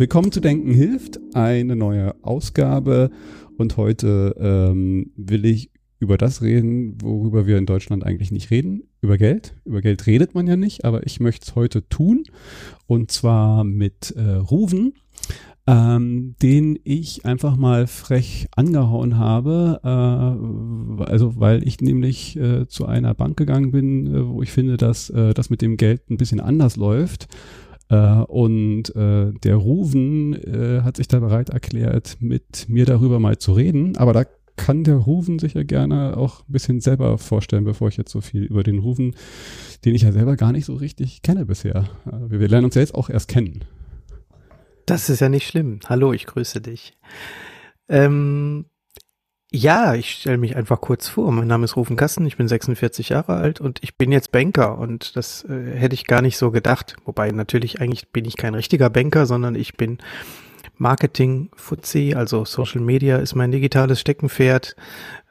Willkommen 0.00 0.32
zu 0.32 0.40
Denken 0.40 0.72
hilft, 0.72 1.20
eine 1.34 1.76
neue 1.76 2.14
Ausgabe. 2.24 3.10
Und 3.58 3.76
heute 3.76 4.34
ähm, 4.40 5.12
will 5.14 5.44
ich 5.44 5.72
über 5.98 6.16
das 6.16 6.40
reden, 6.40 6.96
worüber 7.02 7.46
wir 7.46 7.58
in 7.58 7.66
Deutschland 7.66 8.06
eigentlich 8.06 8.32
nicht 8.32 8.50
reden, 8.50 8.84
über 9.02 9.18
Geld. 9.18 9.54
Über 9.66 9.82
Geld 9.82 10.06
redet 10.06 10.34
man 10.34 10.46
ja 10.46 10.56
nicht, 10.56 10.86
aber 10.86 11.04
ich 11.04 11.20
möchte 11.20 11.44
es 11.46 11.54
heute 11.54 11.86
tun. 11.86 12.24
Und 12.86 13.10
zwar 13.10 13.62
mit 13.62 14.14
äh, 14.16 14.36
Ruven, 14.36 14.94
ähm, 15.66 16.34
den 16.40 16.78
ich 16.82 17.26
einfach 17.26 17.58
mal 17.58 17.86
frech 17.86 18.48
angehauen 18.56 19.18
habe, 19.18 19.80
äh, 19.84 21.02
also 21.04 21.38
weil 21.38 21.68
ich 21.68 21.78
nämlich 21.82 22.38
äh, 22.38 22.66
zu 22.68 22.86
einer 22.86 23.12
Bank 23.12 23.36
gegangen 23.36 23.70
bin, 23.70 24.06
äh, 24.06 24.26
wo 24.26 24.40
ich 24.40 24.50
finde, 24.50 24.78
dass 24.78 25.10
äh, 25.10 25.34
das 25.34 25.50
mit 25.50 25.60
dem 25.60 25.76
Geld 25.76 26.08
ein 26.08 26.16
bisschen 26.16 26.40
anders 26.40 26.76
läuft 26.76 27.28
und 27.96 28.94
äh, 28.94 29.32
der 29.32 29.56
Ruven 29.56 30.34
äh, 30.34 30.82
hat 30.82 30.96
sich 30.96 31.08
da 31.08 31.20
bereit 31.20 31.50
erklärt, 31.50 32.18
mit 32.20 32.68
mir 32.68 32.86
darüber 32.86 33.18
mal 33.18 33.38
zu 33.38 33.52
reden. 33.52 33.96
Aber 33.96 34.12
da 34.12 34.24
kann 34.56 34.84
der 34.84 34.96
Ruven 34.96 35.38
sich 35.38 35.54
ja 35.54 35.62
gerne 35.62 36.16
auch 36.16 36.40
ein 36.40 36.52
bisschen 36.52 36.80
selber 36.80 37.16
vorstellen, 37.18 37.64
bevor 37.64 37.88
ich 37.88 37.96
jetzt 37.96 38.12
so 38.12 38.20
viel 38.20 38.44
über 38.44 38.62
den 38.62 38.78
Ruven, 38.78 39.14
den 39.84 39.94
ich 39.94 40.02
ja 40.02 40.12
selber 40.12 40.36
gar 40.36 40.52
nicht 40.52 40.66
so 40.66 40.74
richtig 40.74 41.22
kenne 41.22 41.46
bisher. 41.46 41.88
Äh, 42.06 42.38
wir 42.38 42.48
lernen 42.48 42.66
uns 42.66 42.74
ja 42.74 42.82
jetzt 42.82 42.94
auch 42.94 43.10
erst 43.10 43.28
kennen. 43.28 43.64
Das 44.86 45.08
ist 45.08 45.20
ja 45.20 45.28
nicht 45.28 45.46
schlimm. 45.46 45.80
Hallo, 45.86 46.12
ich 46.12 46.26
grüße 46.26 46.60
dich. 46.60 46.94
Ähm, 47.88 48.66
ja, 49.52 49.94
ich 49.94 50.10
stelle 50.10 50.38
mich 50.38 50.54
einfach 50.54 50.80
kurz 50.80 51.08
vor. 51.08 51.32
Mein 51.32 51.48
Name 51.48 51.64
ist 51.64 51.76
Rufen 51.76 51.96
Kassen, 51.96 52.24
ich 52.24 52.36
bin 52.36 52.46
46 52.46 53.08
Jahre 53.08 53.34
alt 53.34 53.60
und 53.60 53.80
ich 53.82 53.96
bin 53.96 54.12
jetzt 54.12 54.30
Banker 54.30 54.78
und 54.78 55.16
das 55.16 55.44
äh, 55.44 55.76
hätte 55.76 55.94
ich 55.94 56.06
gar 56.06 56.22
nicht 56.22 56.36
so 56.36 56.52
gedacht. 56.52 56.96
Wobei 57.04 57.32
natürlich 57.32 57.80
eigentlich 57.80 58.08
bin 58.08 58.24
ich 58.24 58.36
kein 58.36 58.54
richtiger 58.54 58.90
Banker, 58.90 59.26
sondern 59.26 59.56
ich 59.56 59.76
bin 59.76 59.98
Marketing 60.78 61.50
Fuzzi, 61.56 62.14
also 62.16 62.44
Social 62.44 62.80
Media 62.80 63.18
ist 63.18 63.34
mein 63.34 63.50
digitales 63.50 64.00
Steckenpferd. 64.00 64.76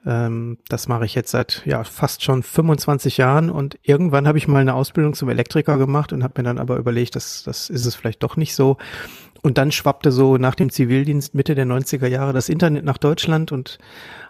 Ähm, 0.06 0.58
das 0.68 0.90
mache 0.90 1.06
ich 1.06 1.16
jetzt 1.16 1.32
seit 1.32 1.64
ja 1.66 1.84
fast 1.86 2.22
schon 2.22 2.44
25 2.44 3.18
Jahren 3.18 3.50
und 3.50 3.80
irgendwann 3.84 4.28
habe 4.28 4.38
ich 4.38 4.48
mal 4.50 4.60
eine 4.60 4.74
Ausbildung 4.74 5.14
zum 5.14 5.30
Elektriker 5.30 5.78
gemacht 5.78 6.12
und 6.12 6.24
habe 6.24 6.34
mir 6.38 6.44
dann 6.44 6.60
aber 6.60 6.78
überlegt, 6.78 7.16
dass 7.16 7.44
das 7.44 7.70
ist 7.70 7.86
es 7.86 7.96
vielleicht 7.96 8.22
doch 8.22 8.36
nicht 8.36 8.54
so 8.54 8.78
und 9.42 9.58
dann 9.58 9.72
schwappte 9.72 10.12
so 10.12 10.38
nach 10.38 10.56
dem 10.56 10.70
Zivildienst 10.70 11.34
Mitte 11.34 11.56
der 11.56 11.66
90er 11.66 12.08
Jahre 12.08 12.34
das 12.34 12.50
Internet 12.50 12.84
nach 12.84 12.98
Deutschland 12.98 13.52
und 13.52 13.78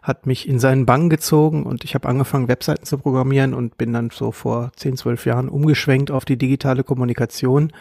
hat 0.01 0.25
mich 0.25 0.47
in 0.47 0.59
seinen 0.59 0.85
Bann 0.85 1.09
gezogen 1.09 1.63
und 1.63 1.83
ich 1.83 1.95
habe 1.95 2.07
angefangen, 2.07 2.47
Webseiten 2.47 2.85
zu 2.85 2.97
programmieren 2.97 3.53
und 3.53 3.77
bin 3.77 3.93
dann 3.93 4.09
so 4.11 4.31
vor 4.31 4.71
10, 4.75 4.97
12 4.97 5.25
Jahren 5.25 5.49
umgeschwenkt 5.49 6.11
auf 6.11 6.25
die 6.25 6.37
digitale 6.37 6.83
Kommunikation. 6.83 7.73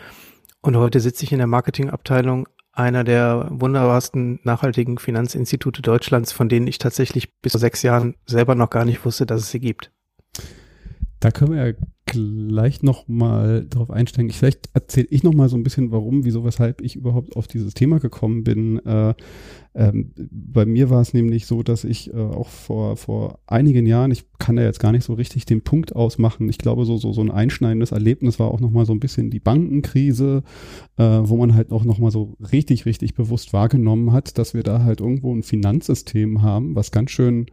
Und 0.61 0.77
heute 0.77 1.01
sitze 1.01 1.25
ich 1.25 1.33
in 1.33 1.39
der 1.39 1.47
Marketingabteilung 1.47 2.49
einer 2.73 3.05
der 3.05 3.49
wunderbarsten 3.51 4.41
nachhaltigen 4.45 4.99
Finanzinstitute 4.99 5.83
Deutschlands, 5.83 6.33
von 6.33 6.49
denen 6.49 6.67
ich 6.67 6.79
tatsächlich 6.79 7.41
bis 7.41 7.53
vor 7.53 7.61
sechs 7.61 7.83
Jahren 7.83 8.15
selber 8.27 8.55
noch 8.55 8.71
gar 8.71 8.85
nicht 8.85 9.05
wusste, 9.05 9.27
dass 9.27 9.43
es 9.43 9.51
sie 9.51 9.61
gibt. 9.61 9.91
Da 11.21 11.31
können 11.33 11.53
wir 11.53 11.67
ja 11.67 11.75
gleich 12.09 12.83
nochmal 12.83 13.67
drauf 13.69 13.91
einsteigen. 13.91 14.31
Ich, 14.31 14.37
vielleicht 14.37 14.71
erzähle 14.75 15.07
ich 15.11 15.23
nochmal 15.23 15.49
so 15.49 15.57
ein 15.57 15.63
bisschen, 15.63 15.91
warum, 15.91 16.25
wieso, 16.25 16.45
weshalb 16.45 16.81
ich 16.81 16.97
überhaupt 16.97 17.37
auf 17.37 17.47
dieses 17.47 17.75
Thema 17.75 18.01
gekommen 18.01 18.45
bin. 18.45 18.85
Äh, 18.85 19.15
ähm, 19.75 20.13
bei 20.17 20.67
mir 20.67 20.91
war 20.91 21.01
es 21.01 21.15
nämlich 21.15 21.47
so, 21.47 21.63
dass 21.63 21.85
ich 21.85 22.13
äh, 22.13 22.17
auch 22.17 22.49
vor, 22.49 22.97
vor 22.97 23.39
einigen 23.47 23.87
Jahren, 23.87 24.11
ich 24.11 24.25
kann 24.39 24.57
da 24.57 24.63
jetzt 24.63 24.81
gar 24.81 24.93
nicht 24.93 25.05
so 25.05 25.15
richtig 25.15 25.47
den 25.47 25.63
Punkt 25.63 25.95
ausmachen, 25.95 26.49
ich 26.49 26.59
glaube, 26.59 26.85
so, 26.85 26.97
so, 26.97 27.13
so 27.13 27.21
ein 27.21 27.31
einschneidendes 27.31 27.93
Erlebnis 27.93 28.39
war 28.39 28.51
auch 28.51 28.61
nochmal 28.61 28.87
so 28.87 28.93
ein 28.93 29.01
bisschen 29.01 29.31
die 29.31 29.41
Bankenkrise, 29.41 30.43
äh, 30.97 31.03
wo 31.05 31.37
man 31.37 31.55
halt 31.55 31.71
auch 31.71 31.85
nochmal 31.85 32.11
so 32.11 32.37
richtig, 32.53 32.87
richtig 32.87 33.15
bewusst 33.15 33.53
wahrgenommen 33.53 34.13
hat, 34.13 34.39
dass 34.39 34.55
wir 34.55 34.63
da 34.63 34.83
halt 34.83 35.01
irgendwo 35.01 35.35
ein 35.35 35.43
Finanzsystem 35.43 36.43
haben, 36.43 36.75
was 36.75 36.91
ganz 36.91 37.11
schön 37.11 37.47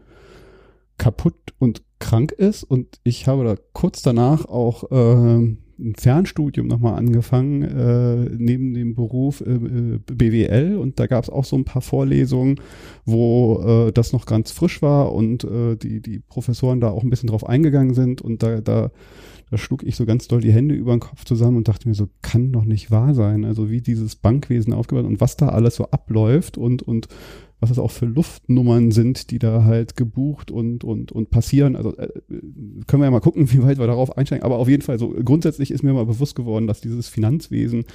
kaputt 0.97 1.35
und 1.59 1.83
krank 2.05 2.31
ist. 2.31 2.63
Und 2.63 2.99
ich 3.03 3.27
habe 3.27 3.43
da 3.43 3.55
kurz 3.73 4.01
danach 4.01 4.45
auch 4.45 4.91
äh, 4.91 5.55
ein 5.77 5.95
Fernstudium 5.97 6.67
nochmal 6.67 6.95
angefangen, 6.95 7.63
äh, 7.63 8.29
neben 8.37 8.73
dem 8.73 8.95
Beruf 8.95 9.41
äh, 9.41 9.53
äh 9.55 9.99
BWL. 10.05 10.77
Und 10.77 10.99
da 10.99 11.07
gab 11.07 11.23
es 11.23 11.29
auch 11.29 11.45
so 11.45 11.55
ein 11.55 11.65
paar 11.65 11.81
Vorlesungen, 11.81 12.61
wo 13.05 13.87
äh, 13.87 13.91
das 13.91 14.13
noch 14.13 14.25
ganz 14.25 14.51
frisch 14.51 14.81
war 14.81 15.13
und 15.13 15.43
äh, 15.43 15.75
die, 15.75 15.99
die 16.01 16.19
Professoren 16.19 16.79
da 16.79 16.89
auch 16.89 17.03
ein 17.03 17.09
bisschen 17.09 17.29
drauf 17.29 17.47
eingegangen 17.47 17.95
sind. 17.95 18.21
Und 18.21 18.43
da, 18.43 18.61
da, 18.61 18.91
da 19.49 19.57
schlug 19.57 19.83
ich 19.83 19.95
so 19.95 20.05
ganz 20.05 20.27
doll 20.27 20.41
die 20.41 20.53
Hände 20.53 20.75
über 20.75 20.95
den 20.95 20.99
Kopf 21.01 21.25
zusammen 21.25 21.57
und 21.57 21.67
dachte 21.67 21.89
mir 21.89 21.95
so, 21.95 22.07
kann 22.21 22.51
doch 22.51 22.65
nicht 22.65 22.91
wahr 22.91 23.15
sein. 23.15 23.45
Also 23.45 23.71
wie 23.71 23.81
dieses 23.81 24.15
Bankwesen 24.15 24.73
aufgebaut 24.73 25.05
und 25.05 25.21
was 25.21 25.37
da 25.37 25.49
alles 25.49 25.75
so 25.75 25.85
abläuft 25.85 26.57
und, 26.57 26.83
und 26.83 27.07
was 27.59 27.69
es 27.69 27.79
auch 27.79 27.91
für 27.91 28.05
Luftnummern 28.05 28.91
sind, 28.91 29.31
die 29.31 29.39
da 29.39 29.63
halt 29.63 29.95
gebucht 29.95 30.51
und, 30.51 30.83
und, 30.83 31.11
und 31.11 31.29
passieren. 31.29 31.75
Also 31.75 31.95
äh, 31.97 32.09
können 32.87 33.01
wir 33.01 33.05
ja 33.05 33.11
mal 33.11 33.21
gucken, 33.21 33.51
wie 33.51 33.63
weit 33.63 33.79
wir 33.79 33.87
darauf 33.87 34.17
einsteigen. 34.17 34.43
Aber 34.43 34.57
auf 34.57 34.67
jeden 34.67 34.83
Fall, 34.83 34.99
so 34.99 35.09
grundsätzlich 35.09 35.71
ist 35.71 35.83
mir 35.83 35.93
mal 35.93 36.05
bewusst 36.05 36.35
geworden, 36.35 36.67
dass 36.67 36.81
dieses 36.81 37.07
Finanzwesen 37.07 37.85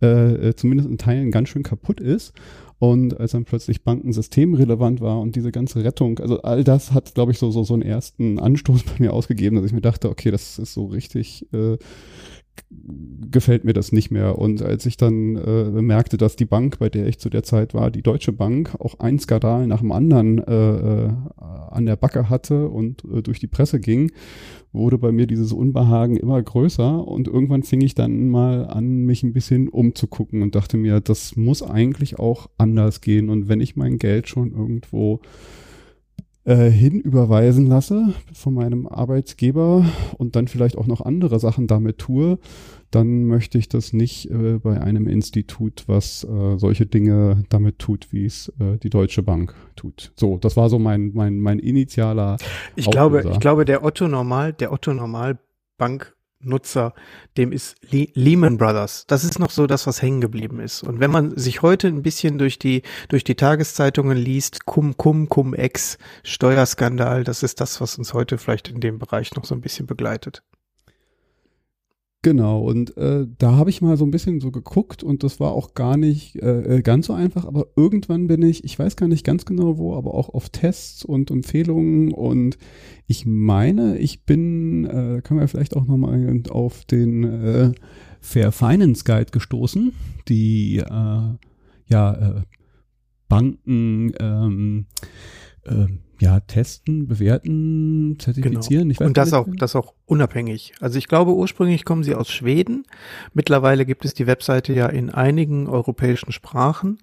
äh, 0.00 0.54
zumindest 0.54 0.88
in 0.88 0.98
Teilen 0.98 1.30
ganz 1.30 1.48
schön 1.48 1.62
kaputt 1.62 2.00
ist. 2.00 2.32
Und 2.78 3.18
als 3.18 3.32
dann 3.32 3.46
plötzlich 3.46 3.84
Banken 3.84 4.12
systemrelevant 4.12 5.00
war 5.00 5.18
und 5.20 5.34
diese 5.34 5.50
ganze 5.50 5.82
Rettung, 5.82 6.18
also 6.18 6.42
all 6.42 6.62
das 6.62 6.92
hat, 6.92 7.14
glaube 7.14 7.32
ich, 7.32 7.38
so, 7.38 7.50
so, 7.50 7.64
so 7.64 7.72
einen 7.72 7.82
ersten 7.82 8.38
Anstoß 8.38 8.82
bei 8.84 8.92
mir 8.98 9.14
ausgegeben, 9.14 9.56
dass 9.56 9.64
ich 9.64 9.72
mir 9.72 9.80
dachte, 9.80 10.10
okay, 10.10 10.30
das 10.30 10.58
ist 10.58 10.74
so 10.74 10.86
richtig 10.86 11.46
äh, 11.54 11.78
gefällt 13.30 13.64
mir 13.64 13.72
das 13.72 13.92
nicht 13.92 14.10
mehr. 14.10 14.38
Und 14.38 14.62
als 14.62 14.86
ich 14.86 14.96
dann 14.96 15.36
äh, 15.36 15.82
merkte, 15.82 16.16
dass 16.16 16.36
die 16.36 16.44
Bank, 16.44 16.78
bei 16.78 16.88
der 16.88 17.06
ich 17.06 17.18
zu 17.18 17.28
der 17.28 17.42
Zeit 17.42 17.74
war, 17.74 17.90
die 17.90 18.02
Deutsche 18.02 18.32
Bank, 18.32 18.74
auch 18.78 18.98
ein 19.00 19.18
Skandal 19.18 19.66
nach 19.66 19.80
dem 19.80 19.92
anderen 19.92 20.38
äh, 20.38 21.06
äh, 21.06 21.10
an 21.70 21.86
der 21.86 21.96
Backe 21.96 22.30
hatte 22.30 22.68
und 22.68 23.04
äh, 23.04 23.22
durch 23.22 23.38
die 23.38 23.46
Presse 23.46 23.80
ging, 23.80 24.12
wurde 24.72 24.98
bei 24.98 25.12
mir 25.12 25.26
dieses 25.26 25.52
Unbehagen 25.52 26.16
immer 26.16 26.42
größer 26.42 27.06
und 27.06 27.28
irgendwann 27.28 27.62
fing 27.62 27.80
ich 27.80 27.94
dann 27.94 28.28
mal 28.28 28.66
an, 28.66 29.04
mich 29.04 29.22
ein 29.22 29.32
bisschen 29.32 29.68
umzugucken 29.68 30.42
und 30.42 30.54
dachte 30.54 30.76
mir, 30.76 31.00
das 31.00 31.36
muss 31.36 31.62
eigentlich 31.62 32.18
auch 32.18 32.48
anders 32.58 33.00
gehen. 33.00 33.30
Und 33.30 33.48
wenn 33.48 33.60
ich 33.60 33.76
mein 33.76 33.98
Geld 33.98 34.28
schon 34.28 34.52
irgendwo 34.52 35.20
äh, 36.46 36.70
hinüberweisen 36.70 37.66
lasse 37.66 38.14
von 38.32 38.54
meinem 38.54 38.86
Arbeitsgeber 38.86 39.84
und 40.16 40.36
dann 40.36 40.48
vielleicht 40.48 40.78
auch 40.78 40.86
noch 40.86 41.00
andere 41.00 41.40
Sachen 41.40 41.66
damit 41.66 41.98
tue, 41.98 42.38
dann 42.90 43.24
möchte 43.24 43.58
ich 43.58 43.68
das 43.68 43.92
nicht 43.92 44.30
äh, 44.30 44.58
bei 44.58 44.80
einem 44.80 45.08
Institut, 45.08 45.84
was 45.86 46.24
äh, 46.24 46.56
solche 46.56 46.86
Dinge 46.86 47.44
damit 47.48 47.78
tut, 47.80 48.12
wie 48.12 48.24
es 48.24 48.52
äh, 48.60 48.78
die 48.78 48.90
Deutsche 48.90 49.22
Bank 49.22 49.54
tut. 49.74 50.12
So, 50.14 50.38
das 50.38 50.56
war 50.56 50.70
so 50.70 50.78
mein 50.78 51.10
mein 51.14 51.40
mein 51.40 51.58
initialer. 51.58 52.36
Ich 52.76 52.90
glaube, 52.90 53.28
ich 53.30 53.40
glaube, 53.40 53.64
der 53.64 53.84
Otto 53.84 54.06
Normal, 54.06 54.52
der 54.52 54.72
Otto 54.72 54.94
Normal 54.94 55.38
Bank 55.78 56.15
Nutzer, 56.40 56.94
dem 57.36 57.52
ist 57.52 57.76
Le 57.90 58.08
Lehman 58.14 58.58
Brothers. 58.58 59.04
Das 59.06 59.24
ist 59.24 59.38
noch 59.38 59.50
so 59.50 59.66
das, 59.66 59.86
was 59.86 60.02
hängen 60.02 60.20
geblieben 60.20 60.60
ist. 60.60 60.82
Und 60.82 61.00
wenn 61.00 61.10
man 61.10 61.36
sich 61.36 61.62
heute 61.62 61.88
ein 61.88 62.02
bisschen 62.02 62.38
durch 62.38 62.58
die, 62.58 62.82
durch 63.08 63.24
die 63.24 63.34
Tageszeitungen 63.34 64.16
liest, 64.16 64.66
Cum, 64.66 64.96
Cum, 64.96 65.28
Cum 65.28 65.54
Ex, 65.54 65.98
Steuerskandal, 66.22 67.24
das 67.24 67.42
ist 67.42 67.60
das, 67.60 67.80
was 67.80 67.98
uns 67.98 68.14
heute 68.14 68.38
vielleicht 68.38 68.68
in 68.68 68.80
dem 68.80 68.98
Bereich 68.98 69.34
noch 69.34 69.44
so 69.44 69.54
ein 69.54 69.60
bisschen 69.60 69.86
begleitet. 69.86 70.42
Genau, 72.26 72.58
und 72.58 72.96
äh, 72.96 73.24
da 73.38 73.52
habe 73.52 73.70
ich 73.70 73.82
mal 73.82 73.96
so 73.96 74.04
ein 74.04 74.10
bisschen 74.10 74.40
so 74.40 74.50
geguckt 74.50 75.04
und 75.04 75.22
das 75.22 75.38
war 75.38 75.52
auch 75.52 75.74
gar 75.74 75.96
nicht 75.96 76.34
äh, 76.42 76.78
äh, 76.78 76.82
ganz 76.82 77.06
so 77.06 77.12
einfach, 77.12 77.44
aber 77.44 77.68
irgendwann 77.76 78.26
bin 78.26 78.42
ich, 78.42 78.64
ich 78.64 78.76
weiß 78.76 78.96
gar 78.96 79.06
nicht 79.06 79.24
ganz 79.24 79.44
genau 79.44 79.78
wo, 79.78 79.94
aber 79.94 80.12
auch 80.12 80.30
auf 80.30 80.48
Tests 80.48 81.04
und 81.04 81.30
Empfehlungen 81.30 82.10
und 82.10 82.58
ich 83.06 83.26
meine, 83.26 83.98
ich 83.98 84.24
bin, 84.24 84.86
äh, 84.86 85.20
können 85.22 85.38
wir 85.38 85.46
vielleicht 85.46 85.76
auch 85.76 85.86
nochmal 85.86 86.42
auf 86.50 86.84
den 86.84 87.22
äh, 87.22 87.72
Fair 88.20 88.50
Finance 88.50 89.04
Guide 89.04 89.30
gestoßen, 89.30 89.92
die 90.26 90.78
äh, 90.78 91.36
ja 91.86 92.12
äh, 92.12 92.42
Banken 93.28 94.12
ähm, 94.18 94.86
äh, 95.62 95.86
ja 96.20 96.40
testen, 96.40 97.06
bewerten, 97.06 98.16
zertifizieren. 98.18 98.88
Genau. 98.88 99.06
Und 99.06 99.16
das 99.16 99.32
auch, 99.32 99.46
das 99.58 99.76
auch 99.76 99.94
unabhängig. 100.06 100.72
Also 100.80 100.98
ich 100.98 101.08
glaube, 101.08 101.34
ursprünglich 101.34 101.84
kommen 101.84 102.02
sie 102.02 102.14
aus 102.14 102.30
Schweden. 102.30 102.84
Mittlerweile 103.34 103.86
gibt 103.86 104.04
es 104.04 104.14
die 104.14 104.26
Webseite 104.26 104.72
ja 104.72 104.86
in 104.86 105.10
einigen 105.10 105.68
europäischen 105.68 106.32
Sprachen 106.32 106.98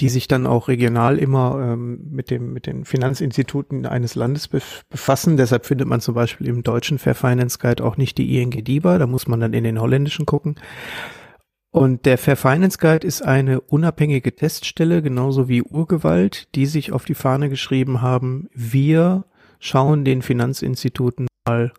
die 0.00 0.10
sich 0.10 0.28
dann 0.28 0.46
auch 0.46 0.68
regional 0.68 1.18
immer 1.18 1.72
ähm, 1.72 2.00
mit 2.10 2.30
dem 2.30 2.52
mit 2.52 2.66
den 2.66 2.84
Finanzinstituten 2.84 3.86
eines 3.86 4.14
Landes 4.14 4.48
befassen. 4.48 5.38
Deshalb 5.38 5.64
findet 5.64 5.88
man 5.88 6.02
zum 6.02 6.14
Beispiel 6.14 6.48
im 6.48 6.62
deutschen 6.62 6.98
Fair 6.98 7.14
Finance 7.14 7.58
Guide 7.58 7.82
auch 7.82 7.96
nicht 7.96 8.18
die 8.18 8.36
ING 8.36 8.50
DIBA. 8.50 8.98
Da 8.98 9.06
muss 9.06 9.26
man 9.26 9.40
dann 9.40 9.54
in 9.54 9.64
den 9.64 9.80
holländischen 9.80 10.26
gucken. 10.26 10.56
Und 11.76 12.06
der 12.06 12.16
Fair 12.16 12.36
Finance 12.36 12.78
Guide 12.78 13.06
ist 13.06 13.20
eine 13.20 13.60
unabhängige 13.60 14.34
Teststelle, 14.34 15.02
genauso 15.02 15.46
wie 15.46 15.60
Urgewalt, 15.60 16.48
die 16.54 16.64
sich 16.64 16.90
auf 16.90 17.04
die 17.04 17.14
Fahne 17.14 17.50
geschrieben 17.50 18.00
haben, 18.00 18.48
wir 18.54 19.26
schauen 19.58 20.02
den 20.02 20.22
Finanzinstituten 20.22 21.26
mal 21.44 21.74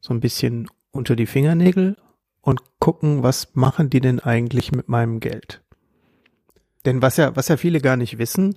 so 0.00 0.14
ein 0.14 0.20
bisschen 0.20 0.68
unter 0.92 1.16
die 1.16 1.26
Fingernägel 1.26 1.96
und 2.40 2.60
gucken, 2.78 3.24
was 3.24 3.52
machen 3.56 3.90
die 3.90 4.00
denn 4.00 4.20
eigentlich 4.20 4.70
mit 4.70 4.88
meinem 4.88 5.18
Geld. 5.18 5.60
Denn 6.84 7.02
was 7.02 7.16
ja, 7.16 7.34
was 7.34 7.48
ja 7.48 7.56
viele 7.56 7.80
gar 7.80 7.96
nicht 7.96 8.18
wissen, 8.18 8.56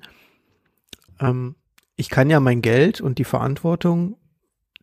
ähm, 1.19 1.55
ich 1.95 2.11
kann 2.11 2.29
ja 2.29 2.39
mein 2.39 2.61
Geld 2.61 3.01
und 3.01 3.17
die 3.17 3.23
Verantwortung 3.23 4.17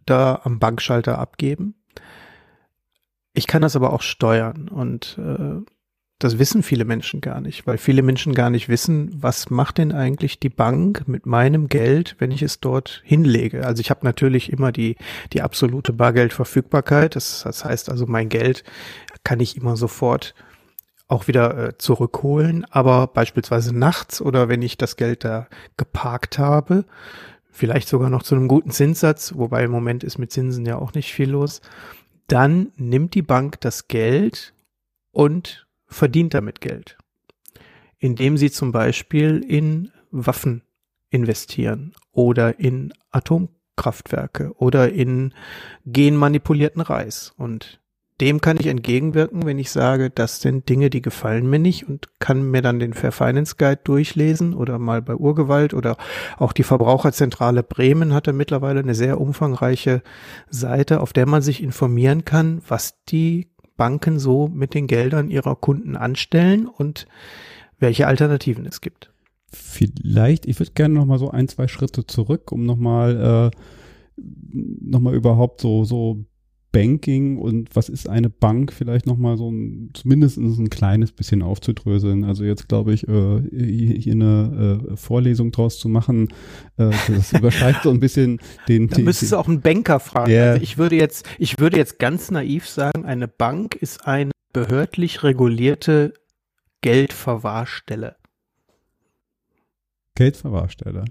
da 0.05 0.41
am 0.43 0.59
Bankschalter 0.59 1.21
abgeben. 1.21 1.77
Ich 3.35 3.47
kann 3.47 3.63
das 3.63 3.77
aber 3.77 3.93
auch 3.93 4.03
steuern 4.03 4.69
und 4.69 5.17
äh, 5.19 5.63
das 6.23 6.39
wissen 6.39 6.63
viele 6.63 6.85
Menschen 6.85 7.21
gar 7.21 7.41
nicht, 7.41 7.67
weil 7.67 7.79
viele 7.79 8.03
Menschen 8.03 8.35
gar 8.35 8.49
nicht 8.49 8.69
wissen, 8.69 9.11
was 9.21 9.51
macht 9.51 9.79
denn 9.79 9.93
eigentlich 9.93 10.39
die 10.39 10.49
Bank 10.49 11.09
mit 11.09 11.27
meinem 11.27 11.69
Geld, 11.69 12.17
wenn 12.19 12.31
ich 12.31 12.43
es 12.43 12.61
dort 12.61 13.03
hinlege. 13.05 13.67
Also 13.67 13.81
ich 13.81 13.91
habe 13.91 14.05
natürlich 14.05 14.53
immer 14.53 14.71
die, 14.71 14.97
die 15.33 15.43
absolute 15.43 15.93
Bargeldverfügbarkeit. 15.93 17.17
Das, 17.17 17.43
das 17.43 17.65
heißt 17.65 17.91
also, 17.91 18.07
mein 18.07 18.29
Geld 18.29 18.63
kann 19.25 19.41
ich 19.41 19.57
immer 19.57 19.77
sofort 19.77 20.35
auch 21.09 21.29
wieder 21.29 21.59
äh, 21.59 21.79
zurückholen, 21.79 22.65
aber 22.71 23.09
beispielsweise 23.09 23.77
nachts 23.77 24.23
oder 24.23 24.49
wenn 24.49 24.63
ich 24.63 24.79
das 24.79 24.97
Geld 24.97 25.25
da 25.25 25.49
geparkt 25.77 26.39
habe, 26.39 26.85
vielleicht 27.51 27.89
sogar 27.89 28.11
noch 28.11 28.23
zu 28.23 28.35
einem 28.35 28.49
guten 28.49 28.71
Zinssatz, 28.71 29.35
wobei 29.37 29.65
im 29.65 29.71
Moment 29.71 30.05
ist 30.05 30.19
mit 30.19 30.31
Zinsen 30.33 30.65
ja 30.65 30.77
auch 30.77 30.95
nicht 30.95 31.13
viel 31.13 31.31
los, 31.31 31.61
dann 32.29 32.73
nimmt 32.77 33.15
die 33.15 33.23
Bank 33.23 33.61
das 33.61 33.89
Geld 33.89 34.55
und 35.11 35.67
verdient 35.93 36.35
damit 36.35 36.61
Geld, 36.61 36.99
indem 37.99 38.37
sie 38.37 38.51
zum 38.51 38.73
Beispiel 38.73 39.45
in 39.47 39.91
Waffen 40.11 40.63
investieren 41.11 41.95
oder 42.13 42.59
in 42.59 42.93
Atomkraftwerke 43.11 44.53
oder 44.57 44.93
in 44.93 45.35
genmanipulierten 45.85 46.83
Reis. 46.83 47.33
Und 47.37 47.81
dem 48.21 48.41
kann 48.41 48.57
ich 48.57 48.67
entgegenwirken, 48.67 49.47
wenn 49.47 49.59
ich 49.59 49.71
sage, 49.71 50.09
das 50.09 50.41
sind 50.41 50.69
Dinge, 50.69 50.91
die 50.91 51.03
gefallen 51.03 51.51
mir 51.51 51.59
nicht 51.59 51.89
und 51.89 52.09
kann 52.21 52.43
mir 52.51 52.63
dann 52.63 52.79
den 52.79 52.95
Fair 52.95 53.11
Finance 53.11 53.57
Guide 53.59 53.81
durchlesen 53.83 54.55
oder 54.55 54.79
mal 54.79 55.03
bei 55.03 55.17
Urgewalt 55.17 55.75
oder 55.75 55.97
auch 56.39 56.53
die 56.53 56.63
Verbraucherzentrale 56.63 57.63
Bremen 57.63 58.15
hat 58.15 58.29
da 58.29 58.33
mittlerweile 58.33 58.81
eine 58.81 58.95
sehr 58.95 59.21
umfangreiche 59.21 60.03
Seite, 60.49 61.01
auf 61.01 61.13
der 61.13 61.27
man 61.27 61.43
sich 61.43 61.63
informieren 61.63 62.25
kann, 62.25 62.63
was 62.69 63.03
die 63.07 63.52
Banken 63.83 64.21
so 64.21 64.47
mit 64.47 64.75
den 64.75 64.87
Geldern 64.87 65.29
ihrer 65.29 65.57
Kunden 65.57 65.97
anstellen 65.97 66.69
und 66.69 67.09
welche 67.81 68.07
Alternativen 68.07 68.65
es 68.65 68.81
gibt. 68.81 69.11
Vielleicht, 69.49 70.47
ich 70.47 70.61
würde 70.61 70.71
gerne 70.71 70.95
noch 70.95 71.05
mal 71.05 71.19
so 71.19 71.33
ein, 71.33 71.49
zwei 71.49 71.67
Schritte 71.67 72.07
zurück, 72.07 72.53
um 72.53 72.65
noch 72.65 72.77
mal 72.77 73.51
äh, 73.51 73.57
noch 74.17 75.11
überhaupt 75.11 75.61
so 75.61 75.83
so 75.83 76.25
Banking 76.73 77.37
und 77.37 77.77
was 77.77 77.91
ist 77.91 78.09
eine 78.09 78.31
Bank 78.31 78.73
vielleicht 78.73 79.07
nochmal 79.07 79.37
so 79.37 79.51
ein, 79.51 79.91
zumindest 79.93 80.39
ein 80.39 80.71
kleines 80.71 81.13
bisschen 81.13 81.43
aufzudröseln. 81.43 82.25
Also 82.25 82.45
jetzt 82.45 82.69
glaube 82.69 82.95
ich, 82.95 83.07
äh, 83.07 83.43
hier 83.53 84.15
eine 84.15 84.81
äh, 84.91 84.97
Vorlesung 84.97 85.53
draus 85.53 85.79
zu 85.79 85.89
machen, 85.89 86.29
äh, 86.79 86.91
das 87.09 87.33
übersteigt 87.39 87.83
so 87.83 87.91
ein 87.91 88.01
bisschen 88.01 88.41
den. 88.69 88.89
Da 88.89 88.99
müsstest 88.99 89.33
du 89.33 89.37
auch 89.37 89.49
einen 89.49 89.61
Banker 89.61 90.01
fragen. 90.01 90.33
Yeah. 90.33 90.53
Also 90.53 90.63
ich 90.63 90.79
würde 90.79 90.97
jetzt, 90.97 91.29
ich 91.39 91.59
würde 91.59 91.77
jetzt 91.77 91.99
ganz 91.99 92.31
naiv 92.31 92.67
sagen, 92.67 93.05
eine 93.05 93.29
Bank 93.29 93.75
ist 93.77 94.07
eine 94.07 94.33
behördlich 94.55 95.23
regulierte 95.23 96.15
Geldverwahrstelle. 96.81 98.17
Geldverwahrstelle. 100.15 101.05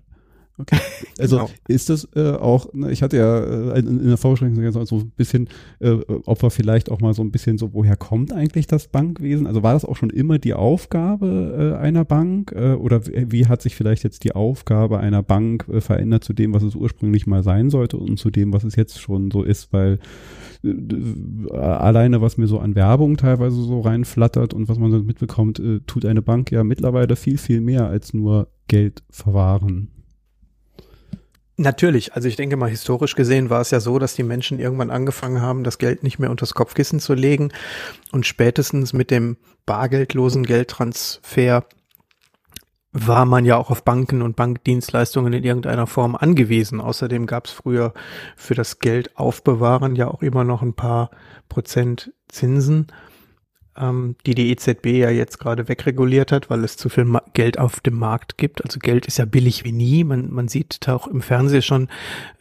Okay. 0.57 0.77
Also 1.19 1.37
genau. 1.37 1.49
ist 1.67 1.89
das 1.89 2.07
äh, 2.15 2.31
auch, 2.31 2.73
ne, 2.73 2.91
ich 2.91 3.03
hatte 3.03 3.17
ja 3.17 3.39
äh, 3.39 3.79
in, 3.79 3.99
in 3.99 4.07
der 4.07 4.17
Vorbesprechung 4.17 4.71
so 4.71 4.97
ein 4.97 5.11
bisschen, 5.11 5.49
äh, 5.79 5.91
ob 6.25 6.41
wir 6.41 6.49
vielleicht 6.49 6.89
auch 6.89 6.99
mal 6.99 7.13
so 7.13 7.21
ein 7.21 7.31
bisschen 7.31 7.59
so, 7.59 7.73
woher 7.73 7.95
kommt 7.95 8.33
eigentlich 8.33 8.65
das 8.65 8.87
Bankwesen? 8.87 9.45
Also 9.45 9.61
war 9.61 9.73
das 9.73 9.85
auch 9.85 9.95
schon 9.95 10.09
immer 10.09 10.39
die 10.39 10.55
Aufgabe 10.55 11.75
äh, 11.77 11.79
einer 11.79 12.05
Bank 12.05 12.53
äh, 12.55 12.73
oder 12.73 13.05
wie 13.05 13.45
hat 13.45 13.61
sich 13.61 13.75
vielleicht 13.75 14.03
jetzt 14.03 14.23
die 14.23 14.33
Aufgabe 14.33 14.99
einer 14.99 15.21
Bank 15.21 15.67
äh, 15.71 15.79
verändert 15.79 16.23
zu 16.23 16.33
dem, 16.33 16.55
was 16.55 16.63
es 16.63 16.73
ursprünglich 16.73 17.27
mal 17.27 17.43
sein 17.43 17.69
sollte 17.69 17.97
und 17.97 18.17
zu 18.17 18.31
dem, 18.31 18.51
was 18.51 18.63
es 18.63 18.75
jetzt 18.75 18.99
schon 18.99 19.29
so 19.29 19.43
ist? 19.43 19.71
Weil 19.73 19.99
äh, 20.63 21.55
alleine, 21.55 22.21
was 22.21 22.37
mir 22.37 22.47
so 22.47 22.57
an 22.57 22.73
Werbung 22.73 23.17
teilweise 23.17 23.61
so 23.61 23.81
reinflattert 23.81 24.55
und 24.55 24.69
was 24.69 24.79
man 24.79 24.89
so 24.89 24.99
mitbekommt, 24.99 25.59
äh, 25.59 25.81
tut 25.85 26.05
eine 26.05 26.23
Bank 26.23 26.51
ja 26.51 26.63
mittlerweile 26.63 27.15
viel, 27.15 27.37
viel 27.37 27.61
mehr 27.61 27.87
als 27.87 28.13
nur 28.13 28.47
Geld 28.67 29.03
verwahren. 29.11 29.89
Natürlich, 31.61 32.15
also 32.15 32.27
ich 32.27 32.37
denke 32.37 32.57
mal, 32.57 32.71
historisch 32.71 33.13
gesehen 33.13 33.51
war 33.51 33.61
es 33.61 33.69
ja 33.69 33.79
so, 33.79 33.99
dass 33.99 34.15
die 34.15 34.23
Menschen 34.23 34.57
irgendwann 34.59 34.89
angefangen 34.89 35.41
haben, 35.41 35.63
das 35.63 35.77
Geld 35.77 36.01
nicht 36.01 36.17
mehr 36.17 36.31
unters 36.31 36.55
Kopfkissen 36.55 36.99
zu 36.99 37.13
legen 37.13 37.51
und 38.11 38.25
spätestens 38.25 38.93
mit 38.93 39.11
dem 39.11 39.37
bargeldlosen 39.67 40.43
Geldtransfer 40.43 41.65
war 42.93 43.25
man 43.25 43.45
ja 43.45 43.57
auch 43.57 43.69
auf 43.69 43.83
Banken 43.83 44.23
und 44.23 44.35
Bankdienstleistungen 44.35 45.33
in 45.33 45.43
irgendeiner 45.43 45.85
Form 45.85 46.15
angewiesen. 46.15 46.81
Außerdem 46.81 47.27
gab 47.27 47.45
es 47.45 47.51
früher 47.51 47.93
für 48.35 48.55
das 48.55 48.79
Geld 48.79 49.15
aufbewahren 49.15 49.95
ja 49.95 50.07
auch 50.07 50.23
immer 50.23 50.43
noch 50.43 50.63
ein 50.63 50.73
paar 50.73 51.11
Prozent 51.47 52.11
Zinsen 52.27 52.87
ähm, 53.77 54.15
die 54.25 54.35
die 54.35 54.51
EZB 54.51 54.85
ja 54.87 55.09
jetzt 55.09 55.39
gerade 55.39 55.67
wegreguliert 55.67 56.31
hat, 56.31 56.49
weil 56.49 56.63
es 56.63 56.77
zu 56.77 56.89
viel 56.89 57.05
Ma 57.05 57.21
Geld 57.33 57.59
auf 57.59 57.79
dem 57.79 57.97
Markt 57.97 58.37
gibt. 58.37 58.63
Also 58.63 58.79
Geld 58.79 59.05
ist 59.05 59.17
ja 59.17 59.25
billig 59.25 59.63
wie 59.63 59.71
nie. 59.71 60.03
Man, 60.03 60.31
man 60.31 60.47
sieht 60.47 60.87
auch 60.87 61.07
im 61.07 61.21
Fernsehen 61.21 61.61
schon 61.61 61.87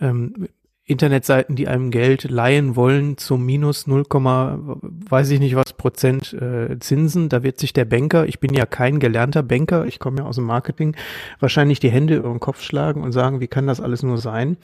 ähm, 0.01 0.49
Internetseiten, 0.91 1.55
die 1.55 1.69
einem 1.69 1.93
Geld 1.93 2.25
leihen 2.25 2.75
wollen 2.75 3.17
zum 3.17 3.47
minus 3.47 3.87
0, 3.87 4.05
weiß 4.11 5.31
ich 5.31 5.39
nicht 5.39 5.55
was 5.55 5.73
Prozent 5.75 6.33
äh, 6.33 6.79
Zinsen. 6.81 7.29
Da 7.29 7.45
wird 7.45 7.61
sich 7.61 7.73
der 7.73 7.85
Banker, 7.85 8.27
ich 8.27 8.41
bin 8.41 8.53
ja 8.55 8.67
kein 8.67 8.99
gelernter 8.99 9.45
Banker, 9.45 9.87
ich 9.87 10.01
komme 10.01 10.19
ja 10.19 10.25
aus 10.25 10.35
dem 10.35 10.47
Marketing, 10.47 10.97
wahrscheinlich 11.39 11.79
die 11.79 11.93
Hände 11.93 12.17
über 12.17 12.29
den 12.29 12.41
Kopf 12.41 12.61
schlagen 12.61 13.05
und 13.05 13.13
sagen, 13.13 13.39
wie 13.39 13.47
kann 13.47 13.69
das 13.69 13.81
alles 13.81 14.03
nur 14.03 14.19
sein? 14.19 14.57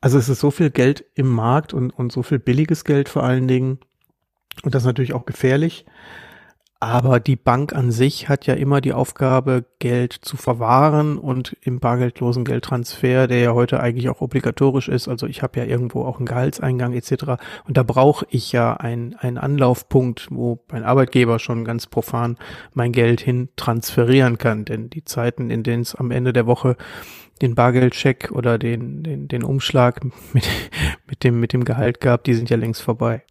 Also 0.00 0.16
es 0.16 0.28
ist 0.28 0.38
so 0.38 0.52
viel 0.52 0.70
Geld 0.70 1.04
im 1.14 1.28
Markt 1.28 1.74
und, 1.74 1.90
und 1.90 2.12
so 2.12 2.22
viel 2.22 2.38
billiges 2.38 2.84
Geld 2.84 3.08
vor 3.08 3.24
allen 3.24 3.48
Dingen, 3.48 3.78
und 4.62 4.74
das 4.74 4.82
ist 4.82 4.86
natürlich 4.86 5.14
auch 5.14 5.26
gefährlich. 5.26 5.84
Aber 6.84 7.18
die 7.18 7.36
Bank 7.36 7.74
an 7.74 7.90
sich 7.90 8.28
hat 8.28 8.46
ja 8.46 8.52
immer 8.52 8.82
die 8.82 8.92
Aufgabe, 8.92 9.64
Geld 9.78 10.12
zu 10.12 10.36
verwahren 10.36 11.16
und 11.16 11.56
im 11.62 11.80
bargeldlosen 11.80 12.44
Geldtransfer, 12.44 13.26
der 13.26 13.38
ja 13.38 13.54
heute 13.54 13.80
eigentlich 13.80 14.10
auch 14.10 14.20
obligatorisch 14.20 14.88
ist, 14.88 15.08
also 15.08 15.26
ich 15.26 15.42
habe 15.42 15.58
ja 15.58 15.64
irgendwo 15.64 16.04
auch 16.04 16.18
einen 16.18 16.26
Gehaltseingang 16.26 16.92
etc. 16.92 17.40
Und 17.66 17.78
da 17.78 17.84
brauche 17.84 18.26
ich 18.28 18.52
ja 18.52 18.74
einen, 18.74 19.14
einen 19.14 19.38
Anlaufpunkt, 19.38 20.28
wo 20.30 20.58
mein 20.70 20.84
Arbeitgeber 20.84 21.38
schon 21.38 21.64
ganz 21.64 21.86
profan 21.86 22.36
mein 22.74 22.92
Geld 22.92 23.22
hin 23.22 23.48
transferieren 23.56 24.36
kann. 24.36 24.66
Denn 24.66 24.90
die 24.90 25.06
Zeiten, 25.06 25.48
in 25.48 25.62
denen 25.62 25.84
es 25.84 25.94
am 25.94 26.10
Ende 26.10 26.34
der 26.34 26.44
Woche 26.44 26.76
den 27.40 27.54
Bargeldcheck 27.54 28.30
oder 28.30 28.58
den, 28.58 29.02
den, 29.02 29.26
den 29.26 29.42
Umschlag 29.42 30.04
mit, 30.34 30.46
mit, 31.08 31.24
dem, 31.24 31.40
mit 31.40 31.54
dem 31.54 31.64
Gehalt 31.64 32.02
gab, 32.02 32.24
die 32.24 32.34
sind 32.34 32.50
ja 32.50 32.58
längst 32.58 32.82
vorbei 32.82 33.22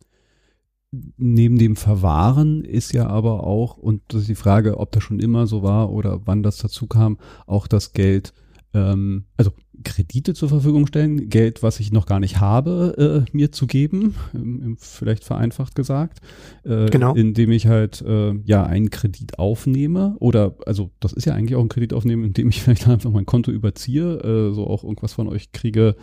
neben 1.18 1.58
dem 1.58 1.76
Verwahren 1.76 2.64
ist 2.64 2.94
ja 2.94 3.08
aber 3.08 3.44
auch, 3.46 3.78
und 3.78 4.02
das 4.10 4.22
ist 4.22 4.30
die 4.30 4.36
Frage, 4.36 4.78
ob 4.78 4.92
das 4.92 5.04
schon 5.04 5.20
immer 5.20 5.48
so 5.48 5.64
war 5.64 5.92
oder 5.92 6.22
wann 6.26 6.44
das 6.44 6.58
dazu 6.58 6.88
kam, 6.88 7.18
auch 7.48 7.68
das 7.68 7.94
Geld, 7.94 8.34
ähm, 8.74 9.26
also 9.36 9.52
Kredite 9.84 10.34
zur 10.34 10.50
Verfügung 10.50 10.88
stellen, 10.88 11.30
Geld, 11.30 11.64
was 11.64 11.80
ich 11.80 11.92
noch 11.92 12.06
gar 12.06 12.20
nicht 12.20 12.40
habe, 12.40 13.26
äh, 13.28 13.36
mir 13.36 13.52
zu 13.52 13.68
geben, 13.68 14.16
ähm, 14.34 14.78
vielleicht 14.80 15.24
vereinfacht 15.24 15.76
gesagt, 15.76 16.20
äh, 16.64 16.86
genau. 16.88 17.14
indem 17.16 17.52
ich 17.52 17.68
halt 17.68 18.02
äh, 18.02 18.34
ja 18.46 18.66
einen 18.66 18.90
Kredit 18.90 19.40
aufnehme 19.40 20.16
oder 20.20 20.56
also 20.66 20.92
das 21.00 21.14
ist 21.14 21.26
ja 21.26 21.34
eigentlich 21.34 21.56
auch 21.56 21.62
ein 21.62 21.70
Kredit 21.70 21.94
aufnehmen, 21.94 22.24
indem 22.24 22.50
ich 22.50 22.62
vielleicht 22.64 22.88
einfach 22.88 23.12
mein 23.12 23.26
Konto 23.26 23.52
überziehe, 23.52 24.20
äh, 24.20 24.54
so 24.54 24.68
auch 24.68 24.84
irgendwas 24.84 25.14
von 25.14 25.28
euch 25.28 25.52
kriege 25.52 25.96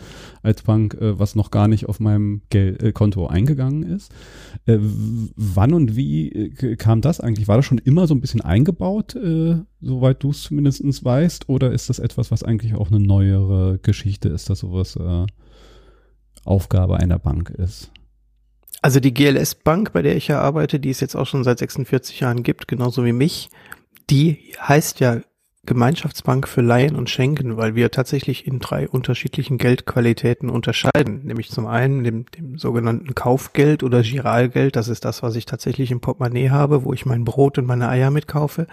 als 0.43 0.63
Bank, 0.63 0.95
äh, 0.95 1.17
was 1.17 1.35
noch 1.35 1.51
gar 1.51 1.67
nicht 1.67 1.87
auf 1.87 1.99
meinem 1.99 2.41
Gel 2.49 2.77
äh, 2.81 2.91
Konto 2.91 3.27
eingegangen 3.27 3.83
ist. 3.83 4.11
Wann 4.65 5.73
und 5.73 5.95
wie 5.95 6.53
kam 6.77 7.01
das 7.01 7.19
eigentlich? 7.19 7.47
War 7.47 7.57
das 7.57 7.65
schon 7.65 7.77
immer 7.77 8.07
so 8.07 8.13
ein 8.13 8.21
bisschen 8.21 8.41
eingebaut? 8.41 9.15
Soweit 9.81 10.21
du 10.23 10.29
es 10.29 10.43
zumindest 10.43 11.03
weißt, 11.03 11.49
oder 11.49 11.71
ist 11.71 11.89
das 11.89 11.99
etwas, 11.99 12.29
was 12.29 12.43
eigentlich 12.43 12.75
auch 12.75 12.89
eine 12.89 12.99
neuere 12.99 13.79
Geschichte 13.79 14.29
ist, 14.29 14.49
dass 14.49 14.59
sowas 14.59 14.95
äh, 14.95 15.25
Aufgabe 16.45 16.97
einer 16.97 17.17
Bank 17.17 17.49
ist? 17.49 17.91
Also 18.83 18.99
die 18.99 19.13
GLS 19.13 19.55
Bank, 19.55 19.93
bei 19.93 20.01
der 20.01 20.15
ich 20.15 20.27
ja 20.27 20.39
arbeite, 20.39 20.79
die 20.79 20.89
es 20.89 20.99
jetzt 20.99 21.15
auch 21.15 21.27
schon 21.27 21.43
seit 21.43 21.59
46 21.59 22.19
Jahren 22.19 22.43
gibt, 22.43 22.67
genauso 22.67 23.05
wie 23.05 23.13
mich, 23.13 23.49
die 24.09 24.53
heißt 24.59 24.99
ja 24.99 25.21
Gemeinschaftsbank 25.63 26.47
für 26.47 26.61
Leihen 26.61 26.95
und 26.95 27.11
Schenken, 27.11 27.55
weil 27.55 27.75
wir 27.75 27.91
tatsächlich 27.91 28.47
in 28.47 28.59
drei 28.59 28.89
unterschiedlichen 28.89 29.59
Geldqualitäten 29.59 30.49
unterscheiden. 30.49 31.21
Nämlich 31.23 31.51
zum 31.51 31.67
einen 31.67 32.03
dem, 32.03 32.25
dem 32.31 32.57
sogenannten 32.57 33.13
Kaufgeld 33.13 33.83
oder 33.83 34.01
Giralgeld, 34.01 34.75
das 34.75 34.87
ist 34.87 35.05
das, 35.05 35.21
was 35.21 35.35
ich 35.35 35.45
tatsächlich 35.45 35.91
im 35.91 36.01
Portemonnaie 36.01 36.49
habe, 36.49 36.83
wo 36.83 36.93
ich 36.93 37.05
mein 37.05 37.25
Brot 37.25 37.59
und 37.59 37.67
meine 37.67 37.89
Eier 37.89 38.09
mitkaufe. 38.09 38.65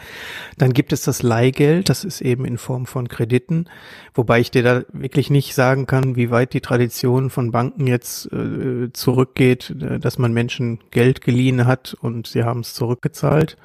Dann 0.57 0.73
gibt 0.73 0.95
es 0.95 1.03
das 1.03 1.23
Leihgeld, 1.23 1.91
das 1.91 2.05
ist 2.05 2.23
eben 2.23 2.47
in 2.47 2.57
Form 2.57 2.87
von 2.87 3.07
Krediten, 3.07 3.67
wobei 4.15 4.41
ich 4.41 4.51
dir 4.51 4.63
da 4.63 4.83
wirklich 4.91 5.29
nicht 5.29 5.55
sagen 5.55 5.85
kann, 5.85 6.17
wie 6.17 6.31
weit 6.31 6.55
die 6.55 6.63
Tradition 6.63 7.29
von 7.29 7.51
Banken 7.51 7.87
jetzt 7.87 8.33
äh, 8.33 8.91
zurückgeht, 8.95 9.77
äh, 9.79 9.99
dass 9.99 10.17
man 10.17 10.33
Menschen 10.33 10.79
Geld 10.91 11.21
geliehen 11.21 11.67
hat 11.67 11.95
und 12.01 12.29
sie 12.29 12.45
haben 12.45 12.61
es 12.61 12.73
zurückgezahlt, 12.73 13.59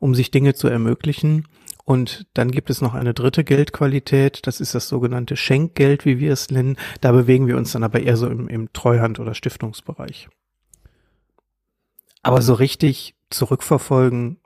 um 0.00 0.16
sich 0.16 0.32
Dinge 0.32 0.54
zu 0.54 0.66
ermöglichen. 0.66 1.44
Und 1.84 2.26
dann 2.32 2.50
gibt 2.50 2.70
es 2.70 2.80
noch 2.80 2.94
eine 2.94 3.12
dritte 3.12 3.44
Geldqualität, 3.44 4.46
das 4.46 4.60
ist 4.60 4.74
das 4.74 4.88
sogenannte 4.88 5.36
Schenkgeld, 5.36 6.06
wie 6.06 6.18
wir 6.18 6.32
es 6.32 6.50
nennen. 6.50 6.76
Da 7.02 7.12
bewegen 7.12 7.46
wir 7.46 7.58
uns 7.58 7.72
dann 7.72 7.84
aber 7.84 8.00
eher 8.00 8.16
so 8.16 8.26
im, 8.28 8.48
im 8.48 8.72
Treuhand- 8.72 9.20
oder 9.20 9.34
Stiftungsbereich. 9.34 10.28
Aber 12.22 12.40
so 12.40 12.54
richtig 12.54 13.14
zurückverfolgen 13.28 14.38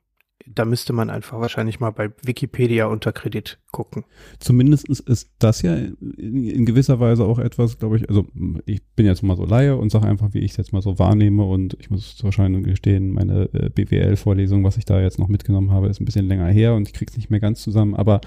da 0.55 0.65
müsste 0.65 0.93
man 0.93 1.11
einfach 1.11 1.41
wahrscheinlich 1.41 1.81
mal 1.81 1.91
bei 1.91 2.11
Wikipedia 2.23 2.87
unter 2.87 3.13
Kredit 3.13 3.59
gucken. 3.71 4.05
Zumindest 4.39 4.89
ist 4.89 5.31
das 5.39 5.63
ja 5.63 5.75
in, 5.75 6.45
in 6.45 6.67
gewisser 6.67 7.01
Weise 7.01 7.25
auch 7.25 7.39
etwas, 7.39 7.79
glaube 7.79 7.97
ich, 7.97 8.09
also 8.09 8.27
ich 8.67 8.83
bin 8.97 9.07
jetzt 9.07 9.23
mal 9.23 9.37
so 9.37 9.45
Laie 9.45 9.77
und 9.77 9.91
sage 9.91 10.07
einfach, 10.07 10.33
wie 10.33 10.41
ich 10.41 10.53
es 10.53 10.57
jetzt 10.57 10.73
mal 10.73 10.83
so 10.83 10.99
wahrnehme 10.99 11.45
und 11.45 11.77
ich 11.81 11.91
muss 11.91 12.23
wahrscheinlich 12.23 12.65
gestehen, 12.65 13.13
meine 13.13 13.49
äh, 13.53 13.71
BWL-Vorlesung, 13.71 14.65
was 14.65 14.77
ich 14.77 14.85
da 14.85 15.01
jetzt 15.01 15.19
noch 15.19 15.29
mitgenommen 15.29 15.71
habe, 15.71 15.89
ist 15.89 16.01
ein 16.01 16.05
bisschen 16.05 16.27
länger 16.27 16.47
her 16.47 16.75
und 16.75 16.89
ich 16.89 16.95
krieg's 16.95 17.17
nicht 17.17 17.31
mehr 17.31 17.41
ganz 17.41 17.63
zusammen, 17.63 17.95
aber 17.95 18.21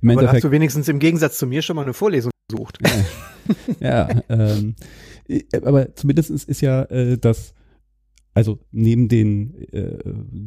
im 0.00 0.10
aber 0.10 0.20
Endeffekt. 0.20 0.34
hast 0.34 0.44
du 0.44 0.50
wenigstens 0.50 0.88
im 0.88 0.98
Gegensatz 0.98 1.38
zu 1.38 1.46
mir 1.46 1.62
schon 1.62 1.76
mal 1.76 1.82
eine 1.82 1.94
Vorlesung 1.94 2.30
besucht. 2.48 2.78
ja, 3.80 4.08
ja 4.08 4.22
ähm, 4.28 4.74
aber 5.62 5.94
zumindest 5.94 6.30
ist 6.30 6.60
ja 6.60 6.82
äh, 6.84 7.18
das 7.18 7.54
also 8.38 8.60
neben 8.70 9.08
den 9.08 9.52
äh, 9.72 9.98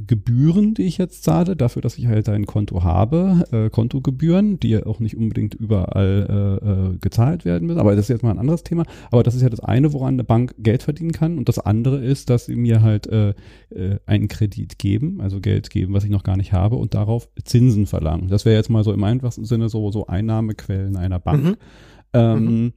Gebühren, 0.08 0.76
die 0.76 0.84
ich 0.84 0.98
jetzt 0.98 1.26
zahle, 1.26 1.58
dafür, 1.58 1.82
dass 1.82 1.98
ich 1.98 2.08
halt 2.08 2.30
ein 2.30 2.46
Konto 2.46 2.86
habe, 2.86 3.44
äh, 3.52 3.70
Kontogebühren, 3.70 4.62
die 4.62 4.70
ja 4.70 4.86
auch 4.86 5.02
nicht 5.02 5.18
unbedingt 5.18 5.56
überall 5.56 6.62
äh, 6.62 6.94
äh, 6.94 6.98
gezahlt 7.00 7.44
werden 7.44 7.68
müssen, 7.68 7.82
aber 7.82 7.94
das 7.94 8.06
ist 8.06 8.10
jetzt 8.10 8.24
mal 8.24 8.32
ein 8.32 8.40
anderes 8.40 8.64
Thema. 8.64 8.86
Aber 9.12 9.24
das 9.24 9.36
ist 9.36 9.42
ja 9.42 9.50
das 9.50 9.60
eine, 9.60 9.92
woran 9.92 10.14
eine 10.14 10.24
Bank 10.24 10.56
Geld 10.60 10.84
verdienen 10.84 11.12
kann. 11.12 11.38
Und 11.38 11.50
das 11.50 11.60
andere 11.60 12.02
ist, 12.02 12.30
dass 12.30 12.46
sie 12.46 12.56
mir 12.56 12.82
halt 12.82 13.08
äh, 13.08 13.34
äh, 13.72 14.00
einen 14.06 14.30
Kredit 14.30 14.80
geben, 14.80 15.20
also 15.20 15.42
Geld 15.42 15.70
geben, 15.70 15.94
was 15.94 16.06
ich 16.06 16.12
noch 16.12 16.24
gar 16.24 16.38
nicht 16.38 16.54
habe, 16.54 16.78
und 16.78 16.94
darauf 16.94 17.28
Zinsen 17.44 17.88
verlangen. 17.88 18.30
Das 18.30 18.46
wäre 18.46 18.56
jetzt 18.56 18.70
mal 18.70 18.86
so 18.86 18.94
im 18.94 19.04
einfachsten 19.04 19.44
Sinne 19.44 19.68
so, 19.68 19.92
so 19.92 20.08
Einnahmequellen 20.08 20.96
einer 20.96 21.20
Bank. 21.20 21.44
Mhm. 21.44 21.58
Ähm, 22.14 22.46
mhm. 22.46 22.74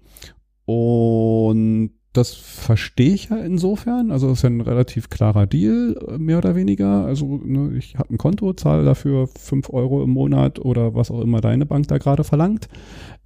Und 0.67 1.91
das 2.15 2.33
verstehe 2.33 3.13
ich 3.13 3.29
ja 3.29 3.37
insofern. 3.39 4.11
Also 4.11 4.29
das 4.29 4.39
ist 4.39 4.43
ja 4.43 4.51
ein 4.51 4.61
relativ 4.61 5.11
klarer 5.11 5.47
Deal, 5.47 5.97
mehr 6.17 6.39
oder 6.39 6.55
weniger. 6.55 7.05
Also 7.05 7.41
ne, 7.45 7.77
ich 7.77 7.97
habe 7.97 8.15
ein 8.15 8.19
Konto, 8.19 8.53
zahle 8.53 8.85
dafür 8.85 9.27
fünf 9.27 9.69
Euro 9.71 10.03
im 10.03 10.11
Monat 10.11 10.59
oder 10.61 10.95
was 10.95 11.11
auch 11.11 11.21
immer 11.21 11.41
deine 11.41 11.67
Bank 11.67 11.89
da 11.89 11.99
gerade 11.99 12.23
verlangt, 12.23 12.69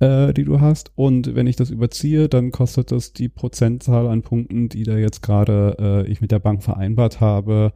äh, 0.00 0.33
die 0.33 0.45
du 0.45 0.61
hast. 0.61 0.90
Und 0.97 1.35
wenn 1.35 1.47
ich 1.47 1.57
das 1.57 1.71
überziehe, 1.71 2.28
dann 2.28 2.50
kostet 2.50 2.90
das 2.90 3.12
die 3.12 3.28
Prozentzahl 3.28 4.09
an 4.09 4.23
Punkten, 4.23 4.71
die 4.71 4.85
da 4.85 4.97
jetzt 4.97 5.23
gerade 5.23 5.76
äh, 5.78 6.11
ich 6.11 6.23
mit 6.23 6.33
der 6.33 6.38
Bank 6.38 6.62
vereinbart 6.62 7.21
habe, 7.21 7.73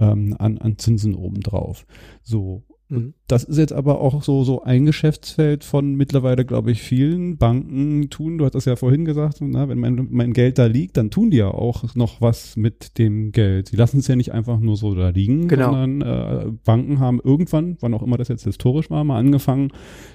ähm, 0.00 0.34
an, 0.38 0.58
an 0.58 0.78
Zinsen 0.78 1.14
obendrauf. 1.14 1.86
So. 2.22 2.64
Mhm. 2.88 3.14
Das 3.26 3.42
ist 3.42 3.58
jetzt 3.58 3.72
aber 3.72 4.00
auch 4.00 4.22
so, 4.22 4.44
so 4.44 4.62
ein 4.62 4.86
Geschäftsfeld 4.86 5.64
von 5.64 5.94
mittlerweile, 5.96 6.44
glaube 6.44 6.70
ich, 6.70 6.82
vielen 6.82 7.36
Banken 7.36 8.10
tun. 8.10 8.38
Du 8.38 8.44
hast 8.44 8.54
das 8.54 8.64
ja 8.64 8.76
vorhin 8.76 9.04
gesagt, 9.04 9.38
na, 9.40 9.68
wenn 9.68 9.78
mein, 9.78 10.06
mein 10.10 10.32
Geld 10.32 10.58
da 10.58 10.66
liegt, 10.66 10.96
dann 10.96 11.10
tun 11.10 11.30
die 11.30 11.38
ja 11.38 11.48
auch 11.48 11.94
noch 11.94 12.20
was 12.20 12.56
mit 12.56 12.98
dem 12.98 13.32
Geld. 13.32 13.68
Sie 13.68 13.76
lassen 13.76 13.98
es 13.98 14.06
ja 14.06 14.14
nicht 14.14 14.32
einfach 14.32 14.60
nur 14.60 14.76
so 14.76 14.94
da 14.94 15.08
liegen, 15.08 15.48
genau. 15.48 15.72
sondern 15.72 16.00
äh, 16.02 16.52
Banken 16.64 17.00
haben 17.00 17.20
irgendwann, 17.22 17.76
wann 17.80 17.94
auch 17.94 18.02
immer 18.02 18.18
das 18.18 18.28
jetzt 18.28 18.44
historisch 18.44 18.88
war, 18.90 19.02
mal 19.02 19.18
angefangen, 19.18 19.72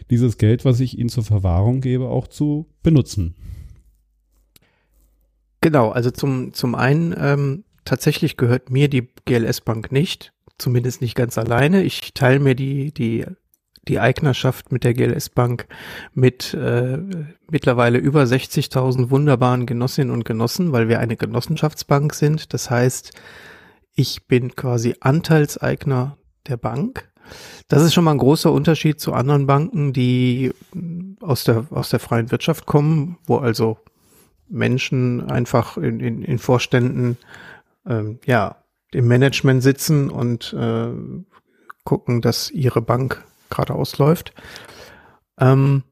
dieses 0.10 0.38
Geld, 0.38 0.64
was 0.64 0.80
ich 0.80 0.98
ihnen 0.98 1.10
zur 1.10 1.24
Verwahrung 1.24 1.82
gebe, 1.82 2.08
auch 2.08 2.28
zu 2.28 2.68
benutzen. 2.84 3.36
Genau, 5.60 5.90
also 5.90 6.10
zum, 6.10 6.54
zum 6.54 6.74
einen, 6.74 7.14
ähm, 7.18 7.64
tatsächlich 7.84 8.38
gehört 8.38 8.72
mir 8.72 8.88
die 8.88 9.10
GLS 9.26 9.62
Bank 9.62 9.92
nicht 9.92 10.32
zumindest 10.62 11.02
nicht 11.02 11.16
ganz 11.16 11.38
alleine. 11.38 11.84
Ich 11.84 12.14
teile 12.14 12.40
mir 12.40 12.56
die, 12.56 12.94
die, 12.94 13.26
die 13.88 14.00
Eignerschaft 14.00 14.72
mit 14.72 14.84
der 14.84 14.94
GLS 14.94 15.30
Bank 15.30 15.68
mit 16.14 16.54
äh, 16.54 17.00
mittlerweile 17.50 17.98
über 17.98 18.24
60.000 18.24 19.10
wunderbaren 19.10 19.66
Genossinnen 19.66 20.14
und 20.14 20.26
Genossen, 20.26 20.72
weil 20.72 20.88
wir 20.88 21.00
eine 21.00 21.18
Genossenschaftsbank 21.18 22.14
sind. 22.14 22.54
Das 22.54 22.70
heißt, 22.70 23.12
ich 23.94 24.28
bin 24.28 24.56
quasi 24.56 24.96
Anteilseigner 25.00 26.18
der 26.48 26.58
Bank. 26.58 27.10
Das 27.68 27.84
ist 27.84 27.94
schon 27.94 28.04
mal 28.04 28.12
ein 28.12 28.18
großer 28.18 28.52
Unterschied 28.52 29.00
zu 29.00 29.14
anderen 29.14 29.48
Banken, 29.48 29.94
die 29.94 30.52
aus 31.22 31.44
der, 31.44 31.68
aus 31.70 31.90
der 31.90 32.00
freien 32.00 32.32
Wirtschaft 32.32 32.66
kommen, 32.66 33.18
wo 33.26 33.38
also 33.38 33.78
Menschen 34.50 35.30
einfach 35.30 35.78
in, 35.78 36.00
in, 36.00 36.24
in 36.24 36.40
Vorständen 36.40 37.18
ähm, 37.86 38.20
ja 38.26 38.61
im 38.94 39.08
Management 39.08 39.64
sitzen 39.64 40.10
und 40.10 40.54
äh, 40.54 40.90
gucken, 41.84 42.22
dass 42.22 42.50
ihre 42.52 42.82
Bank 42.82 43.24
gerade 43.50 43.74
ausläuft. 43.74 44.34
Ähm, 45.40 45.84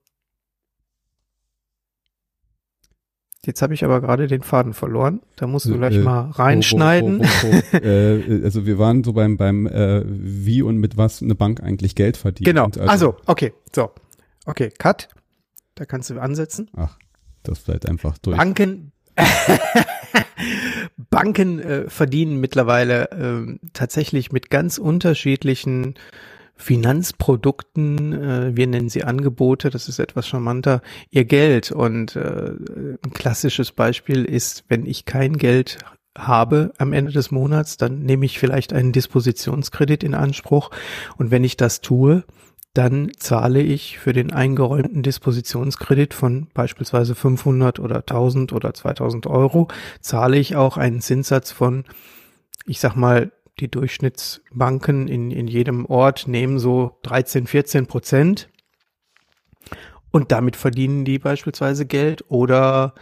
Jetzt 3.45 3.61
habe 3.61 3.73
ich 3.73 3.85
aber 3.85 4.01
gerade 4.01 4.27
den 4.27 4.41
Faden 4.41 4.73
verloren. 4.73 5.21
Da 5.37 5.47
musst 5.47 5.65
du 5.65 5.77
gleich 5.77 5.95
äh, 5.95 5.99
mal 5.99 6.29
reinschneiden. 6.29 7.21
Oh, 7.21 7.25
oh, 7.45 7.61
oh, 7.73 7.77
äh, 7.77 8.43
also 8.43 8.65
wir 8.65 8.77
waren 8.77 9.03
so 9.03 9.13
beim 9.13 9.37
beim 9.37 9.65
äh, 9.65 10.03
wie 10.05 10.61
und 10.61 10.77
mit 10.77 10.97
was 10.97 11.21
eine 11.21 11.35
Bank 11.35 11.63
eigentlich 11.63 11.95
Geld 11.95 12.17
verdient. 12.17 12.45
Genau. 12.45 12.65
Also, 12.65 12.81
also 12.81 13.17
okay, 13.27 13.53
so, 13.73 13.91
okay, 14.45 14.71
Cut. 14.77 15.07
Da 15.75 15.85
kannst 15.85 16.09
du 16.09 16.19
ansetzen. 16.19 16.69
Ach, 16.75 16.99
das 17.43 17.61
bleibt 17.61 17.87
einfach 17.87 18.17
durch. 18.17 18.35
Banken. 18.35 18.91
Banken 21.19 21.59
äh, 21.59 21.89
verdienen 21.89 22.39
mittlerweile 22.39 23.11
äh, 23.11 23.57
tatsächlich 23.73 24.31
mit 24.31 24.49
ganz 24.49 24.77
unterschiedlichen 24.77 25.95
Finanzprodukten, 26.55 28.13
äh, 28.13 28.55
wir 28.55 28.67
nennen 28.67 28.89
sie 28.89 29.03
Angebote, 29.03 29.69
das 29.69 29.89
ist 29.89 29.99
etwas 29.99 30.27
charmanter, 30.27 30.81
ihr 31.09 31.25
Geld. 31.25 31.71
Und 31.71 32.15
äh, 32.15 32.51
ein 33.03 33.13
klassisches 33.13 33.71
Beispiel 33.71 34.23
ist, 34.23 34.63
wenn 34.69 34.85
ich 34.85 35.05
kein 35.05 35.37
Geld 35.37 35.77
habe 36.17 36.73
am 36.77 36.93
Ende 36.93 37.11
des 37.11 37.31
Monats, 37.31 37.77
dann 37.77 38.03
nehme 38.03 38.25
ich 38.25 38.39
vielleicht 38.39 38.73
einen 38.73 38.91
Dispositionskredit 38.91 40.03
in 40.03 40.13
Anspruch. 40.13 40.71
Und 41.17 41.31
wenn 41.31 41.43
ich 41.43 41.57
das 41.57 41.81
tue, 41.81 42.23
dann 42.73 43.11
zahle 43.17 43.61
ich 43.61 43.97
für 43.97 44.13
den 44.13 44.31
eingeräumten 44.31 45.01
Dispositionskredit 45.01 46.13
von 46.13 46.47
beispielsweise 46.53 47.15
500 47.15 47.79
oder 47.79 47.97
1000 47.97 48.53
oder 48.53 48.73
2000 48.73 49.27
Euro, 49.27 49.67
zahle 50.01 50.37
ich 50.37 50.55
auch 50.55 50.77
einen 50.77 51.01
Zinssatz 51.01 51.51
von, 51.51 51.85
ich 52.65 52.79
sag 52.79 52.95
mal, 52.95 53.31
die 53.59 53.69
Durchschnittsbanken 53.69 55.07
in, 55.07 55.31
in 55.31 55.47
jedem 55.47 55.85
Ort 55.85 56.27
nehmen 56.27 56.59
so 56.59 56.97
13, 57.03 57.47
14 57.47 57.87
Prozent. 57.87 58.49
Und 60.11 60.31
damit 60.31 60.55
verdienen 60.55 61.05
die 61.05 61.19
beispielsweise 61.19 61.85
Geld 61.85 62.23
oder 62.29 62.95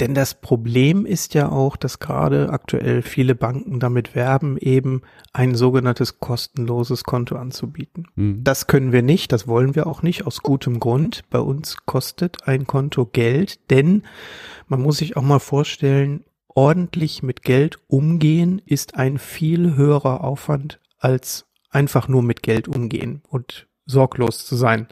denn 0.00 0.14
das 0.14 0.40
Problem 0.40 1.06
ist 1.06 1.34
ja 1.34 1.50
auch, 1.50 1.76
dass 1.76 1.98
gerade 1.98 2.50
aktuell 2.50 3.02
viele 3.02 3.34
Banken 3.34 3.78
damit 3.78 4.14
werben, 4.14 4.56
eben 4.56 5.02
ein 5.32 5.54
sogenanntes 5.54 6.18
kostenloses 6.18 7.04
Konto 7.04 7.36
anzubieten. 7.36 8.08
Mhm. 8.14 8.42
Das 8.42 8.66
können 8.66 8.92
wir 8.92 9.02
nicht, 9.02 9.32
das 9.32 9.46
wollen 9.46 9.74
wir 9.74 9.86
auch 9.86 10.02
nicht, 10.02 10.26
aus 10.26 10.42
gutem 10.42 10.80
Grund. 10.80 11.22
Bei 11.30 11.40
uns 11.40 11.76
kostet 11.86 12.48
ein 12.48 12.66
Konto 12.66 13.06
Geld, 13.06 13.70
denn 13.70 14.02
man 14.66 14.80
muss 14.80 14.98
sich 14.98 15.16
auch 15.16 15.22
mal 15.22 15.40
vorstellen, 15.40 16.24
ordentlich 16.48 17.22
mit 17.22 17.42
Geld 17.42 17.78
umgehen 17.86 18.60
ist 18.64 18.96
ein 18.96 19.18
viel 19.18 19.76
höherer 19.76 20.24
Aufwand 20.24 20.80
als 20.98 21.46
einfach 21.70 22.08
nur 22.08 22.22
mit 22.22 22.42
Geld 22.42 22.68
umgehen 22.68 23.22
und 23.28 23.66
sorglos 23.86 24.44
zu 24.46 24.56
sein. 24.56 24.88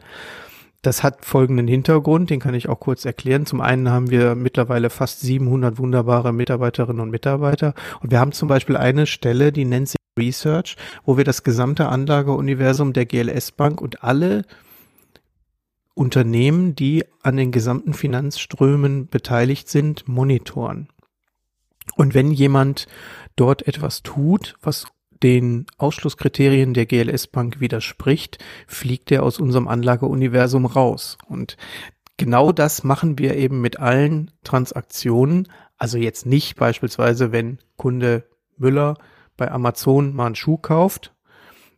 Das 0.81 1.03
hat 1.03 1.25
folgenden 1.25 1.67
Hintergrund, 1.67 2.29
den 2.29 2.39
kann 2.39 2.55
ich 2.55 2.67
auch 2.67 2.79
kurz 2.79 3.05
erklären. 3.05 3.45
Zum 3.45 3.61
einen 3.61 3.89
haben 3.89 4.09
wir 4.09 4.35
mittlerweile 4.35 4.89
fast 4.89 5.21
700 5.21 5.77
wunderbare 5.77 6.33
Mitarbeiterinnen 6.33 7.01
und 7.01 7.11
Mitarbeiter 7.11 7.73
und 8.01 8.11
wir 8.11 8.19
haben 8.19 8.31
zum 8.31 8.47
Beispiel 8.47 8.77
eine 8.77 9.05
Stelle, 9.05 9.51
die 9.51 9.65
nennt 9.65 9.89
sich 9.89 9.97
Research, 10.19 10.75
wo 11.05 11.17
wir 11.17 11.23
das 11.23 11.43
gesamte 11.43 11.87
Anlageuniversum 11.87 12.93
der 12.93 13.05
GLS 13.05 13.51
Bank 13.51 13.81
und 13.81 14.03
alle 14.03 14.43
Unternehmen, 15.93 16.75
die 16.75 17.05
an 17.21 17.37
den 17.37 17.51
gesamten 17.51 17.93
Finanzströmen 17.93 19.07
beteiligt 19.07 19.69
sind, 19.69 20.07
monitoren. 20.07 20.89
Und 21.95 22.13
wenn 22.13 22.31
jemand 22.31 22.87
dort 23.35 23.67
etwas 23.67 24.03
tut, 24.03 24.55
was 24.61 24.87
den 25.23 25.65
Ausschlusskriterien 25.77 26.73
der 26.73 26.85
GLS 26.85 27.27
Bank 27.27 27.59
widerspricht, 27.59 28.39
fliegt 28.67 29.11
er 29.11 29.23
aus 29.23 29.39
unserem 29.39 29.67
Anlageuniversum 29.67 30.65
raus. 30.65 31.17
Und 31.27 31.57
genau 32.17 32.51
das 32.51 32.83
machen 32.83 33.19
wir 33.19 33.35
eben 33.35 33.61
mit 33.61 33.79
allen 33.79 34.31
Transaktionen. 34.43 35.47
Also 35.77 35.97
jetzt 35.97 36.25
nicht 36.25 36.55
beispielsweise, 36.55 37.31
wenn 37.31 37.59
Kunde 37.77 38.25
Müller 38.57 38.95
bei 39.37 39.51
Amazon 39.51 40.13
mal 40.13 40.27
einen 40.27 40.35
Schuh 40.35 40.57
kauft, 40.57 41.13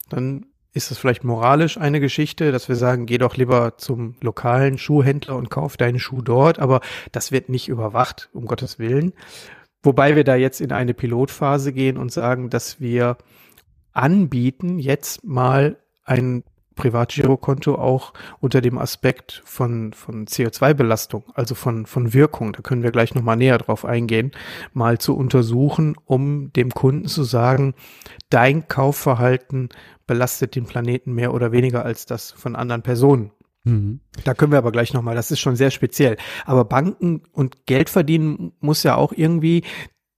dann 0.10 0.46
ist 0.74 0.90
es 0.90 0.98
vielleicht 0.98 1.24
moralisch 1.24 1.78
eine 1.78 2.00
Geschichte, 2.00 2.52
dass 2.52 2.68
wir 2.68 2.76
sagen, 2.76 3.06
geh 3.06 3.20
doch 3.20 3.38
lieber 3.38 3.78
zum 3.78 4.16
lokalen 4.22 4.78
Schuhhändler 4.78 5.36
und 5.36 5.50
kauf 5.50 5.78
deinen 5.78 6.00
Schuh 6.00 6.22
dort, 6.22 6.60
aber 6.60 6.82
das 7.12 7.32
wird 7.32 7.48
nicht 7.48 7.70
überwacht, 7.70 8.30
um 8.34 8.46
Gottes 8.46 8.80
Willen. 8.80 9.14
Wobei 9.84 10.16
wir 10.16 10.24
da 10.24 10.36
jetzt 10.36 10.62
in 10.62 10.72
eine 10.72 10.94
Pilotphase 10.94 11.74
gehen 11.74 11.98
und 11.98 12.12
sagen, 12.12 12.50
dass 12.50 12.80
wir 12.80 13.18
anbieten, 13.92 14.80
jetzt 14.80 15.24
mal 15.24 15.78
ein 16.04 16.44
Privatgirokonto 16.76 17.76
auch 17.76 18.14
unter 18.40 18.62
dem 18.62 18.78
Aspekt 18.78 19.44
von, 19.46 19.94
von 19.94 20.26
CO2-Belastung, 20.26 21.26
also 21.36 21.54
von, 21.54 21.86
von 21.86 22.14
Wirkung, 22.14 22.54
da 22.54 22.62
können 22.62 22.82
wir 22.82 22.92
gleich 22.92 23.14
nochmal 23.14 23.38
näher 23.38 23.58
drauf 23.60 23.86
eingehen, 23.86 24.32
mal 24.74 24.98
zu 24.98 25.16
untersuchen, 25.16 25.96
um 26.06 26.52
dem 26.54 26.72
Kunden 26.72 27.08
zu 27.08 27.24
sagen, 27.24 27.76
dein 28.30 28.68
Kaufverhalten 28.68 29.70
belastet 30.08 30.56
den 30.56 30.66
Planeten 30.66 31.14
mehr 31.14 31.34
oder 31.34 31.52
weniger 31.52 31.86
als 31.86 32.06
das 32.06 32.32
von 32.32 32.56
anderen 32.56 32.82
Personen. 32.82 33.32
Mhm. 33.64 34.02
Da 34.24 34.34
können 34.34 34.52
wir 34.52 34.58
aber 34.58 34.72
gleich 34.72 34.94
nochmal, 34.94 35.16
das 35.16 35.32
ist 35.32 35.40
schon 35.40 35.56
sehr 35.56 35.72
speziell. 35.72 36.18
Aber 36.46 36.66
Banken 36.66 37.24
und 37.32 37.66
Geld 37.66 37.90
verdienen 37.90 38.54
muss 38.60 38.84
ja 38.84 38.96
auch 38.96 39.14
irgendwie, 39.14 39.64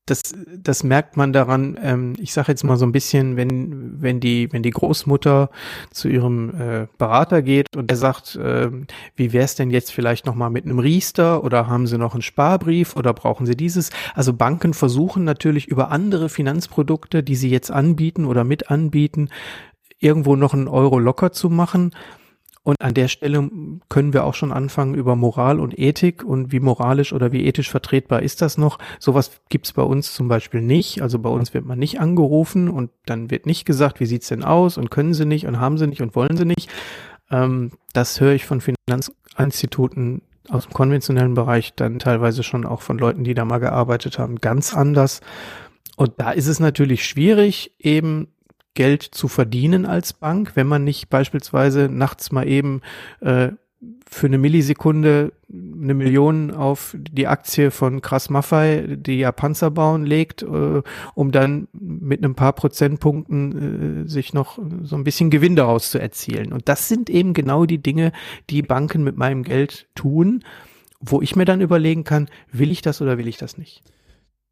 das, 0.07 0.21
das 0.55 0.83
merkt 0.83 1.17
man 1.17 1.33
daran, 1.33 1.79
ähm, 1.81 2.13
ich 2.19 2.31
sage 2.31 2.51
jetzt 2.51 2.63
mal 2.63 2.77
so 2.77 2.85
ein 2.85 2.91
bisschen, 2.91 3.37
wenn, 3.37 4.01
wenn, 4.01 4.19
die, 4.19 4.51
wenn 4.53 4.61
die 4.61 4.69
Großmutter 4.69 5.49
zu 5.91 6.07
ihrem 6.09 6.49
äh, 6.49 6.87
Berater 6.99 7.41
geht 7.41 7.75
und 7.75 7.89
er 7.89 7.97
sagt, 7.97 8.35
äh, 8.35 8.69
wie 9.15 9.33
wäre 9.33 9.45
es 9.45 9.55
denn 9.55 9.71
jetzt 9.71 9.91
vielleicht 9.91 10.27
nochmal 10.27 10.51
mit 10.51 10.65
einem 10.65 10.77
Riester 10.77 11.43
oder 11.43 11.67
haben 11.67 11.87
sie 11.87 11.97
noch 11.97 12.13
einen 12.13 12.21
Sparbrief 12.21 12.95
oder 12.95 13.13
brauchen 13.13 13.47
sie 13.47 13.55
dieses? 13.55 13.89
Also 14.13 14.33
Banken 14.33 14.75
versuchen 14.75 15.23
natürlich 15.23 15.67
über 15.67 15.89
andere 15.89 16.29
Finanzprodukte, 16.29 17.23
die 17.23 17.35
sie 17.35 17.49
jetzt 17.49 17.71
anbieten 17.71 18.25
oder 18.25 18.43
mit 18.43 18.69
anbieten, 18.69 19.29
irgendwo 19.99 20.35
noch 20.35 20.53
einen 20.53 20.67
Euro 20.67 20.99
locker 20.99 21.31
zu 21.31 21.49
machen. 21.49 21.91
Und 22.65 22.81
an 22.81 22.95
der 22.95 23.10
Stelle 23.10 23.48
können 23.89 24.12
wir 24.12 24.24
auch 24.24 24.34
schon 24.34 24.51
anfangen 24.51 24.95
über 24.95 25.15
Moral 25.15 25.60
und 25.60 25.77
Ethik 25.77 26.24
und 26.24 26.51
wie 26.51 26.60
moralisch 26.60 27.13
oder 27.13 27.31
wie 27.31 27.45
ethisch 27.45 27.69
vertretbar 27.69 28.24
ist 28.24 28.41
das 28.41 28.57
noch. 28.57 28.79
Sowas 29.00 29.39
gibt's 29.50 29.74
bei 29.74 29.84
uns 29.84 30.15
zum 30.15 30.27
Beispiel 30.27 30.62
nicht. 30.62 31.03
Also 31.03 31.19
bei 31.19 31.29
uns 31.29 31.53
wird 31.53 31.63
man 31.63 31.77
nicht 31.77 32.00
angerufen 32.00 32.67
und 32.67 32.89
dann 33.05 33.29
wird 33.29 33.45
nicht 33.45 33.65
gesagt, 33.65 34.00
wie 34.00 34.07
sieht's 34.07 34.29
denn 34.29 34.43
aus 34.43 34.79
und 34.79 34.89
können 34.89 35.13
sie 35.13 35.27
nicht 35.27 35.45
und 35.45 35.60
haben 35.60 35.77
sie 35.77 35.86
nicht 35.86 36.01
und 36.01 36.15
wollen 36.15 36.38
sie 36.38 36.45
nicht. 36.45 36.67
Ähm, 37.29 37.69
das 37.93 38.19
höre 38.19 38.34
ich 38.34 38.45
von 38.45 38.62
Finanzinstituten 38.62 40.24
aus 40.50 40.65
dem 40.65 40.74
konventionellen 40.74 41.36
Bereich, 41.36 41.75
dann 41.75 42.00
teilweise 42.00 42.41
schon 42.41 42.65
auch 42.65 42.81
von 42.81 42.98
Leuten, 42.98 43.24
die 43.24 43.36
da 43.36 43.45
mal 43.45 43.60
gearbeitet 43.60 44.17
haben, 44.17 44.38
ganz 44.38 44.74
anders. 44.74 45.22
Und 45.98 46.13
da 46.17 46.31
ist 46.31 46.48
es 46.48 46.60
natürlich 46.60 47.05
schwierig, 47.05 47.75
eben 47.77 48.29
Geld 48.75 49.03
zu 49.03 49.27
verdienen 49.27 49.85
als 49.85 50.14
Bank, 50.14 50.51
wenn 50.55 50.68
man 50.68 50.83
nicht 50.83 51.09
beispielsweise 51.09 51.90
nachts 51.90 52.31
mal 52.31 52.48
eben 52.48 52.81
äh, 53.22 53.50
für 54.07 54.27
eine 54.27 54.38
Millisekunde 54.38 55.33
eine 55.51 55.94
Million 55.94 56.51
auf 56.51 56.96
die 56.98 57.27
Aktie 57.27 57.72
von 57.72 58.01
Krass 58.01 58.29
Maffei, 58.29 58.85
die 58.98 59.20
ja 59.20 59.31
Panzer 59.31 59.72
bauen, 59.72 60.05
legt, 60.05 60.44
äh, 60.44 60.81
um 61.14 61.31
dann 61.31 61.68
mit 61.74 62.24
ein 62.24 62.35
paar 62.35 62.53
Prozentpunkten 62.53 64.05
äh, 64.05 64.09
sich 64.09 64.33
noch 64.33 64.59
so 64.83 64.96
ein 64.96 65.03
bisschen 65.03 65.29
Gewinn 65.29 65.55
daraus 65.55 65.92
zu 65.92 66.00
erzielen. 66.00 66.53
Und 66.53 66.68
das 66.70 66.88
sind 66.88 67.09
eben 67.09 67.33
genau 67.33 67.66
die 67.66 67.81
Dinge, 67.81 68.11
die 68.50 68.61
Banken 68.61 69.03
mit 69.03 69.18
meinem 69.18 69.44
Geld 69.44 69.88
tun, 69.96 70.44
wo 71.00 71.22
ich 71.22 71.35
mir 71.35 71.46
dann 71.46 71.61
überlegen 71.61 72.03
kann, 72.03 72.29
will 72.51 72.72
ich 72.72 72.81
das 72.81 73.01
oder 73.01 73.18
will 73.18 73.27
ich 73.27 73.38
das 73.38 73.57
nicht? 73.57 73.83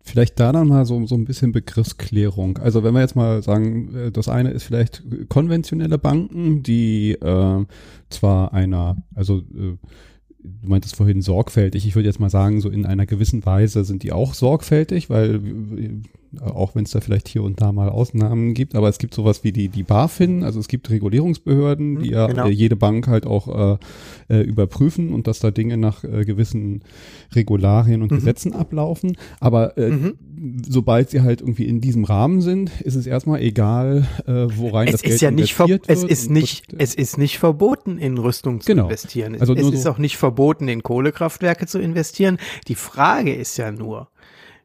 Vielleicht 0.06 0.38
da 0.38 0.52
dann 0.52 0.68
mal 0.68 0.86
so, 0.86 1.06
so 1.08 1.16
ein 1.16 1.24
bisschen 1.24 1.54
Begriffsklärung. 1.54 2.58
Also 2.58 2.84
wenn 2.84 2.94
wir 2.94 3.00
jetzt 3.00 3.16
mal 3.16 3.42
sagen, 3.42 3.96
äh, 3.96 4.12
das 4.12 4.28
eine 4.28 4.52
ist 4.52 4.63
vielleicht 4.63 5.02
konventionelle 5.30 5.98
Banken, 5.98 6.62
die 6.62 7.13
äh, 7.13 7.66
zwar 8.10 8.54
einer, 8.54 8.98
also 9.16 9.38
äh, 9.38 9.78
du 10.44 10.68
meintest 10.68 10.98
vorhin 10.98 11.22
sorgfältig. 11.22 11.88
Ich 11.88 11.96
würde 11.96 12.10
jetzt 12.10 12.20
mal 12.20 12.30
sagen, 12.30 12.60
so 12.60 12.70
in 12.70 12.86
einer 12.86 13.06
gewissen 13.06 13.46
Weise 13.46 13.86
sind 13.86 14.04
die 14.04 14.12
auch 14.12 14.34
sorgfältig, 14.34 15.10
weil 15.10 15.39
auch 16.41 16.76
wenn 16.76 16.84
es 16.86 16.91
da 16.91 17.02
vielleicht 17.02 17.28
hier 17.28 17.43
und 17.43 17.62
da 17.62 17.72
mal 17.72 17.89
Ausnahmen 17.89 18.54
gibt, 18.54 18.76
aber 18.76 18.89
es 18.89 18.98
gibt 18.98 19.13
sowas 19.13 19.43
wie 19.43 19.52
die, 19.52 19.69
die 19.69 19.84
BaFin, 19.84 20.43
also 20.43 20.60
es 20.60 20.67
gibt 20.67 20.89
Regulierungsbehörden, 20.89 22.00
die 22.00 22.12
ja 22.12 22.28
genau. 22.28 22.48
jede 22.48 22.76
Bank 22.76 23.08
halt 23.08 23.26
auch 23.26 23.48
äh, 23.74 23.78
äh, 24.30 24.41
überprüfen 24.41 25.13
und 25.13 25.28
dass 25.28 25.39
da 25.39 25.52
Dinge 25.52 25.78
nach 25.78 26.04
äh, 26.04 26.26
gewissen 26.26 26.84
Regularien 27.34 28.02
und 28.02 28.12
mhm. 28.12 28.15
Gesetzen 28.15 28.54
ablaufen. 28.54 29.17
Aber 29.39 29.78
äh, 29.78 29.89
mhm. 29.89 30.13
sobald 30.67 31.10
sie 31.10 31.22
halt 31.22 31.41
irgendwie 31.41 31.65
in 31.65 31.82
diesem 31.82 32.04
Rahmen 32.04 32.41
sind, 32.41 32.82
ist 32.82 32.96
es 32.96 33.08
erstmal 33.08 33.41
egal, 33.41 34.08
äh, 34.26 34.48
worein 34.58 34.88
es 34.88 34.93
das 34.93 35.02
Geld 35.02 35.15
ist 35.15 35.22
ja 35.22 35.32
nicht 35.32 35.58
wird. 35.60 35.84
Es 35.88 36.04
ist 36.04 36.30
nicht, 36.30 36.72
wird, 36.72 36.82
es 36.82 36.96
ist 36.96 37.17
nicht 37.17 37.39
verboten, 37.39 37.98
in 37.98 38.17
Rüstung 38.17 38.62
zu 38.62 38.67
genau. 38.67 38.86
investieren. 38.86 39.38
Also 39.39 39.54
es 39.54 39.69
ist 39.69 39.84
so 39.84 39.91
auch 39.91 39.98
nicht 39.98 40.17
verboten, 40.17 40.67
in 40.67 40.84
Kohlekraftwerke 40.84 41.67
zu 41.67 41.80
investieren. 41.80 42.38
Die 42.67 42.76
Frage 42.76 43.34
ist 43.34 43.58
ja 43.58 43.72
nur, 43.72 44.10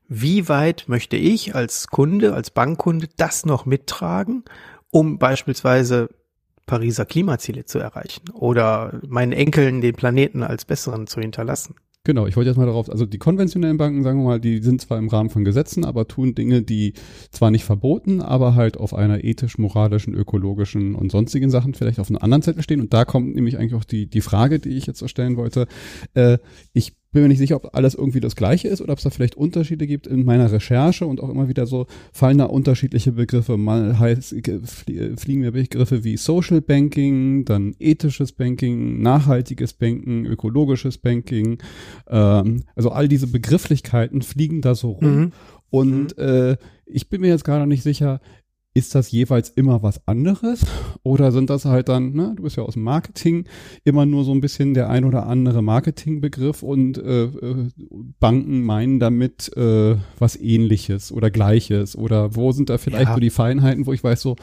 wie 0.09 0.49
weit 0.49 0.85
möchte 0.88 1.16
ich 1.16 1.55
als 1.55 1.88
Kunde, 1.88 2.35
als 2.35 2.51
Bankkunde 2.51 3.09
das 3.16 3.44
noch 3.44 3.66
mittragen, 3.66 4.44
um 4.90 5.18
beispielsweise 5.18 6.09
Pariser 6.66 7.07
Klimaziele 7.07 7.64
zu 7.64 7.79
erreichen 7.79 8.31
oder 8.33 9.01
meinen 9.07 9.33
Enkeln 9.33 9.81
den 9.81 9.94
Planeten 9.94 10.42
als 10.42 10.64
besseren 10.64 11.07
zu 11.07 11.21
hinterlassen? 11.21 11.75
Genau, 12.05 12.27
ich 12.27 12.37
wollte 12.37 12.49
jetzt 12.49 12.57
mal 12.57 12.64
darauf, 12.64 12.88
also 12.88 13.05
die 13.05 13.18
konventionellen 13.18 13.77
Banken, 13.77 14.03
sagen 14.03 14.21
wir 14.21 14.25
mal, 14.25 14.40
die 14.40 14.62
sind 14.62 14.81
zwar 14.81 14.97
im 14.97 15.09
Rahmen 15.09 15.29
von 15.29 15.44
Gesetzen, 15.44 15.85
aber 15.85 16.09
tun 16.09 16.35
Dinge, 16.35 16.62
die 16.62 16.94
zwar 17.31 17.51
nicht 17.51 17.64
verboten, 17.64 18.23
aber 18.23 18.55
halt 18.55 18.79
auf 18.79 18.94
einer 18.94 19.25
ethisch, 19.25 19.59
moralischen, 19.59 20.14
ökologischen 20.14 20.94
und 20.94 21.12
sonstigen 21.12 21.51
Sachen 21.51 21.75
vielleicht 21.75 21.99
auf 21.99 22.09
einem 22.09 22.18
anderen 22.18 22.40
Zettel 22.40 22.62
stehen. 22.62 22.81
Und 22.81 22.94
da 22.94 23.05
kommt 23.05 23.35
nämlich 23.35 23.59
eigentlich 23.59 23.75
auch 23.75 23.85
die, 23.85 24.07
die 24.07 24.23
Frage, 24.23 24.59
die 24.59 24.71
ich 24.71 24.87
jetzt 24.87 25.01
so 25.01 25.07
stellen 25.07 25.37
wollte. 25.37 25.66
Äh, 26.14 26.38
ich 26.73 26.94
bin 27.12 27.23
mir 27.23 27.29
nicht 27.29 27.38
sicher, 27.38 27.57
ob 27.57 27.75
alles 27.75 27.94
irgendwie 27.94 28.21
das 28.21 28.37
Gleiche 28.37 28.68
ist 28.68 28.81
oder 28.81 28.92
ob 28.92 28.99
es 28.99 29.05
da 29.05 29.11
vielleicht 29.11 29.35
Unterschiede 29.35 29.87
gibt 29.87 30.07
in 30.07 30.25
meiner 30.25 30.53
Recherche 30.53 31.07
und 31.07 31.21
auch 31.21 31.31
immer 31.31 31.49
wieder 31.49 31.66
so 31.66 31.87
fallen 32.12 32.38
da 32.38 32.44
unterschiedliche 32.44 33.12
Begriffe. 33.12 33.57
Mal 33.57 33.99
heißt, 33.99 34.35
fliegen 34.66 35.40
mir 35.40 35.53
Begriffe 35.53 36.05
wie 36.05 36.16
Social 36.16 36.61
Banking, 36.61 37.44
dann 37.44 37.75
ethisches 37.79 38.33
Banking, 38.33 39.01
nachhaltiges 39.01 39.73
Banking, 39.73 40.27
ökologisches 40.27 40.99
Banking. 40.99 41.59
Ähm, 42.09 42.64
also 42.75 42.90
all 42.90 43.09
diese 43.09 43.27
Begrifflichkeiten 43.27 44.21
fliegen 44.23 44.61
da 44.61 44.75
so 44.75 44.90
rum. 44.92 45.16
Mhm. 45.16 45.33
Und 45.71 46.18
mhm. 46.18 46.25
äh, 46.25 46.57
ich 46.87 47.09
bin 47.09 47.23
mir 47.23 47.29
jetzt 47.29 47.44
gerade 47.44 47.66
nicht 47.66 47.83
sicher, 47.83 48.21
ist 48.74 48.94
das 48.94 49.11
jeweils 49.11 49.48
immer 49.50 49.83
was 49.83 50.07
anderes? 50.07 50.64
Oder 51.02 51.33
sind 51.33 51.50
das 51.50 51.64
halt 51.64 51.88
dann, 51.88 52.12
ne, 52.12 52.35
du 52.37 52.44
bist 52.44 52.57
ja 52.57 52.62
aus 52.62 52.74
dem 52.74 52.85
Marketing, 52.85 53.44
immer 53.85 54.07
nur 54.07 54.24
so 54.24 54.33
ein 54.33 54.40
bisschen 54.40 54.74
der 54.74 54.88
ein 54.88 55.04
oder 55.04 55.26
andere 55.26 55.62
Marketingbegriff 55.62 56.62
und 56.62 56.98
äh, 56.98 57.24
äh, 57.24 57.70
Banken 58.20 58.62
meinen 58.62 59.00
damit 59.00 59.50
äh, 59.57 59.96
was 60.18 60.37
ähnliches 60.37 61.11
oder 61.11 61.31
gleiches? 61.31 61.96
Oder 61.96 62.37
wo 62.37 62.52
sind 62.52 62.70
da 62.70 62.78
vielleicht 62.78 63.09
ja. 63.09 63.14
so 63.14 63.20
die 63.20 63.31
Feinheiten, 63.31 63.87
wo 63.87 63.92
ich 63.92 64.04
weiß, 64.04 64.20
so, 64.20 64.37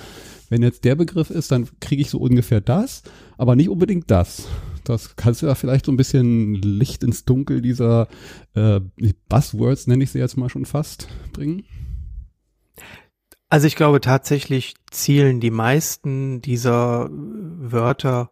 wenn 0.49 0.63
jetzt 0.63 0.83
der 0.83 0.95
Begriff 0.95 1.29
ist, 1.29 1.51
dann 1.51 1.67
kriege 1.79 2.01
ich 2.01 2.09
so 2.09 2.19
ungefähr 2.19 2.61
das, 2.61 3.03
aber 3.37 3.55
nicht 3.55 3.69
unbedingt 3.69 4.11
das. 4.11 4.47
Das 4.83 5.15
kannst 5.15 5.41
du 5.41 5.47
ja 5.47 5.55
vielleicht 5.55 5.85
so 5.85 5.91
ein 5.91 5.97
bisschen 5.97 6.55
Licht 6.55 7.03
ins 7.03 7.25
Dunkel 7.25 7.61
dieser 7.61 8.07
äh, 8.53 8.81
Buzzwords, 9.29 9.87
nenne 9.87 10.03
ich 10.03 10.11
sie 10.11 10.19
jetzt 10.19 10.37
mal 10.37 10.49
schon 10.49 10.65
fast, 10.65 11.07
bringen? 11.31 11.63
Also 13.49 13.67
ich 13.67 13.75
glaube 13.75 14.01
tatsächlich 14.01 14.75
zielen 14.91 15.39
die 15.39 15.51
meisten 15.51 16.41
dieser 16.41 17.09
Wörter 17.11 18.31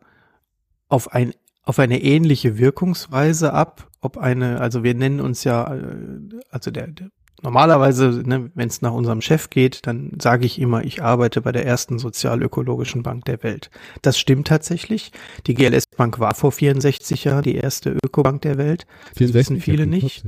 auf 0.90 1.12
ein 1.14 1.34
auf 1.64 1.80
eine 1.80 2.02
ähnliche 2.02 2.58
Wirkungsweise 2.58 3.54
ab, 3.54 3.90
ob 4.02 4.18
eine, 4.18 4.60
also 4.60 4.84
wir 4.84 4.96
nennen 4.96 5.22
uns 5.22 5.46
ja, 5.46 5.74
äh, 5.74 6.20
also 6.50 6.72
der, 6.72 6.88
der 6.88 7.10
normalerweise, 7.44 8.24
ne, 8.26 8.50
wenn 8.56 8.68
es 8.68 8.82
nach 8.82 8.94
unserem 8.94 9.22
Chef 9.22 9.50
geht, 9.50 9.86
dann 9.86 10.12
sage 10.20 10.46
ich 10.46 10.60
immer, 10.60 10.84
ich 10.84 11.04
arbeite 11.04 11.42
bei 11.42 11.52
der 11.52 11.66
ersten 11.66 12.00
sozialökologischen 12.00 13.04
Bank 13.04 13.26
der 13.26 13.44
Welt. 13.44 13.70
Das 14.02 14.18
stimmt 14.18 14.48
tatsächlich. 14.48 15.12
Die 15.46 15.54
GLS 15.54 15.84
Bank 15.96 16.20
war 16.20 16.34
vor 16.34 16.52
64 16.52 17.26
Jahren 17.26 17.44
die 17.44 17.56
erste 17.56 17.98
Ökobank 18.04 18.42
der 18.42 18.58
Welt. 18.58 18.88
Das 19.10 19.18
64, 19.18 19.34
wissen 19.34 19.62
viele 19.62 19.86
nicht. 19.86 20.26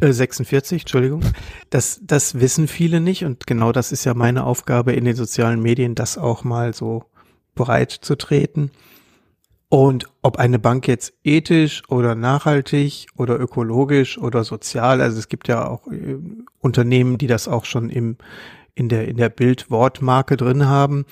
Äh, 0.00 0.12
46, 0.12 0.82
Entschuldigung. 0.82 1.22
Das, 1.70 2.00
das 2.02 2.38
wissen 2.38 2.68
viele 2.68 3.00
nicht 3.00 3.24
und 3.24 3.46
genau 3.46 3.72
das 3.72 3.90
ist 3.90 4.04
ja 4.04 4.14
meine 4.14 4.44
Aufgabe 4.44 4.92
in 4.92 5.04
den 5.04 5.16
sozialen 5.16 5.60
Medien, 5.60 5.94
das 5.94 6.18
auch 6.18 6.44
mal 6.44 6.74
so 6.74 7.04
breit 7.54 7.90
zu 7.90 8.16
treten. 8.16 8.70
Und 9.72 10.04
ob 10.20 10.36
eine 10.36 10.58
Bank 10.58 10.86
jetzt 10.86 11.14
ethisch 11.24 11.82
oder 11.88 12.14
nachhaltig 12.14 13.06
oder 13.16 13.40
ökologisch 13.40 14.18
oder 14.18 14.44
sozial, 14.44 15.00
also 15.00 15.18
es 15.18 15.28
gibt 15.28 15.48
ja 15.48 15.66
auch 15.66 15.86
äh, 15.86 16.18
Unternehmen, 16.58 17.16
die 17.16 17.26
das 17.26 17.48
auch 17.48 17.64
schon 17.64 17.88
im 17.88 18.18
in 18.74 18.90
der 18.90 19.08
in 19.08 19.16
der 19.16 19.30
Bildwortmarke 19.30 20.36
drin 20.36 20.66
haben. 20.66 21.06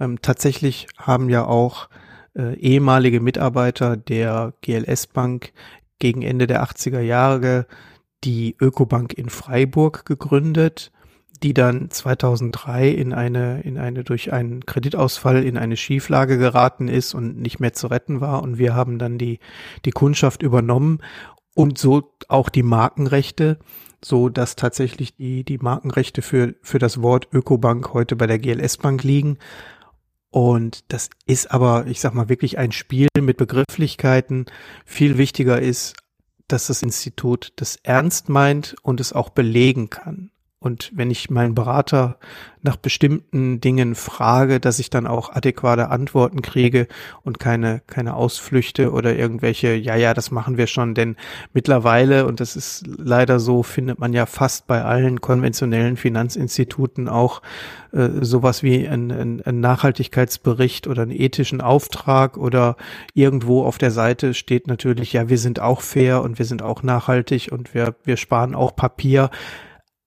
Ähm, 0.00 0.22
tatsächlich 0.22 0.86
haben 0.96 1.28
ja 1.28 1.44
auch 1.44 1.90
äh, 2.34 2.54
ehemalige 2.54 3.20
Mitarbeiter 3.20 3.98
der 3.98 4.54
GLS 4.62 5.08
Bank 5.08 5.52
gegen 5.98 6.22
Ende 6.22 6.46
der 6.46 6.64
80er 6.64 7.00
Jahre 7.00 7.66
die 8.24 8.56
Ökobank 8.58 9.12
in 9.12 9.28
Freiburg 9.28 10.06
gegründet 10.06 10.90
die 11.42 11.54
dann 11.54 11.90
2003 11.90 12.88
in 12.88 13.12
eine, 13.12 13.60
in 13.62 13.78
eine, 13.78 14.04
durch 14.04 14.32
einen 14.32 14.64
Kreditausfall 14.64 15.44
in 15.44 15.56
eine 15.56 15.76
Schieflage 15.76 16.38
geraten 16.38 16.88
ist 16.88 17.14
und 17.14 17.38
nicht 17.40 17.60
mehr 17.60 17.72
zu 17.72 17.88
retten 17.88 18.20
war. 18.20 18.42
Und 18.42 18.58
wir 18.58 18.74
haben 18.74 18.98
dann 18.98 19.18
die, 19.18 19.38
die 19.84 19.90
Kundschaft 19.90 20.42
übernommen 20.42 20.98
und 21.54 21.78
so 21.78 22.12
auch 22.28 22.48
die 22.48 22.62
Markenrechte, 22.62 23.58
so 24.04 24.28
dass 24.28 24.56
tatsächlich 24.56 25.16
die, 25.16 25.44
die 25.44 25.58
Markenrechte 25.58 26.22
für, 26.22 26.54
für 26.62 26.78
das 26.78 27.02
Wort 27.02 27.28
Ökobank 27.32 27.92
heute 27.92 28.16
bei 28.16 28.26
der 28.26 28.38
GLS 28.38 28.76
Bank 28.76 29.02
liegen. 29.02 29.38
Und 30.30 30.92
das 30.92 31.08
ist 31.24 31.50
aber, 31.50 31.86
ich 31.86 32.00
sag 32.00 32.14
mal, 32.14 32.28
wirklich 32.28 32.58
ein 32.58 32.72
Spiel 32.72 33.08
mit 33.18 33.38
Begrifflichkeiten. 33.38 34.46
Viel 34.84 35.16
wichtiger 35.16 35.60
ist, 35.60 35.94
dass 36.48 36.66
das 36.66 36.82
Institut 36.82 37.52
das 37.56 37.76
ernst 37.82 38.28
meint 38.28 38.76
und 38.82 39.00
es 39.00 39.12
auch 39.12 39.30
belegen 39.30 39.90
kann. 39.90 40.30
Und 40.58 40.90
wenn 40.94 41.10
ich 41.10 41.28
meinen 41.28 41.54
Berater 41.54 42.18
nach 42.62 42.76
bestimmten 42.76 43.60
Dingen 43.60 43.94
frage, 43.94 44.58
dass 44.58 44.78
ich 44.78 44.88
dann 44.88 45.06
auch 45.06 45.30
adäquate 45.30 45.90
Antworten 45.90 46.40
kriege 46.40 46.88
und 47.22 47.38
keine, 47.38 47.82
keine 47.86 48.14
Ausflüchte 48.14 48.90
oder 48.90 49.14
irgendwelche, 49.14 49.74
ja, 49.74 49.96
ja, 49.96 50.14
das 50.14 50.30
machen 50.30 50.56
wir 50.56 50.66
schon, 50.66 50.94
denn 50.94 51.16
mittlerweile, 51.52 52.26
und 52.26 52.40
das 52.40 52.56
ist 52.56 52.84
leider 52.86 53.38
so, 53.38 53.62
findet 53.62 53.98
man 53.98 54.14
ja 54.14 54.24
fast 54.24 54.66
bei 54.66 54.82
allen 54.82 55.20
konventionellen 55.20 55.98
Finanzinstituten 55.98 57.06
auch 57.08 57.42
äh, 57.92 58.08
sowas 58.22 58.62
wie 58.62 58.88
ein, 58.88 59.12
ein, 59.12 59.42
ein 59.42 59.60
Nachhaltigkeitsbericht 59.60 60.86
oder 60.86 61.02
einen 61.02 61.12
ethischen 61.12 61.60
Auftrag 61.60 62.38
oder 62.38 62.76
irgendwo 63.12 63.62
auf 63.62 63.76
der 63.76 63.90
Seite 63.90 64.32
steht 64.32 64.66
natürlich, 64.68 65.12
ja, 65.12 65.28
wir 65.28 65.38
sind 65.38 65.60
auch 65.60 65.82
fair 65.82 66.22
und 66.22 66.38
wir 66.38 66.46
sind 66.46 66.62
auch 66.62 66.82
nachhaltig 66.82 67.50
und 67.52 67.74
wir, 67.74 67.94
wir 68.04 68.16
sparen 68.16 68.54
auch 68.54 68.74
Papier. 68.74 69.30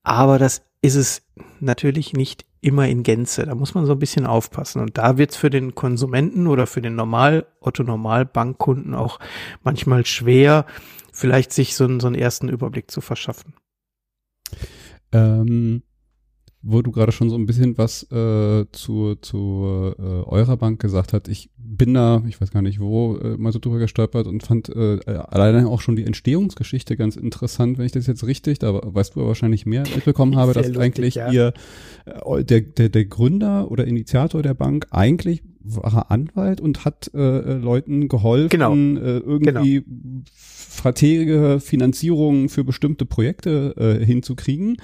Aber 0.03 0.39
das 0.39 0.63
ist 0.81 0.95
es 0.95 1.21
natürlich 1.59 2.13
nicht 2.13 2.45
immer 2.61 2.87
in 2.87 3.03
Gänze. 3.03 3.45
Da 3.45 3.55
muss 3.55 3.73
man 3.73 3.85
so 3.85 3.93
ein 3.93 3.99
bisschen 3.99 4.25
aufpassen. 4.25 4.81
Und 4.81 4.97
da 4.97 5.17
wird 5.17 5.31
es 5.31 5.37
für 5.37 5.49
den 5.49 5.75
Konsumenten 5.75 6.47
oder 6.47 6.67
für 6.67 6.81
den 6.81 6.95
Normal, 6.95 7.47
Otto-Normal-Bankkunden 7.61 8.95
auch 8.95 9.19
manchmal 9.63 10.05
schwer, 10.05 10.65
vielleicht 11.13 11.51
sich 11.53 11.75
so, 11.75 11.85
einen, 11.85 11.99
so 11.99 12.07
einen 12.07 12.15
ersten 12.15 12.49
Überblick 12.49 12.91
zu 12.91 13.01
verschaffen. 13.01 13.53
Ähm, 15.11 15.83
wo 16.61 16.81
du 16.81 16.91
gerade 16.91 17.11
schon 17.11 17.29
so 17.29 17.35
ein 17.37 17.45
bisschen 17.45 17.77
was 17.77 18.03
äh, 18.11 18.65
zu, 18.71 19.15
zu 19.15 19.93
äh, 19.97 20.01
eurer 20.01 20.57
Bank 20.57 20.81
gesagt 20.81 21.13
hast. 21.13 21.29
Ich 21.29 21.49
bin 21.57 21.93
da, 21.93 22.21
ich 22.27 22.41
weiß 22.41 22.51
gar 22.51 22.61
nicht 22.61 22.81
wo, 22.81 23.15
äh, 23.15 23.37
mal 23.37 23.53
so 23.53 23.59
drüber 23.59 23.79
gestolpert 23.79 24.27
und 24.27 24.43
fand 24.43 24.67
äh, 24.69 24.99
alleine 25.05 25.67
auch 25.67 25.79
schon 25.79 25.95
die 25.95 26.05
Entstehungsgeschichte 26.05 26.97
ganz 26.97 27.15
interessant, 27.15 27.77
wenn 27.77 27.85
ich 27.85 27.93
das 27.93 28.07
jetzt 28.07 28.25
richtig, 28.25 28.59
da 28.59 28.73
weißt 28.83 29.15
du 29.15 29.25
wahrscheinlich 29.25 29.65
mehr 29.65 29.83
mitbekommen 29.95 30.35
habe, 30.35 30.53
dass 30.53 30.67
lustig, 30.67 30.83
eigentlich 30.83 31.15
ja. 31.15 31.31
ihr, 31.31 31.53
äh, 32.05 32.43
der, 32.43 32.61
der, 32.61 32.89
der 32.89 33.05
Gründer 33.05 33.71
oder 33.71 33.87
Initiator 33.87 34.41
der 34.41 34.53
Bank 34.53 34.87
eigentlich 34.91 35.41
war 35.61 36.11
Anwalt 36.11 36.59
und 36.59 36.83
hat 36.83 37.11
äh, 37.13 37.53
Leuten 37.53 38.09
geholfen, 38.09 38.49
genau. 38.49 38.73
äh, 38.73 39.19
irgendwie 39.19 39.81
genau. 39.81 40.23
strategische 40.25 41.59
Finanzierungen 41.59 42.49
für 42.49 42.63
bestimmte 42.63 43.05
Projekte 43.05 43.75
äh, 43.77 44.05
hinzukriegen. 44.05 44.77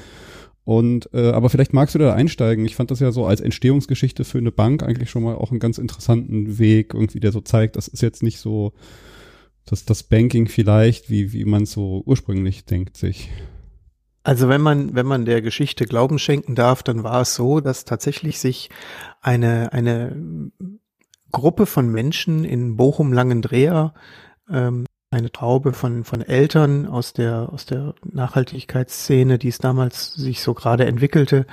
Und 0.66 1.10
äh, 1.14 1.30
aber 1.30 1.50
vielleicht 1.50 1.74
magst 1.74 1.94
du 1.94 2.00
da 2.00 2.14
einsteigen. 2.14 2.66
Ich 2.66 2.76
fand 2.76 2.90
das 2.90 3.00
ja 3.00 3.12
so 3.12 3.26
als 3.26 3.40
Entstehungsgeschichte 3.40 4.26
für 4.26 4.40
eine 4.40 4.52
Bank 4.52 4.82
eigentlich 4.82 5.12
schon 5.12 5.24
mal 5.24 5.36
auch 5.36 5.52
einen 5.52 5.60
ganz 5.60 5.78
interessanten 5.78 6.58
Weg, 6.58 6.96
irgendwie, 6.96 7.20
der 7.20 7.32
so 7.32 7.40
zeigt, 7.40 7.76
das 7.76 7.88
ist 7.88 8.02
jetzt 8.02 8.24
nicht 8.24 8.40
so 8.40 8.74
das, 9.66 9.86
das 9.86 10.04
Banking 10.04 10.48
vielleicht, 10.48 11.10
wie, 11.10 11.34
wie 11.34 11.46
man 11.46 11.68
so 11.68 12.02
ursprünglich 12.06 12.66
denkt 12.66 12.98
sich. 12.98 13.30
Also 14.24 14.50
wenn 14.50 14.62
man, 14.62 14.96
wenn 14.96 15.06
man 15.06 15.26
der 15.26 15.44
Geschichte 15.44 15.86
Glauben 15.86 16.18
schenken 16.18 16.56
darf, 16.56 16.82
dann 16.82 17.04
war 17.04 17.22
es 17.22 17.36
so, 17.36 17.60
dass 17.60 17.86
tatsächlich 17.86 18.40
sich 18.40 18.72
eine, 19.22 19.72
eine 19.72 20.52
Gruppe 21.32 21.68
von 21.68 21.92
Menschen 21.92 22.44
in 22.44 22.76
Bochum-Langendreher 22.76 23.94
ähm, 24.50 24.86
eine 25.16 25.32
Traube 25.32 25.72
von, 25.74 26.04
von 26.04 26.22
Eltern 26.22 26.86
aus 26.86 27.14
der, 27.14 27.50
aus 27.52 27.66
der 27.66 27.96
Nachhaltigkeitsszene, 28.04 29.38
die 29.40 29.48
es 29.48 29.60
damals 29.60 30.14
sich 30.14 30.42
so 30.42 30.54
gerade 30.54 30.86
entwickelte. 30.86 31.46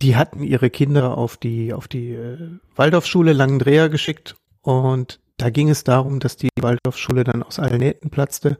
Die 0.00 0.16
hatten 0.16 0.42
ihre 0.42 0.70
Kinder 0.70 1.18
auf 1.18 1.36
die, 1.36 1.74
auf 1.74 1.86
die 1.86 2.12
äh, 2.12 2.38
Waldorfschule 2.76 3.32
Langendreher 3.32 3.88
geschickt 3.88 4.36
und 4.62 5.20
da 5.36 5.50
ging 5.50 5.68
es 5.68 5.84
darum, 5.84 6.18
dass 6.18 6.36
die 6.36 6.48
Waldorfschule 6.60 7.24
dann 7.24 7.42
aus 7.42 7.58
allen 7.58 7.78
Nähten 7.78 8.10
platzte 8.10 8.56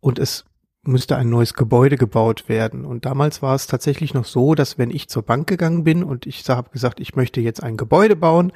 und 0.00 0.18
es 0.18 0.44
müsste 0.86 1.16
ein 1.16 1.30
neues 1.30 1.54
Gebäude 1.54 1.96
gebaut 1.96 2.48
werden. 2.48 2.84
Und 2.84 3.06
damals 3.06 3.40
war 3.40 3.54
es 3.54 3.66
tatsächlich 3.66 4.12
noch 4.12 4.26
so, 4.26 4.54
dass 4.54 4.76
wenn 4.76 4.90
ich 4.90 5.08
zur 5.08 5.22
Bank 5.22 5.46
gegangen 5.46 5.84
bin 5.84 6.04
und 6.04 6.26
ich 6.26 6.46
habe 6.48 6.68
gesagt, 6.70 7.00
ich 7.00 7.16
möchte 7.16 7.40
jetzt 7.40 7.62
ein 7.62 7.78
Gebäude 7.78 8.14
bauen, 8.14 8.52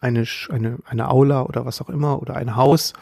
eine, 0.00 0.24
eine, 0.50 0.78
eine 0.84 1.08
Aula 1.08 1.44
oder 1.44 1.64
was 1.64 1.80
auch 1.80 1.88
immer 1.88 2.20
oder 2.20 2.34
ein 2.34 2.56
Haus, 2.56 2.94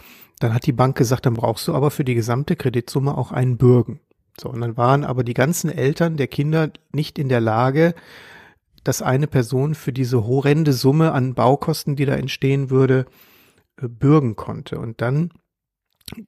dann 0.42 0.54
hat 0.54 0.66
die 0.66 0.72
Bank 0.72 0.96
gesagt, 0.96 1.26
dann 1.26 1.34
brauchst 1.34 1.68
du 1.68 1.74
aber 1.74 1.90
für 1.90 2.04
die 2.04 2.14
gesamte 2.14 2.56
Kreditsumme 2.56 3.16
auch 3.16 3.32
einen 3.32 3.56
Bürgen. 3.56 4.00
So, 4.40 4.48
und 4.48 4.60
dann 4.60 4.76
waren 4.76 5.04
aber 5.04 5.24
die 5.24 5.34
ganzen 5.34 5.70
Eltern 5.70 6.16
der 6.16 6.26
Kinder 6.26 6.70
nicht 6.92 7.18
in 7.18 7.28
der 7.28 7.40
Lage, 7.40 7.94
dass 8.82 9.02
eine 9.02 9.26
Person 9.26 9.74
für 9.74 9.92
diese 9.92 10.26
horrende 10.26 10.72
Summe 10.72 11.12
an 11.12 11.34
Baukosten, 11.34 11.96
die 11.96 12.06
da 12.06 12.14
entstehen 12.14 12.70
würde, 12.70 13.06
äh, 13.80 13.88
bürgen 13.88 14.34
konnte. 14.36 14.78
Und 14.78 15.00
dann 15.00 15.30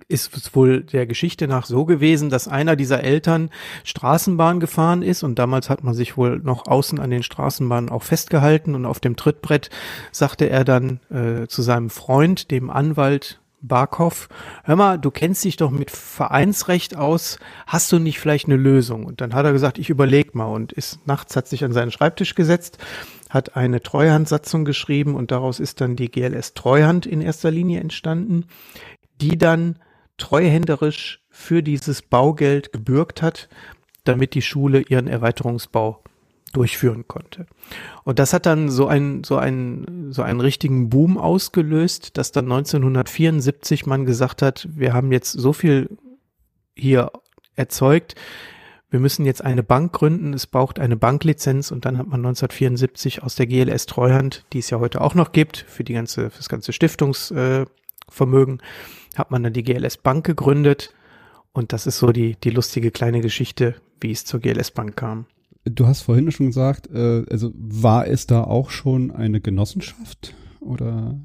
ist 0.08 0.36
es 0.36 0.54
wohl 0.54 0.82
der 0.82 1.06
Geschichte 1.06 1.48
nach 1.48 1.66
so 1.66 1.84
gewesen, 1.84 2.30
dass 2.30 2.48
einer 2.48 2.76
dieser 2.76 3.02
Eltern 3.02 3.50
Straßenbahn 3.82 4.60
gefahren 4.60 5.02
ist 5.02 5.22
und 5.22 5.38
damals 5.38 5.68
hat 5.68 5.84
man 5.84 5.94
sich 5.94 6.16
wohl 6.16 6.38
noch 6.38 6.66
außen 6.66 7.00
an 7.00 7.10
den 7.10 7.22
Straßenbahnen 7.22 7.90
auch 7.90 8.02
festgehalten 8.02 8.74
und 8.74 8.86
auf 8.86 9.00
dem 9.00 9.16
Trittbrett 9.16 9.70
sagte 10.10 10.48
er 10.48 10.64
dann 10.64 11.00
äh, 11.10 11.46
zu 11.48 11.60
seinem 11.60 11.90
Freund, 11.90 12.50
dem 12.50 12.70
Anwalt 12.70 13.40
Barkov, 13.66 14.28
hör 14.64 14.76
mal, 14.76 14.98
du 14.98 15.10
kennst 15.10 15.44
dich 15.44 15.56
doch 15.56 15.70
mit 15.70 15.90
Vereinsrecht 15.90 16.96
aus, 16.96 17.38
hast 17.66 17.90
du 17.92 17.98
nicht 17.98 18.20
vielleicht 18.20 18.46
eine 18.46 18.56
Lösung? 18.56 19.06
Und 19.06 19.20
dann 19.20 19.34
hat 19.34 19.46
er 19.46 19.52
gesagt, 19.52 19.78
ich 19.78 19.90
überleg 19.90 20.34
mal 20.34 20.46
und 20.46 20.72
ist 20.72 21.06
nachts 21.06 21.34
hat 21.34 21.48
sich 21.48 21.64
an 21.64 21.72
seinen 21.72 21.90
Schreibtisch 21.90 22.34
gesetzt, 22.34 22.78
hat 23.30 23.56
eine 23.56 23.82
Treuhandsatzung 23.82 24.64
geschrieben 24.64 25.14
und 25.14 25.30
daraus 25.30 25.60
ist 25.60 25.80
dann 25.80 25.96
die 25.96 26.10
GLS 26.10 26.54
Treuhand 26.54 27.06
in 27.06 27.20
erster 27.20 27.50
Linie 27.50 27.80
entstanden, 27.80 28.46
die 29.20 29.38
dann 29.38 29.78
treuhänderisch 30.18 31.24
für 31.30 31.62
dieses 31.62 32.02
Baugeld 32.02 32.72
gebürgt 32.72 33.22
hat, 33.22 33.48
damit 34.04 34.34
die 34.34 34.42
Schule 34.42 34.82
ihren 34.82 35.08
Erweiterungsbau 35.08 36.02
durchführen 36.56 37.06
konnte. 37.06 37.46
Und 38.04 38.18
das 38.18 38.32
hat 38.32 38.46
dann 38.46 38.70
so 38.70 38.86
einen, 38.86 39.24
so 39.24 39.36
einen, 39.36 40.12
so 40.12 40.22
einen 40.22 40.40
richtigen 40.40 40.88
Boom 40.88 41.18
ausgelöst, 41.18 42.16
dass 42.16 42.32
dann 42.32 42.46
1974 42.46 43.86
man 43.86 44.06
gesagt 44.06 44.42
hat, 44.42 44.68
wir 44.74 44.92
haben 44.92 45.12
jetzt 45.12 45.32
so 45.32 45.52
viel 45.52 45.90
hier 46.74 47.10
erzeugt, 47.56 48.14
wir 48.90 49.00
müssen 49.00 49.26
jetzt 49.26 49.44
eine 49.44 49.64
Bank 49.64 49.92
gründen, 49.92 50.34
es 50.34 50.46
braucht 50.46 50.78
eine 50.78 50.96
Banklizenz 50.96 51.72
und 51.72 51.84
dann 51.84 51.98
hat 51.98 52.06
man 52.06 52.20
1974 52.20 53.24
aus 53.24 53.34
der 53.34 53.48
GLS 53.48 53.86
Treuhand, 53.86 54.44
die 54.52 54.60
es 54.60 54.70
ja 54.70 54.78
heute 54.78 55.00
auch 55.00 55.14
noch 55.14 55.32
gibt, 55.32 55.64
für 55.68 55.82
die 55.82 55.94
ganze, 55.94 56.30
für 56.30 56.36
das 56.36 56.48
ganze 56.48 56.72
Stiftungsvermögen, 56.72 58.60
äh, 58.60 59.18
hat 59.18 59.32
man 59.32 59.42
dann 59.42 59.52
die 59.52 59.64
GLS 59.64 59.96
Bank 59.96 60.24
gegründet 60.24 60.94
und 61.52 61.72
das 61.72 61.88
ist 61.88 61.98
so 61.98 62.12
die, 62.12 62.36
die 62.36 62.50
lustige 62.50 62.92
kleine 62.92 63.20
Geschichte, 63.20 63.74
wie 64.00 64.12
es 64.12 64.24
zur 64.24 64.38
GLS 64.40 64.70
Bank 64.70 64.96
kam. 64.96 65.26
Du 65.64 65.86
hast 65.86 66.02
vorhin 66.02 66.30
schon 66.30 66.46
gesagt, 66.46 66.88
äh, 66.92 67.24
also 67.30 67.52
war 67.54 68.06
es 68.06 68.26
da 68.26 68.44
auch 68.44 68.70
schon 68.70 69.10
eine 69.10 69.40
Genossenschaft 69.40 70.34
oder? 70.64 71.18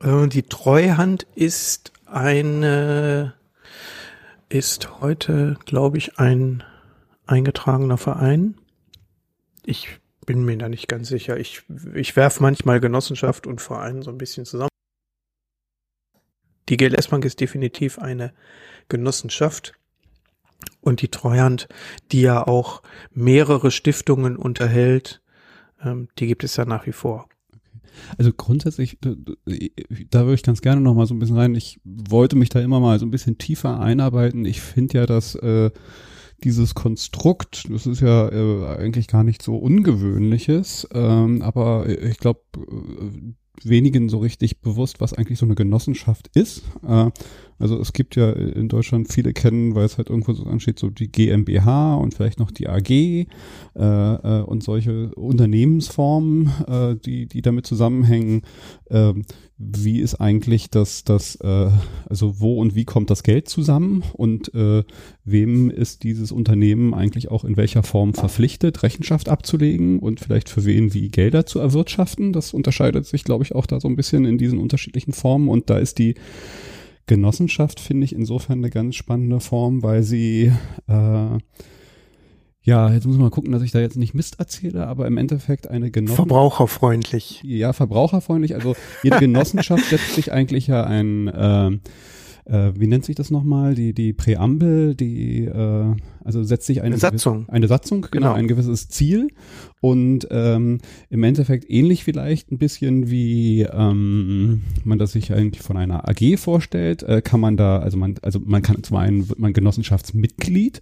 Äh, 0.00 0.28
die 0.28 0.42
Treuhand 0.42 1.26
ist 1.34 1.92
eine, 2.06 3.34
ist 4.48 5.00
heute, 5.00 5.58
glaube 5.64 5.98
ich, 5.98 6.18
ein, 6.18 6.62
eingetragener 7.26 7.98
Verein. 7.98 8.56
Ich 9.64 9.88
bin 10.26 10.44
mir 10.44 10.56
da 10.58 10.68
nicht 10.68 10.88
ganz 10.88 11.08
sicher. 11.08 11.38
Ich, 11.38 11.62
ich 11.94 12.14
werfe 12.16 12.42
manchmal 12.42 12.80
Genossenschaft 12.80 13.46
und 13.46 13.60
Verein 13.60 14.02
so 14.02 14.10
ein 14.10 14.18
bisschen 14.18 14.44
zusammen. 14.44 14.68
Die 16.68 16.76
GLS 16.76 17.08
Bank 17.08 17.24
ist 17.24 17.40
definitiv 17.40 17.98
eine 17.98 18.32
Genossenschaft. 18.88 19.74
Und 20.80 21.02
die 21.02 21.08
Treuhand, 21.08 21.68
die 22.10 22.22
ja 22.22 22.46
auch 22.46 22.82
mehrere 23.12 23.70
Stiftungen 23.70 24.36
unterhält, 24.36 25.22
ähm, 25.82 26.08
die 26.18 26.26
gibt 26.26 26.44
es 26.44 26.56
ja 26.56 26.64
nach 26.64 26.86
wie 26.86 26.92
vor. 26.92 27.28
Also 28.16 28.32
grundsätzlich, 28.32 28.98
da 29.02 30.20
würde 30.20 30.34
ich 30.34 30.42
ganz 30.42 30.62
gerne 30.62 30.80
noch 30.80 30.94
mal 30.94 31.06
so 31.06 31.14
ein 31.14 31.18
bisschen 31.18 31.36
rein. 31.36 31.54
Ich 31.54 31.80
wollte 31.84 32.36
mich 32.36 32.48
da 32.48 32.60
immer 32.60 32.80
mal 32.80 32.98
so 32.98 33.06
ein 33.06 33.10
bisschen 33.10 33.38
tiefer 33.38 33.80
einarbeiten. 33.80 34.44
Ich 34.44 34.60
finde 34.60 34.98
ja, 34.98 35.06
dass 35.06 35.34
äh, 35.34 35.70
dieses 36.42 36.74
Konstrukt, 36.74 37.70
das 37.70 37.86
ist 37.86 38.00
ja 38.00 38.28
äh, 38.28 38.76
eigentlich 38.76 39.08
gar 39.08 39.24
nicht 39.24 39.42
so 39.42 39.56
ungewöhnliches, 39.56 40.88
ähm, 40.92 41.42
aber 41.42 41.88
ich 41.88 42.18
glaube, 42.18 42.40
äh, 42.56 43.34
wenigen 43.62 44.08
so 44.08 44.18
richtig 44.18 44.60
bewusst, 44.60 45.00
was 45.00 45.12
eigentlich 45.12 45.38
so 45.38 45.46
eine 45.46 45.54
Genossenschaft 45.54 46.30
ist. 46.34 46.62
Äh, 46.86 47.10
also 47.62 47.80
es 47.80 47.92
gibt 47.92 48.16
ja 48.16 48.32
in 48.32 48.68
Deutschland 48.68 49.12
viele 49.12 49.32
kennen, 49.32 49.76
weil 49.76 49.84
es 49.84 49.96
halt 49.96 50.10
irgendwo 50.10 50.32
so 50.32 50.42
ansteht, 50.44 50.80
so 50.80 50.90
die 50.90 51.06
GmbH 51.06 51.94
und 51.94 52.12
vielleicht 52.12 52.40
noch 52.40 52.50
die 52.50 52.68
AG 52.68 52.90
äh, 52.90 53.26
äh, 53.76 54.42
und 54.42 54.64
solche 54.64 55.14
Unternehmensformen, 55.14 56.50
äh, 56.66 56.96
die, 56.96 57.26
die 57.26 57.40
damit 57.40 57.64
zusammenhängen. 57.64 58.42
Äh, 58.90 59.14
wie 59.58 60.00
ist 60.00 60.16
eigentlich 60.16 60.70
das, 60.70 61.04
das 61.04 61.36
äh, 61.36 61.70
also 62.08 62.40
wo 62.40 62.60
und 62.60 62.74
wie 62.74 62.84
kommt 62.84 63.10
das 63.10 63.22
Geld 63.22 63.48
zusammen 63.48 64.02
und 64.12 64.52
äh, 64.54 64.82
wem 65.24 65.70
ist 65.70 66.02
dieses 66.02 66.32
Unternehmen 66.32 66.94
eigentlich 66.94 67.30
auch 67.30 67.44
in 67.44 67.56
welcher 67.56 67.84
Form 67.84 68.12
verpflichtet, 68.12 68.82
Rechenschaft 68.82 69.28
abzulegen 69.28 70.00
und 70.00 70.18
vielleicht 70.18 70.48
für 70.48 70.64
wen 70.64 70.94
wie 70.94 71.10
Gelder 71.10 71.46
zu 71.46 71.60
erwirtschaften. 71.60 72.32
Das 72.32 72.52
unterscheidet 72.52 73.06
sich, 73.06 73.22
glaube 73.22 73.44
ich, 73.44 73.54
auch 73.54 73.66
da 73.66 73.78
so 73.78 73.86
ein 73.86 73.94
bisschen 73.94 74.24
in 74.24 74.36
diesen 74.36 74.58
unterschiedlichen 74.58 75.12
Formen 75.12 75.48
und 75.48 75.70
da 75.70 75.78
ist 75.78 75.98
die 75.98 76.16
Genossenschaft 77.06 77.80
finde 77.80 78.04
ich 78.04 78.14
insofern 78.14 78.58
eine 78.58 78.70
ganz 78.70 78.94
spannende 78.96 79.40
Form, 79.40 79.82
weil 79.82 80.02
sie 80.02 80.52
äh, 80.88 81.38
ja, 82.64 82.92
jetzt 82.92 83.06
muss 83.06 83.16
man 83.16 83.24
mal 83.24 83.30
gucken, 83.30 83.50
dass 83.50 83.62
ich 83.62 83.72
da 83.72 83.80
jetzt 83.80 83.96
nicht 83.96 84.14
Mist 84.14 84.38
erzähle, 84.38 84.86
aber 84.86 85.06
im 85.08 85.16
Endeffekt 85.16 85.68
eine 85.68 85.90
Genossenschaft. 85.90 86.28
Verbraucherfreundlich. 86.28 87.42
Ja, 87.42 87.72
verbraucherfreundlich. 87.72 88.54
Also 88.54 88.76
jede 89.02 89.18
Genossenschaft 89.20 89.84
setzt 89.86 90.14
sich 90.14 90.32
eigentlich 90.32 90.68
ja 90.68 90.84
ein, 90.84 91.26
äh, 91.26 91.70
äh, 92.44 92.72
wie 92.76 92.86
nennt 92.86 93.04
sich 93.04 93.16
das 93.16 93.32
nochmal? 93.32 93.74
Die, 93.74 93.94
die 93.94 94.12
Präambel, 94.12 94.94
die, 94.94 95.46
äh, 95.46 95.96
also 96.22 96.44
setzt 96.44 96.66
sich 96.66 96.82
eine, 96.82 96.90
eine 96.94 96.98
Satzung. 96.98 97.38
Gewisse, 97.38 97.52
eine 97.52 97.66
Satzung, 97.66 98.02
genau, 98.02 98.28
genau, 98.28 98.32
ein 98.34 98.46
gewisses 98.46 98.88
Ziel 98.88 99.28
und 99.82 100.28
ähm, 100.30 100.78
im 101.10 101.24
Endeffekt 101.24 101.68
ähnlich 101.68 102.04
vielleicht 102.04 102.52
ein 102.52 102.58
bisschen 102.58 103.10
wie 103.10 103.62
ähm, 103.62 104.62
man 104.84 105.00
das 105.00 105.10
sich 105.10 105.32
eigentlich 105.32 105.60
von 105.60 105.76
einer 105.76 106.08
AG 106.08 106.38
vorstellt, 106.38 107.02
äh, 107.02 107.20
kann 107.20 107.40
man 107.40 107.56
da, 107.56 107.80
also 107.80 107.98
man, 107.98 108.14
also 108.22 108.38
man 108.38 108.62
kann 108.62 108.84
zum 108.84 108.96
einen 108.96 109.28
wird 109.28 109.40
man 109.40 109.52
Genossenschaftsmitglied 109.52 110.80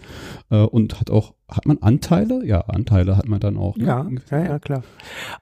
äh, 0.50 0.58
und 0.58 1.00
hat 1.00 1.08
auch, 1.08 1.32
hat 1.48 1.64
man 1.64 1.78
Anteile? 1.78 2.44
Ja, 2.44 2.60
Anteile 2.60 3.16
hat 3.16 3.26
man 3.26 3.40
dann 3.40 3.56
auch. 3.56 3.76
Ne? 3.78 3.86
Ja, 3.86 4.06
ja, 4.30 4.44
ja, 4.44 4.58
klar. 4.58 4.84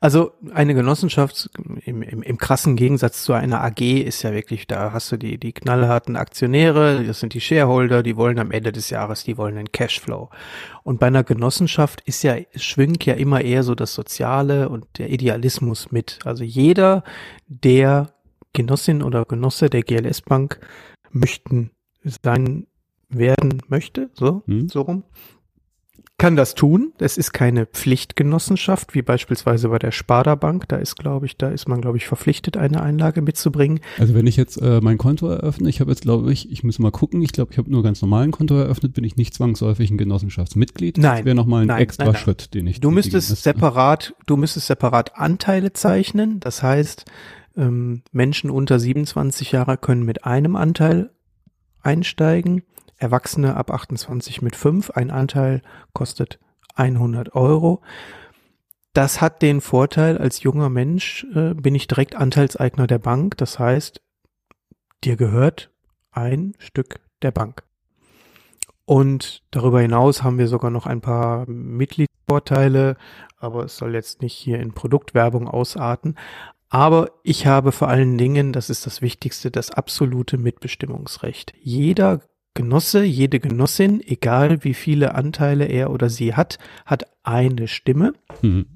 Also 0.00 0.30
eine 0.54 0.74
Genossenschaft 0.74 1.50
im, 1.84 2.02
im, 2.02 2.22
im 2.22 2.38
krassen 2.38 2.76
Gegensatz 2.76 3.24
zu 3.24 3.32
einer 3.32 3.62
AG 3.62 3.80
ist 3.80 4.22
ja 4.22 4.32
wirklich, 4.32 4.68
da 4.68 4.92
hast 4.92 5.10
du 5.10 5.16
die, 5.16 5.36
die 5.36 5.52
knallharten 5.52 6.14
Aktionäre, 6.14 7.02
das 7.04 7.18
sind 7.18 7.34
die 7.34 7.40
Shareholder, 7.40 8.04
die 8.04 8.16
wollen 8.16 8.38
am 8.38 8.52
Ende 8.52 8.70
des 8.70 8.88
Jahres, 8.90 9.24
die 9.24 9.36
wollen 9.36 9.58
einen 9.58 9.72
Cashflow. 9.72 10.30
Und 10.84 11.00
bei 11.00 11.08
einer 11.08 11.24
Genossenschaft 11.24 12.00
ist 12.06 12.22
ja, 12.22 12.36
schwingt 12.54 13.04
ja 13.04 13.14
immer 13.14 13.42
eher 13.48 13.62
so 13.62 13.74
das 13.74 13.94
Soziale 13.94 14.68
und 14.68 14.86
der 14.98 15.10
Idealismus 15.10 15.90
mit. 15.90 16.18
Also 16.24 16.44
jeder, 16.44 17.02
der 17.48 18.12
Genossin 18.52 19.02
oder 19.02 19.24
Genosse 19.24 19.70
der 19.70 19.82
GLS 19.82 20.22
Bank 20.22 20.60
möchten 21.10 21.70
sein 22.04 22.66
werden 23.08 23.62
möchte, 23.68 24.10
so, 24.14 24.42
hm. 24.46 24.68
so 24.68 24.82
rum, 24.82 25.04
kann 26.18 26.34
das 26.34 26.56
tun. 26.56 26.92
Es 26.98 27.16
ist 27.16 27.32
keine 27.32 27.64
Pflichtgenossenschaft, 27.64 28.94
wie 28.94 29.02
beispielsweise 29.02 29.68
bei 29.68 29.78
der 29.78 29.92
Sparda 29.92 30.34
Bank. 30.34 30.68
Da 30.68 30.76
ist, 30.76 30.96
glaube 30.96 31.26
ich, 31.26 31.36
da 31.36 31.48
ist 31.48 31.68
man, 31.68 31.80
glaube 31.80 31.96
ich, 31.96 32.08
verpflichtet, 32.08 32.56
eine 32.56 32.82
Einlage 32.82 33.22
mitzubringen. 33.22 33.78
Also 33.98 34.14
wenn 34.14 34.26
ich 34.26 34.36
jetzt 34.36 34.60
äh, 34.60 34.80
mein 34.82 34.98
Konto 34.98 35.28
eröffne, 35.28 35.68
ich 35.68 35.80
habe 35.80 35.92
jetzt, 35.92 36.02
glaube 36.02 36.32
ich, 36.32 36.50
ich 36.50 36.64
muss 36.64 36.80
mal 36.80 36.90
gucken, 36.90 37.22
ich 37.22 37.30
glaube, 37.30 37.52
ich 37.52 37.58
habe 37.58 37.70
nur 37.70 37.84
ganz 37.84 38.02
normalen 38.02 38.32
Konto 38.32 38.56
eröffnet, 38.56 38.94
bin 38.94 39.04
ich 39.04 39.16
nicht 39.16 39.32
zwangsläufig 39.32 39.90
ein 39.90 39.96
Genossenschaftsmitglied. 39.96 40.98
Nein. 40.98 41.18
Das 41.18 41.24
wäre 41.24 41.36
nochmal 41.36 41.62
ein 41.62 41.68
nein, 41.68 41.82
extra 41.82 42.04
nein, 42.04 42.14
nein. 42.14 42.22
Schritt, 42.22 42.52
den 42.52 42.66
ich. 42.66 42.80
Du 42.80 42.90
müsstest 42.90 43.28
separat, 43.42 44.14
du 44.26 44.36
müsstest 44.36 44.66
separat 44.66 45.16
Anteile 45.16 45.72
zeichnen. 45.72 46.40
Das 46.40 46.64
heißt, 46.64 47.04
ähm, 47.56 48.02
Menschen 48.10 48.50
unter 48.50 48.80
27 48.80 49.52
Jahre 49.52 49.76
können 49.76 50.02
mit 50.02 50.24
einem 50.24 50.56
Anteil 50.56 51.10
einsteigen 51.80 52.62
Erwachsene 52.98 53.56
ab 53.56 53.70
28 53.70 54.42
mit 54.42 54.56
5. 54.56 54.90
Ein 54.90 55.10
Anteil 55.10 55.62
kostet 55.92 56.38
100 56.74 57.34
Euro. 57.34 57.80
Das 58.92 59.20
hat 59.20 59.42
den 59.42 59.60
Vorteil, 59.60 60.18
als 60.18 60.42
junger 60.42 60.68
Mensch 60.68 61.24
äh, 61.34 61.54
bin 61.54 61.74
ich 61.74 61.86
direkt 61.86 62.16
Anteilseigner 62.16 62.86
der 62.86 62.98
Bank. 62.98 63.36
Das 63.36 63.58
heißt, 63.58 64.00
dir 65.04 65.16
gehört 65.16 65.70
ein 66.10 66.54
Stück 66.58 67.00
der 67.22 67.30
Bank. 67.30 67.62
Und 68.84 69.42
darüber 69.50 69.80
hinaus 69.80 70.22
haben 70.22 70.38
wir 70.38 70.48
sogar 70.48 70.70
noch 70.70 70.86
ein 70.86 71.00
paar 71.02 71.48
Mitgliedsvorteile, 71.48 72.96
aber 73.36 73.64
es 73.64 73.76
soll 73.76 73.94
jetzt 73.94 74.22
nicht 74.22 74.32
hier 74.32 74.60
in 74.60 74.72
Produktwerbung 74.72 75.46
ausarten. 75.46 76.16
Aber 76.70 77.10
ich 77.22 77.46
habe 77.46 77.72
vor 77.72 77.88
allen 77.88 78.18
Dingen, 78.18 78.52
das 78.52 78.70
ist 78.70 78.86
das 78.86 79.02
Wichtigste, 79.02 79.50
das 79.50 79.70
absolute 79.70 80.38
Mitbestimmungsrecht. 80.38 81.54
Jeder 81.60 82.20
Genosse, 82.58 83.04
jede 83.04 83.38
Genossin, 83.38 84.02
egal 84.04 84.64
wie 84.64 84.74
viele 84.74 85.14
Anteile 85.14 85.66
er 85.66 85.92
oder 85.92 86.08
sie 86.08 86.34
hat, 86.34 86.58
hat 86.86 87.06
eine 87.22 87.68
Stimme. 87.68 88.14
Mhm. 88.42 88.66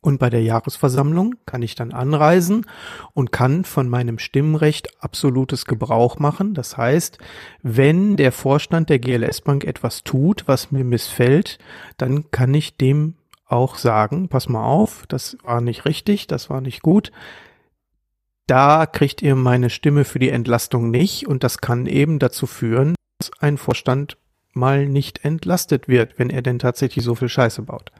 Und 0.00 0.18
bei 0.18 0.30
der 0.30 0.42
Jahresversammlung 0.42 1.34
kann 1.44 1.60
ich 1.60 1.74
dann 1.74 1.92
anreisen 1.92 2.64
und 3.12 3.30
kann 3.30 3.64
von 3.64 3.90
meinem 3.90 4.18
Stimmrecht 4.18 5.02
absolutes 5.04 5.66
Gebrauch 5.66 6.18
machen. 6.18 6.54
Das 6.54 6.78
heißt, 6.78 7.18
wenn 7.62 8.16
der 8.16 8.32
Vorstand 8.32 8.88
der 8.88 9.00
GLS 9.00 9.42
Bank 9.42 9.64
etwas 9.64 10.02
tut, 10.02 10.44
was 10.48 10.70
mir 10.70 10.84
missfällt, 10.84 11.58
dann 11.98 12.30
kann 12.30 12.54
ich 12.54 12.78
dem 12.78 13.16
auch 13.44 13.76
sagen, 13.76 14.28
pass 14.28 14.48
mal 14.48 14.64
auf, 14.64 15.04
das 15.08 15.36
war 15.44 15.60
nicht 15.60 15.84
richtig, 15.84 16.26
das 16.26 16.48
war 16.48 16.62
nicht 16.62 16.80
gut 16.80 17.12
da 18.50 18.84
kriegt 18.86 19.22
ihr 19.22 19.36
meine 19.36 19.70
Stimme 19.70 20.04
für 20.04 20.18
die 20.18 20.30
Entlastung 20.30 20.90
nicht 20.90 21.28
und 21.28 21.44
das 21.44 21.58
kann 21.58 21.86
eben 21.86 22.18
dazu 22.18 22.48
führen, 22.48 22.96
ein 23.40 23.58
Vorstand 23.58 24.16
mal 24.52 24.86
nicht 24.86 25.24
entlastet 25.24 25.88
wird, 25.88 26.18
wenn 26.18 26.30
er 26.30 26.42
denn 26.42 26.58
tatsächlich 26.58 27.04
so 27.04 27.14
viel 27.14 27.28
Scheiße 27.28 27.62
baut. 27.62 27.92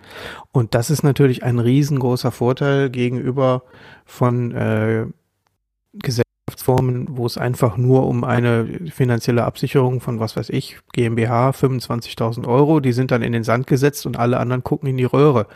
Und 0.53 0.75
das 0.75 0.91
ist 0.91 1.03
natürlich 1.03 1.43
ein 1.45 1.59
riesengroßer 1.59 2.33
Vorteil 2.33 2.91
gegenüber 2.91 3.63
von 4.05 4.53
äh, 4.53 5.07
Gesellschaftsformen, 5.93 7.17
wo 7.17 7.27
es 7.27 7.39
einfach 7.39 7.77
nur 7.77 8.07
um 8.07 8.25
eine 8.25 8.67
finanzielle 8.91 9.45
Absicherung 9.45 10.01
von 10.01 10.19
was 10.19 10.37
weiß 10.37 10.51
ich, 10.51 10.79
GmbH 10.93 11.51
25.000 11.51 12.47
Euro, 12.49 12.81
die 12.81 12.93
sind 12.93 13.11
dann 13.11 13.23
in 13.23 13.33
den 13.33 13.45
Sand 13.45 13.67
gesetzt 13.67 14.07
und 14.07 14.19
alle 14.19 14.39
anderen 14.39 14.65
gucken 14.65 14.89
in 14.89 14.97
die 14.97 15.05
Röhre. 15.05 15.47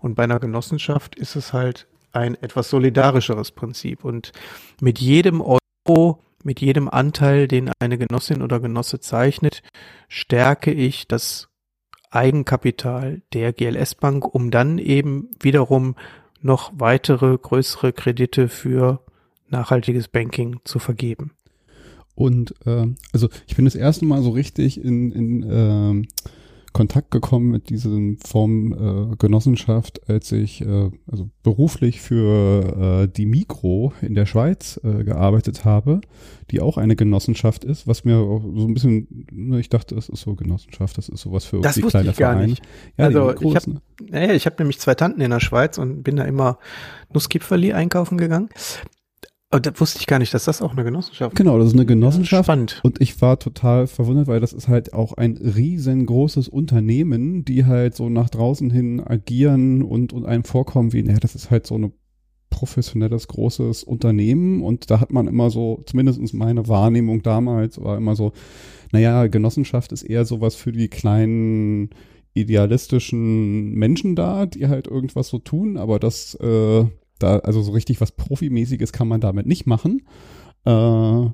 Und 0.00 0.14
bei 0.14 0.24
einer 0.24 0.38
Genossenschaft 0.38 1.14
ist 1.14 1.36
es 1.36 1.52
halt 1.52 1.86
ein 2.12 2.34
etwas 2.42 2.70
solidarischeres 2.70 3.50
Prinzip. 3.50 4.04
Und 4.04 4.32
mit 4.80 4.98
jedem 4.98 5.40
Euro 5.40 6.22
mit 6.46 6.60
jedem 6.60 6.88
Anteil, 6.88 7.48
den 7.48 7.70
eine 7.80 7.98
Genossin 7.98 8.40
oder 8.40 8.60
Genosse 8.60 9.00
zeichnet, 9.00 9.62
stärke 10.08 10.72
ich 10.72 11.08
das 11.08 11.48
Eigenkapital 12.10 13.22
der 13.34 13.52
GLS 13.52 13.96
Bank, 13.96 14.24
um 14.34 14.50
dann 14.50 14.78
eben 14.78 15.28
wiederum 15.40 15.96
noch 16.40 16.72
weitere 16.76 17.36
größere 17.36 17.92
Kredite 17.92 18.48
für 18.48 19.04
nachhaltiges 19.48 20.08
Banking 20.08 20.60
zu 20.64 20.78
vergeben. 20.78 21.32
Und 22.14 22.54
äh, 22.64 22.86
also 23.12 23.28
ich 23.46 23.56
bin 23.56 23.66
das 23.66 23.74
erste 23.74 24.06
Mal 24.06 24.22
so 24.22 24.30
richtig 24.30 24.82
in, 24.82 25.12
in 25.12 25.42
äh, 25.42 26.06
Kontakt 26.76 27.10
gekommen 27.10 27.50
mit 27.50 27.70
diesen 27.70 28.18
Form 28.18 28.74
äh, 28.74 29.16
Genossenschaft, 29.16 30.10
als 30.10 30.30
ich 30.30 30.60
äh, 30.60 30.90
also 31.10 31.30
beruflich 31.42 32.02
für 32.02 33.04
äh, 33.04 33.08
die 33.08 33.24
Mikro 33.24 33.94
in 34.02 34.14
der 34.14 34.26
Schweiz 34.26 34.78
äh, 34.84 35.02
gearbeitet 35.02 35.64
habe, 35.64 36.02
die 36.50 36.60
auch 36.60 36.76
eine 36.76 36.94
Genossenschaft 36.94 37.64
ist, 37.64 37.86
was 37.86 38.04
mir 38.04 38.18
auch 38.18 38.42
so 38.42 38.66
ein 38.66 38.74
bisschen, 38.74 39.26
ne, 39.32 39.58
ich 39.58 39.70
dachte, 39.70 39.94
das 39.94 40.10
ist 40.10 40.20
so 40.20 40.34
Genossenschaft, 40.34 40.98
das 40.98 41.08
ist 41.08 41.22
sowas 41.22 41.46
für 41.46 41.62
das 41.62 41.80
kleine 41.80 42.10
ich 42.10 42.16
Vereine. 42.16 42.46
Nicht. 42.48 42.62
Ja, 42.98 43.06
also 43.06 43.34
ich 43.40 43.56
habe 43.56 43.80
naja, 44.10 44.34
ich 44.34 44.44
hab 44.44 44.58
nämlich 44.58 44.78
zwei 44.78 44.94
Tanten 44.94 45.22
in 45.22 45.30
der 45.30 45.40
Schweiz 45.40 45.78
und 45.78 46.02
bin 46.02 46.16
da 46.16 46.24
immer 46.24 46.58
Nusskipferli 47.10 47.72
einkaufen 47.72 48.18
gegangen. 48.18 48.50
Oh, 49.52 49.58
das 49.58 49.80
wusste 49.80 50.00
ich 50.00 50.08
gar 50.08 50.18
nicht, 50.18 50.34
dass 50.34 50.44
das 50.44 50.60
auch 50.60 50.72
eine 50.72 50.82
Genossenschaft 50.82 51.32
ist. 51.32 51.36
Genau, 51.36 51.56
das 51.58 51.68
ist 51.68 51.74
eine 51.74 51.86
Genossenschaft. 51.86 52.46
Spannend. 52.46 52.80
Und 52.82 53.00
ich 53.00 53.20
war 53.22 53.38
total 53.38 53.86
verwundert, 53.86 54.26
weil 54.26 54.40
das 54.40 54.52
ist 54.52 54.66
halt 54.66 54.92
auch 54.92 55.12
ein 55.12 55.36
riesengroßes 55.36 56.48
Unternehmen, 56.48 57.44
die 57.44 57.64
halt 57.64 57.94
so 57.94 58.08
nach 58.08 58.28
draußen 58.28 58.70
hin 58.70 59.00
agieren 59.00 59.82
und, 59.82 60.12
und 60.12 60.26
einem 60.26 60.42
vorkommen 60.42 60.92
wie, 60.92 61.02
naja, 61.04 61.20
das 61.20 61.36
ist 61.36 61.50
halt 61.50 61.66
so 61.66 61.76
eine 61.76 61.92
professionelles, 62.50 63.28
großes 63.28 63.84
Unternehmen 63.84 64.62
und 64.62 64.90
da 64.90 65.00
hat 65.00 65.12
man 65.12 65.28
immer 65.28 65.50
so, 65.50 65.82
zumindest 65.86 66.34
meine 66.34 66.68
Wahrnehmung 66.68 67.22
damals 67.22 67.80
war 67.82 67.96
immer 67.96 68.16
so, 68.16 68.32
naja, 68.92 69.26
Genossenschaft 69.26 69.92
ist 69.92 70.02
eher 70.02 70.24
sowas 70.24 70.54
für 70.54 70.72
die 70.72 70.88
kleinen 70.88 71.90
idealistischen 72.34 73.72
Menschen 73.74 74.16
da, 74.16 74.46
die 74.46 74.68
halt 74.68 74.86
irgendwas 74.86 75.28
so 75.28 75.38
tun, 75.38 75.76
aber 75.76 75.98
das 75.98 76.34
äh, 76.36 76.86
da, 77.18 77.38
also 77.38 77.62
so 77.62 77.72
richtig 77.72 78.00
was 78.00 78.12
Profimäßiges 78.12 78.92
kann 78.92 79.08
man 79.08 79.20
damit 79.20 79.46
nicht 79.46 79.66
machen. 79.66 80.02
Äh, 80.64 81.30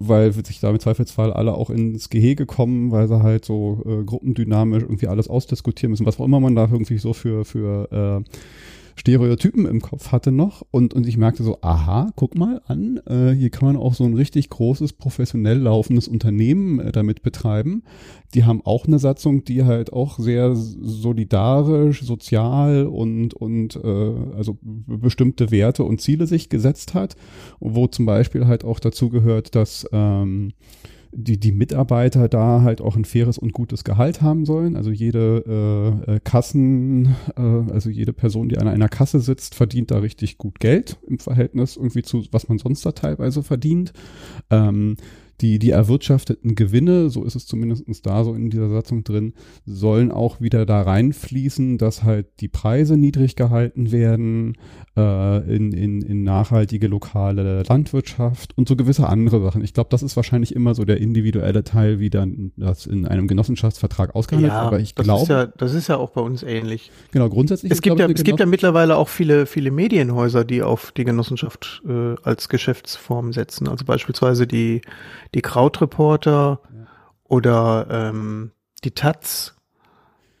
weil 0.00 0.32
sich 0.32 0.60
da 0.60 0.70
im 0.70 0.78
Zweifelsfall 0.78 1.32
alle 1.32 1.54
auch 1.54 1.70
ins 1.70 2.08
Gehege 2.08 2.46
kommen, 2.46 2.92
weil 2.92 3.08
sie 3.08 3.22
halt 3.22 3.44
so 3.44 3.82
äh, 3.84 4.04
gruppendynamisch 4.04 4.84
irgendwie 4.84 5.08
alles 5.08 5.28
ausdiskutieren 5.28 5.90
müssen, 5.90 6.06
was 6.06 6.20
auch 6.20 6.24
immer 6.24 6.38
man 6.38 6.54
da 6.54 6.68
irgendwie 6.70 6.98
so 6.98 7.12
für, 7.12 7.44
für 7.44 8.24
äh, 8.24 8.30
Stereotypen 8.98 9.64
im 9.66 9.80
Kopf 9.80 10.10
hatte 10.10 10.32
noch 10.32 10.62
und, 10.70 10.92
und 10.92 11.06
ich 11.06 11.16
merkte 11.16 11.42
so, 11.42 11.58
aha, 11.62 12.10
guck 12.16 12.36
mal 12.36 12.60
an, 12.66 13.00
äh, 13.06 13.30
hier 13.30 13.50
kann 13.50 13.66
man 13.66 13.76
auch 13.76 13.94
so 13.94 14.04
ein 14.04 14.14
richtig 14.14 14.50
großes, 14.50 14.94
professionell 14.94 15.58
laufendes 15.58 16.08
Unternehmen 16.08 16.80
äh, 16.80 16.92
damit 16.92 17.22
betreiben. 17.22 17.84
Die 18.34 18.44
haben 18.44 18.60
auch 18.64 18.86
eine 18.86 18.98
Satzung, 18.98 19.44
die 19.44 19.64
halt 19.64 19.92
auch 19.92 20.18
sehr 20.18 20.54
solidarisch, 20.54 22.02
sozial 22.02 22.86
und, 22.86 23.34
und 23.34 23.76
äh, 23.76 24.14
also 24.36 24.58
bestimmte 24.62 25.50
Werte 25.50 25.84
und 25.84 26.00
Ziele 26.00 26.26
sich 26.26 26.48
gesetzt 26.48 26.94
hat, 26.94 27.16
wo 27.60 27.86
zum 27.86 28.04
Beispiel 28.04 28.46
halt 28.46 28.64
auch 28.64 28.80
dazu 28.80 29.10
gehört, 29.10 29.54
dass 29.54 29.86
ähm, 29.92 30.52
die, 31.12 31.38
die 31.38 31.52
Mitarbeiter 31.52 32.28
da 32.28 32.62
halt 32.62 32.80
auch 32.80 32.96
ein 32.96 33.04
faires 33.04 33.38
und 33.38 33.52
gutes 33.52 33.84
Gehalt 33.84 34.22
haben 34.22 34.44
sollen. 34.44 34.76
Also 34.76 34.90
jede 34.90 36.02
äh, 36.06 36.14
äh, 36.14 36.20
Kassen, 36.20 37.16
äh, 37.36 37.72
also 37.72 37.90
jede 37.90 38.12
Person, 38.12 38.48
die 38.48 38.58
an 38.58 38.68
einer 38.68 38.88
Kasse 38.88 39.20
sitzt, 39.20 39.54
verdient 39.54 39.90
da 39.90 39.98
richtig 39.98 40.38
gut 40.38 40.60
Geld 40.60 40.98
im 41.06 41.18
Verhältnis 41.18 41.76
irgendwie 41.76 42.02
zu, 42.02 42.24
was 42.30 42.48
man 42.48 42.58
sonst 42.58 42.84
da 42.84 42.92
teilweise 42.92 43.42
verdient. 43.42 43.92
Ähm, 44.50 44.96
die, 45.40 45.58
die 45.58 45.70
erwirtschafteten 45.70 46.54
Gewinne, 46.56 47.10
so 47.10 47.22
ist 47.22 47.36
es 47.36 47.46
zumindest 47.46 47.84
da 48.04 48.24
so 48.24 48.34
in 48.34 48.50
dieser 48.50 48.68
Satzung 48.68 49.04
drin, 49.04 49.34
sollen 49.64 50.10
auch 50.10 50.40
wieder 50.40 50.66
da 50.66 50.82
reinfließen, 50.82 51.78
dass 51.78 52.02
halt 52.02 52.26
die 52.40 52.48
Preise 52.48 52.96
niedrig 52.96 53.36
gehalten 53.36 53.92
werden, 53.92 54.56
in, 54.98 55.72
in, 55.72 56.02
in 56.02 56.22
nachhaltige 56.22 56.88
lokale 56.88 57.62
Landwirtschaft 57.62 58.56
und 58.56 58.68
so 58.68 58.76
gewisse 58.76 59.08
andere 59.08 59.42
Sachen. 59.42 59.62
Ich 59.62 59.74
glaube, 59.74 59.90
das 59.90 60.02
ist 60.02 60.16
wahrscheinlich 60.16 60.54
immer 60.54 60.74
so 60.74 60.84
der 60.84 60.98
individuelle 60.98 61.64
Teil, 61.64 62.00
wie 62.00 62.10
dann 62.10 62.52
das 62.56 62.86
in 62.86 63.06
einem 63.06 63.28
Genossenschaftsvertrag 63.28 64.14
ausgehandelt 64.14 64.52
ja, 64.52 64.60
Aber 64.60 64.80
ich 64.80 64.94
das 64.94 65.04
glaube. 65.04 65.22
Ist 65.22 65.28
ja, 65.28 65.46
das 65.46 65.74
ist 65.74 65.88
ja 65.88 65.96
auch 65.96 66.10
bei 66.10 66.20
uns 66.20 66.42
ähnlich. 66.42 66.90
Genau, 67.12 67.28
grundsätzlich. 67.28 67.72
Es 67.72 67.82
gibt, 67.82 67.98
ja, 67.98 68.06
es 68.08 68.24
gibt 68.24 68.40
ja 68.40 68.46
mittlerweile 68.46 68.96
auch 68.96 69.08
viele, 69.08 69.46
viele 69.46 69.70
Medienhäuser, 69.70 70.44
die 70.44 70.62
auf 70.62 70.92
die 70.92 71.04
Genossenschaft 71.04 71.82
äh, 71.86 72.14
als 72.22 72.48
Geschäftsform 72.48 73.32
setzen. 73.32 73.68
Also 73.68 73.84
beispielsweise 73.84 74.46
die, 74.46 74.82
die 75.34 75.42
Krautreporter 75.42 76.60
ja. 76.62 76.86
oder 77.24 77.86
ähm, 77.90 78.52
die 78.84 78.92
Taz 78.92 79.57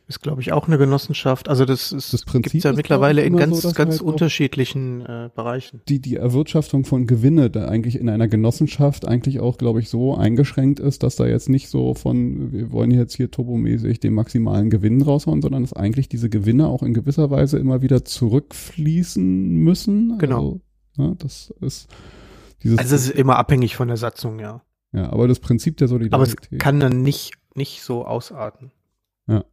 ist, 0.08 0.22
glaube 0.22 0.40
ich, 0.40 0.52
auch 0.52 0.66
eine 0.66 0.78
Genossenschaft. 0.78 1.48
Also 1.48 1.66
das 1.66 1.92
ist 1.92 2.14
das 2.14 2.24
Prinzip 2.24 2.52
gibt's 2.52 2.64
ja 2.64 2.72
mittlerweile 2.72 3.22
in 3.22 3.36
ganz, 3.36 3.60
so, 3.60 3.72
ganz 3.72 3.96
halt 3.96 4.00
unterschiedlichen 4.00 5.02
äh, 5.02 5.28
Bereichen. 5.34 5.82
Die, 5.86 6.00
die 6.00 6.16
Erwirtschaftung 6.16 6.86
von 6.86 7.06
Gewinne 7.06 7.50
da 7.50 7.68
eigentlich 7.68 7.96
in 7.96 8.08
einer 8.08 8.26
Genossenschaft 8.26 9.06
eigentlich 9.06 9.40
auch, 9.40 9.58
glaube 9.58 9.80
ich, 9.80 9.90
so 9.90 10.16
eingeschränkt 10.16 10.80
ist, 10.80 11.02
dass 11.02 11.16
da 11.16 11.26
jetzt 11.26 11.50
nicht 11.50 11.68
so 11.68 11.92
von, 11.92 12.52
wir 12.52 12.72
wollen 12.72 12.90
jetzt 12.90 13.16
hier 13.16 13.30
turbomäßig 13.30 14.00
den 14.00 14.14
maximalen 14.14 14.70
Gewinn 14.70 15.02
raushauen, 15.02 15.42
sondern 15.42 15.62
dass 15.62 15.74
eigentlich 15.74 16.08
diese 16.08 16.30
Gewinne 16.30 16.68
auch 16.68 16.82
in 16.82 16.94
gewisser 16.94 17.30
Weise 17.30 17.58
immer 17.58 17.82
wieder 17.82 18.04
zurückfließen 18.04 19.56
müssen. 19.56 20.16
Genau. 20.16 20.36
Also, 20.38 20.60
ja, 20.96 21.14
das 21.18 21.52
ist 21.60 21.88
dieses. 22.62 22.78
Also 22.78 22.94
es 22.94 23.08
ist 23.08 23.14
immer 23.14 23.36
abhängig 23.36 23.76
von 23.76 23.88
der 23.88 23.98
Satzung, 23.98 24.38
ja. 24.38 24.62
Ja, 24.92 25.12
aber 25.12 25.28
das 25.28 25.38
Prinzip 25.38 25.76
der 25.76 25.88
Solidarität. 25.88 26.14
Aber 26.14 26.48
es 26.50 26.58
kann 26.58 26.80
dann 26.80 27.02
nicht, 27.02 27.34
nicht 27.54 27.82
so 27.82 28.06
ausarten. 28.06 28.72
Ja. 29.26 29.44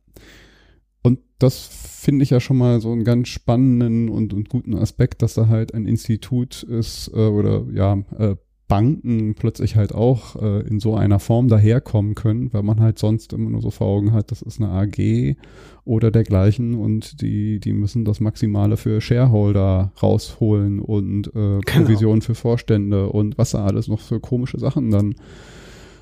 Und 1.06 1.20
das 1.38 1.60
finde 1.60 2.24
ich 2.24 2.32
ja 2.32 2.40
schon 2.40 2.58
mal 2.58 2.82
so 2.82 2.92
einen 2.92 3.04
ganz 3.04 3.28
spannenden 3.28 4.10
und, 4.10 4.34
und 4.34 4.50
guten 4.50 4.74
Aspekt, 4.74 5.22
dass 5.22 5.36
da 5.36 5.48
halt 5.48 5.72
ein 5.76 5.86
Institut 5.86 6.64
ist 6.64 7.12
äh, 7.14 7.28
oder 7.28 7.64
ja, 7.72 8.00
äh, 8.18 8.36
Banken 8.68 9.36
plötzlich 9.36 9.76
halt 9.76 9.94
auch 9.94 10.36
äh, 10.42 10.62
in 10.68 10.80
so 10.80 10.96
einer 10.96 11.20
Form 11.20 11.48
daherkommen 11.48 12.16
können, 12.16 12.52
weil 12.52 12.64
man 12.64 12.80
halt 12.80 12.98
sonst 12.98 13.34
immer 13.34 13.52
nur 13.52 13.62
so 13.62 13.70
vor 13.70 13.86
Augen 13.86 14.14
hat, 14.14 14.32
das 14.32 14.42
ist 14.42 14.60
eine 14.60 14.72
AG 14.72 15.36
oder 15.84 16.10
dergleichen 16.10 16.74
und 16.74 17.22
die, 17.22 17.60
die 17.60 17.74
müssen 17.74 18.04
das 18.04 18.20
Maximale 18.20 18.76
für 18.76 19.00
Shareholder 19.00 19.92
rausholen 20.02 20.80
und 20.80 21.28
äh, 21.28 21.60
Provision 21.60 22.14
genau. 22.14 22.26
für 22.26 22.34
Vorstände 22.34 23.10
und 23.10 23.38
was 23.38 23.52
da 23.52 23.64
alles 23.64 23.88
noch 23.88 24.00
für 24.00 24.20
komische 24.20 24.58
Sachen 24.60 24.90
dann 24.90 25.14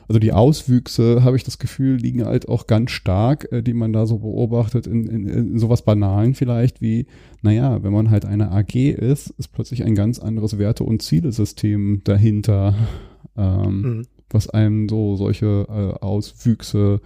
also 0.08 0.20
die 0.20 0.34
Auswüchse, 0.34 1.24
habe 1.24 1.38
ich 1.38 1.44
das 1.44 1.60
Gefühl, 1.60 1.96
liegen 1.96 2.26
halt 2.26 2.48
auch 2.48 2.68
ganz 2.68 2.92
stark, 2.92 3.52
äh, 3.52 3.62
die 3.62 3.74
man 3.74 3.94
da 3.94 4.06
so 4.06 4.20
beobachtet, 4.20 4.88
in, 4.88 5.08
in, 5.08 5.28
in 5.28 5.60
sowas 5.60 5.84
Banalen 5.84 6.36
vielleicht 6.36 6.82
wie, 6.82 7.08
naja, 7.42 7.84
wenn 7.84 7.94
man 7.94 8.10
halt 8.10 8.26
eine 8.26 8.52
AG 8.52 8.76
ist, 8.76 9.30
ist 9.32 9.50
plötzlich 9.50 9.84
ein 9.84 9.96
ganz 9.96 10.20
anderes 10.20 10.58
Werte- 10.58 10.84
und 10.84 11.02
Zielesystem 11.02 12.02
dahinter. 12.04 12.76
Ähm, 13.36 13.82
mhm. 13.82 14.08
was 14.30 14.48
einem 14.48 14.88
so 14.88 15.16
solche 15.16 15.66
äh, 15.68 16.04
Auswüchse 16.04 17.02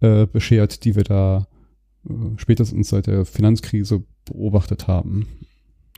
äh, 0.00 0.26
beschert, 0.26 0.84
die 0.84 0.94
wir 0.94 1.02
da 1.02 1.48
äh, 2.08 2.12
spätestens 2.36 2.90
seit 2.90 3.08
der 3.08 3.24
Finanzkrise 3.24 4.04
beobachtet 4.26 4.86
haben. 4.86 5.26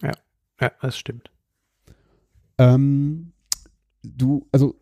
Ja, 0.02 0.12
ja, 0.58 0.72
das 0.80 0.96
stimmt. 0.96 1.30
Ähm, 2.56 3.32
du, 4.02 4.46
also 4.52 4.76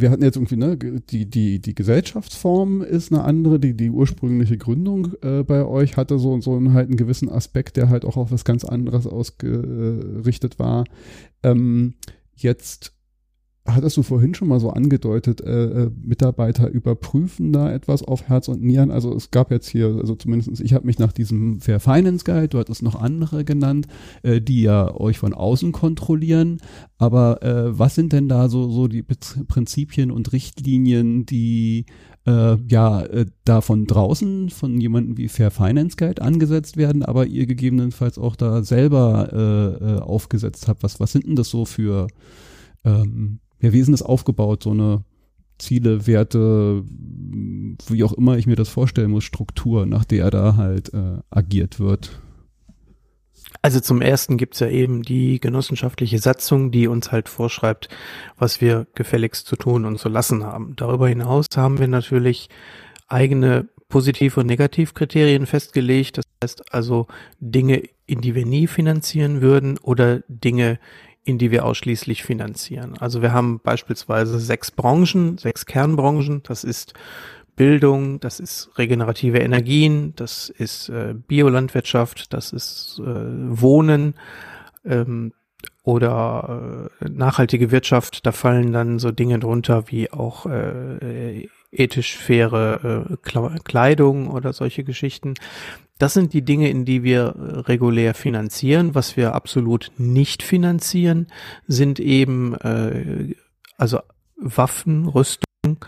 wir 0.00 0.10
hatten 0.10 0.22
jetzt 0.22 0.36
irgendwie, 0.36 0.56
ne, 0.56 0.76
die, 0.76 1.28
die, 1.28 1.60
die 1.60 1.74
Gesellschaftsform 1.74 2.82
ist 2.82 3.12
eine 3.12 3.24
andere, 3.24 3.58
die, 3.60 3.74
die 3.74 3.90
ursprüngliche 3.90 4.58
Gründung 4.58 5.14
äh, 5.22 5.42
bei 5.42 5.64
euch 5.64 5.96
hatte 5.96 6.18
so, 6.18 6.40
so 6.40 6.56
einen, 6.56 6.72
halt 6.72 6.88
einen 6.88 6.96
gewissen 6.96 7.28
Aspekt, 7.28 7.76
der 7.76 7.88
halt 7.88 8.04
auch 8.04 8.16
auf 8.16 8.32
was 8.32 8.44
ganz 8.44 8.64
anderes 8.64 9.06
ausgerichtet 9.06 10.58
war. 10.58 10.84
Ähm, 11.42 11.94
jetzt 12.34 12.92
hattest 13.74 13.96
du 13.96 14.02
vorhin 14.02 14.34
schon 14.34 14.48
mal 14.48 14.60
so 14.60 14.70
angedeutet, 14.70 15.40
äh, 15.40 15.84
äh, 15.84 15.90
Mitarbeiter 16.02 16.68
überprüfen 16.68 17.52
da 17.52 17.72
etwas 17.72 18.02
auf 18.02 18.28
Herz 18.28 18.48
und 18.48 18.62
Nieren. 18.62 18.90
Also 18.90 19.14
es 19.14 19.30
gab 19.30 19.50
jetzt 19.50 19.68
hier, 19.68 19.96
also 20.00 20.14
zumindest 20.14 20.60
ich 20.60 20.74
habe 20.74 20.86
mich 20.86 20.98
nach 20.98 21.12
diesem 21.12 21.60
Fair 21.60 21.80
Finance 21.80 22.24
Guide, 22.24 22.48
du 22.48 22.58
hattest 22.58 22.82
noch 22.82 22.94
andere 22.94 23.44
genannt, 23.44 23.86
äh, 24.22 24.40
die 24.40 24.62
ja 24.62 24.94
euch 24.94 25.18
von 25.18 25.34
außen 25.34 25.72
kontrollieren. 25.72 26.58
Aber 26.98 27.42
äh, 27.42 27.78
was 27.78 27.94
sind 27.94 28.12
denn 28.12 28.28
da 28.28 28.48
so, 28.48 28.70
so 28.70 28.88
die 28.88 29.02
Prinzipien 29.02 30.10
und 30.10 30.32
Richtlinien, 30.32 31.26
die 31.26 31.86
äh, 32.26 32.56
ja 32.68 33.02
äh, 33.02 33.26
da 33.44 33.60
von 33.60 33.86
draußen 33.86 34.50
von 34.50 34.80
jemandem 34.80 35.16
wie 35.16 35.28
Fair 35.28 35.50
Finance 35.50 35.96
Guide 35.96 36.22
angesetzt 36.22 36.76
werden, 36.76 37.02
aber 37.02 37.26
ihr 37.26 37.46
gegebenenfalls 37.46 38.18
auch 38.18 38.36
da 38.36 38.62
selber 38.62 39.30
äh, 39.32 39.84
äh, 39.84 39.98
aufgesetzt 40.00 40.68
habt? 40.68 40.82
Was, 40.82 41.00
was 41.00 41.12
sind 41.12 41.26
denn 41.26 41.36
das 41.36 41.48
so 41.48 41.64
für 41.64 42.08
ähm, 42.84 43.40
ja, 43.60 43.72
wie 43.72 43.78
ist 43.78 43.86
denn 43.86 43.92
das 43.92 44.02
aufgebaut, 44.02 44.62
so 44.62 44.70
eine 44.70 45.04
Ziele, 45.58 46.06
Werte, 46.06 46.82
wie 46.86 48.04
auch 48.04 48.12
immer 48.12 48.36
ich 48.36 48.46
mir 48.46 48.56
das 48.56 48.68
vorstellen 48.68 49.10
muss, 49.10 49.24
Struktur, 49.24 49.86
nach 49.86 50.04
der 50.04 50.30
da 50.30 50.56
halt 50.56 50.92
äh, 50.94 51.18
agiert 51.30 51.78
wird? 51.78 52.20
Also 53.62 53.80
zum 53.80 54.00
ersten 54.00 54.36
gibt's 54.38 54.60
ja 54.60 54.68
eben 54.68 55.02
die 55.02 55.38
genossenschaftliche 55.38 56.18
Satzung, 56.18 56.70
die 56.70 56.86
uns 56.86 57.12
halt 57.12 57.28
vorschreibt, 57.28 57.88
was 58.38 58.60
wir 58.60 58.86
gefälligst 58.94 59.46
zu 59.46 59.56
tun 59.56 59.84
und 59.84 59.98
zu 59.98 60.08
lassen 60.08 60.44
haben. 60.44 60.74
Darüber 60.76 61.08
hinaus 61.08 61.46
haben 61.56 61.78
wir 61.78 61.88
natürlich 61.88 62.48
eigene 63.08 63.68
Positiv- 63.88 64.36
und 64.36 64.46
Negativkriterien 64.46 65.46
festgelegt. 65.46 66.18
Das 66.18 66.24
heißt 66.42 66.72
also 66.72 67.06
Dinge, 67.40 67.82
in 68.06 68.20
die 68.20 68.34
wir 68.34 68.46
nie 68.46 68.66
finanzieren 68.66 69.42
würden 69.42 69.78
oder 69.78 70.20
Dinge, 70.28 70.78
in 71.24 71.38
die 71.38 71.50
wir 71.50 71.64
ausschließlich 71.64 72.22
finanzieren. 72.22 72.94
Also 72.98 73.22
wir 73.22 73.32
haben 73.32 73.60
beispielsweise 73.60 74.38
sechs 74.38 74.70
Branchen, 74.70 75.38
sechs 75.38 75.66
Kernbranchen. 75.66 76.42
Das 76.44 76.64
ist 76.64 76.94
Bildung, 77.56 78.20
das 78.20 78.40
ist 78.40 78.70
regenerative 78.78 79.38
Energien, 79.38 80.14
das 80.16 80.48
ist 80.48 80.88
äh, 80.88 81.14
Biolandwirtschaft, 81.14 82.32
das 82.32 82.52
ist 82.52 83.00
äh, 83.00 83.04
Wohnen 83.04 84.14
ähm, 84.84 85.32
oder 85.82 86.90
äh, 87.00 87.08
nachhaltige 87.10 87.70
Wirtschaft. 87.70 88.24
Da 88.24 88.32
fallen 88.32 88.72
dann 88.72 88.98
so 88.98 89.10
Dinge 89.10 89.38
drunter 89.38 89.84
wie 89.88 90.10
auch 90.10 90.46
äh, 90.46 91.48
ethisch 91.70 92.16
faire 92.16 93.10
äh, 93.12 93.58
Kleidung 93.62 94.30
oder 94.30 94.52
solche 94.52 94.84
Geschichten. 94.84 95.34
Das 96.00 96.14
sind 96.14 96.32
die 96.32 96.42
Dinge, 96.42 96.70
in 96.70 96.86
die 96.86 97.02
wir 97.02 97.20
äh, 97.36 97.58
regulär 97.60 98.14
finanzieren. 98.14 98.94
Was 98.94 99.18
wir 99.18 99.34
absolut 99.34 99.92
nicht 99.98 100.42
finanzieren, 100.42 101.26
sind 101.68 102.00
eben 102.00 102.54
äh, 102.54 103.34
also 103.76 104.00
Waffen, 104.38 105.06
Rüstung, 105.06 105.84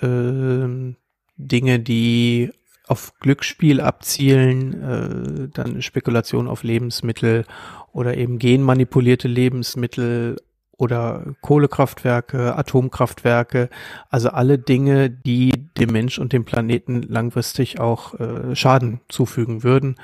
äh, 0.00 0.94
Dinge, 1.36 1.78
die 1.78 2.52
auf 2.86 3.12
Glücksspiel 3.20 3.82
abzielen, 3.82 4.82
äh, 4.82 5.48
dann 5.52 5.82
Spekulation 5.82 6.48
auf 6.48 6.62
Lebensmittel 6.62 7.44
oder 7.92 8.16
eben 8.16 8.38
genmanipulierte 8.38 9.28
Lebensmittel 9.28 10.36
oder 10.76 11.34
Kohlekraftwerke, 11.40 12.56
Atomkraftwerke, 12.56 13.68
also 14.10 14.30
alle 14.30 14.58
Dinge, 14.58 15.10
die 15.10 15.52
dem 15.78 15.90
Mensch 15.90 16.18
und 16.18 16.32
dem 16.32 16.44
Planeten 16.44 17.02
langfristig 17.02 17.80
auch 17.80 18.14
äh, 18.18 18.54
Schaden 18.54 19.00
zufügen 19.08 19.62
würden 19.62 19.96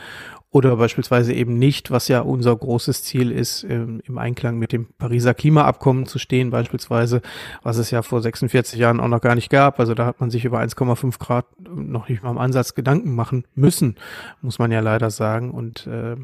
oder 0.53 0.77
beispielsweise 0.77 1.33
eben 1.33 1.59
nicht, 1.59 1.93
was 1.93 2.09
ja 2.09 2.21
unser 2.21 2.57
großes 2.57 3.05
Ziel 3.05 3.31
ist, 3.31 3.63
im, 3.63 4.01
im 4.05 4.19
Einklang 4.19 4.59
mit 4.59 4.73
dem 4.73 4.89
Pariser 4.99 5.33
Klimaabkommen 5.33 6.07
zu 6.07 6.19
stehen, 6.19 6.51
beispielsweise, 6.51 7.23
was 7.63 7.77
es 7.77 7.93
ja 7.93 8.03
vor 8.03 8.21
46 8.21 8.79
Jahren 8.79 8.99
auch 8.99 9.09
noch 9.09 9.21
gar 9.21 9.37
nicht 9.37 9.49
gab. 9.49 9.79
Also 9.79 9.95
da 9.95 10.07
hat 10.07 10.21
man 10.21 10.31
sich 10.31 10.45
über 10.45 10.59
1,5 10.59 11.21
Grad 11.21 11.47
noch 11.61 12.09
nicht 12.09 12.25
mal 12.25 12.33
im 12.33 12.39
Ansatz 12.39 12.75
Gedanken 12.75 13.15
machen 13.15 13.45
müssen, 13.55 13.95
muss 14.43 14.59
man 14.59 14.73
ja 14.73 14.81
leider 14.81 15.11
sagen. 15.11 15.53
Und 15.53 15.87
äh, 15.87 16.17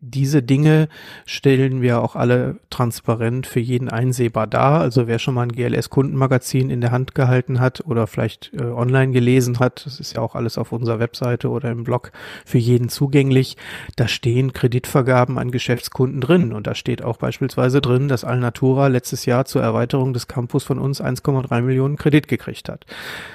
diese 0.00 0.42
Dinge 0.42 0.88
stellen 1.26 1.82
wir 1.82 2.00
auch 2.02 2.16
alle 2.16 2.56
transparent 2.70 3.46
für 3.46 3.60
jeden 3.60 3.90
einsehbar 3.90 4.46
dar. 4.46 4.80
Also 4.80 5.06
wer 5.06 5.18
schon 5.18 5.34
mal 5.34 5.42
ein 5.42 5.52
GLS-Kundenmagazin 5.52 6.70
in 6.70 6.80
der 6.80 6.90
Hand 6.90 7.14
gehalten 7.14 7.60
hat 7.60 7.84
oder 7.86 8.06
vielleicht 8.06 8.52
äh, 8.54 8.62
online 8.62 9.12
gelesen 9.12 9.58
hat, 9.58 9.84
das 9.84 10.00
ist 10.00 10.16
ja 10.16 10.22
auch 10.22 10.34
alles 10.34 10.56
auf 10.56 10.72
unserer 10.72 11.00
Webseite 11.00 11.50
oder 11.50 11.70
im 11.70 11.84
Blog 11.84 12.12
für 12.46 12.58
jeden 12.58 12.88
zugänglich, 12.88 13.58
da 13.96 14.08
stehen 14.08 14.54
Kreditvergaben 14.54 15.38
an 15.38 15.50
Geschäftskunden 15.50 16.22
drin. 16.22 16.52
Und 16.54 16.66
da 16.66 16.74
steht 16.74 17.02
auch 17.02 17.18
beispielsweise 17.18 17.82
drin, 17.82 18.08
dass 18.08 18.24
Alnatura 18.24 18.86
letztes 18.86 19.26
Jahr 19.26 19.44
zur 19.44 19.62
Erweiterung 19.62 20.14
des 20.14 20.28
Campus 20.28 20.64
von 20.64 20.78
uns 20.78 21.02
1,3 21.02 21.60
Millionen 21.60 21.96
Kredit 21.96 22.26
gekriegt 22.26 22.70
hat. 22.70 22.86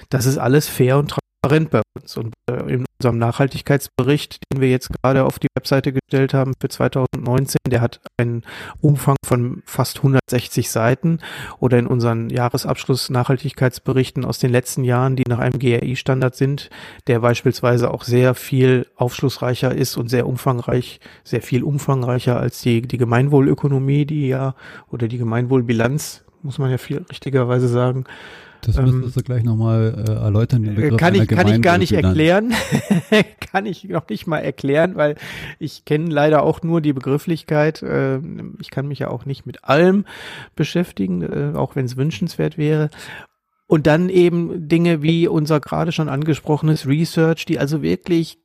Das 0.09 0.25
ist 0.25 0.39
alles 0.39 0.67
fair 0.67 0.97
und 0.97 1.09
transparent 1.09 1.24
bei 1.47 1.81
uns. 1.99 2.17
Und 2.17 2.33
äh, 2.49 2.73
in 2.73 2.85
unserem 2.99 3.17
Nachhaltigkeitsbericht, 3.17 4.39
den 4.51 4.61
wir 4.61 4.69
jetzt 4.69 4.89
gerade 4.91 5.25
auf 5.25 5.39
die 5.39 5.47
Webseite 5.55 5.93
gestellt 5.93 6.33
haben 6.33 6.53
für 6.59 6.69
2019, 6.69 7.57
der 7.67 7.81
hat 7.81 7.99
einen 8.17 8.43
Umfang 8.81 9.15
von 9.25 9.61
fast 9.65 9.97
160 9.97 10.69
Seiten 10.69 11.19
oder 11.59 11.77
in 11.77 11.87
unseren 11.87 12.29
Jahresabschluss 12.29 13.09
Nachhaltigkeitsberichten 13.09 14.25
aus 14.25 14.39
den 14.39 14.51
letzten 14.51 14.83
Jahren, 14.83 15.15
die 15.15 15.23
nach 15.27 15.39
einem 15.39 15.59
GRI-Standard 15.59 16.35
sind, 16.35 16.69
der 17.07 17.19
beispielsweise 17.19 17.91
auch 17.91 18.03
sehr 18.03 18.33
viel 18.33 18.87
aufschlussreicher 18.95 19.73
ist 19.73 19.97
und 19.97 20.09
sehr 20.09 20.27
umfangreich, 20.27 20.99
sehr 21.23 21.41
viel 21.41 21.63
umfangreicher 21.63 22.39
als 22.39 22.61
die, 22.61 22.81
die 22.81 22.97
Gemeinwohlökonomie, 22.97 24.05
die 24.05 24.27
ja, 24.27 24.55
oder 24.89 25.07
die 25.07 25.17
Gemeinwohlbilanz, 25.17 26.23
muss 26.41 26.59
man 26.59 26.71
ja 26.71 26.77
viel 26.77 27.05
richtigerweise 27.09 27.67
sagen, 27.67 28.05
das 28.65 28.77
müsstest 28.77 29.05
ähm, 29.05 29.11
du 29.13 29.23
gleich 29.23 29.43
nochmal 29.43 30.05
äh, 30.07 30.11
erläutern. 30.11 30.63
Den 30.63 30.75
Begriff 30.75 30.97
kann 30.97 31.13
ich, 31.13 31.27
kann 31.27 31.47
ich 31.47 31.61
gar 31.61 31.77
nicht 31.77 31.91
erklären. 31.91 32.53
kann 33.51 33.65
ich 33.65 33.83
noch 33.85 34.09
nicht 34.09 34.25
mal 34.27 34.39
erklären, 34.39 34.95
weil 34.95 35.15
ich 35.59 35.85
kenne 35.85 36.09
leider 36.09 36.43
auch 36.43 36.63
nur 36.63 36.81
die 36.81 36.93
Begrifflichkeit. 36.93 37.83
Äh, 37.83 38.19
ich 38.59 38.71
kann 38.71 38.87
mich 38.87 38.99
ja 38.99 39.09
auch 39.09 39.25
nicht 39.25 39.45
mit 39.45 39.63
allem 39.63 40.05
beschäftigen, 40.55 41.21
äh, 41.21 41.55
auch 41.55 41.75
wenn 41.75 41.85
es 41.85 41.95
wünschenswert 41.95 42.57
wäre. 42.57 42.89
Und 43.67 43.87
dann 43.87 44.09
eben 44.09 44.67
Dinge 44.67 45.01
wie 45.01 45.27
unser 45.27 45.59
gerade 45.59 45.91
schon 45.91 46.09
angesprochenes 46.09 46.87
Research, 46.87 47.45
die 47.45 47.59
also 47.59 47.81
wirklich 47.81 48.39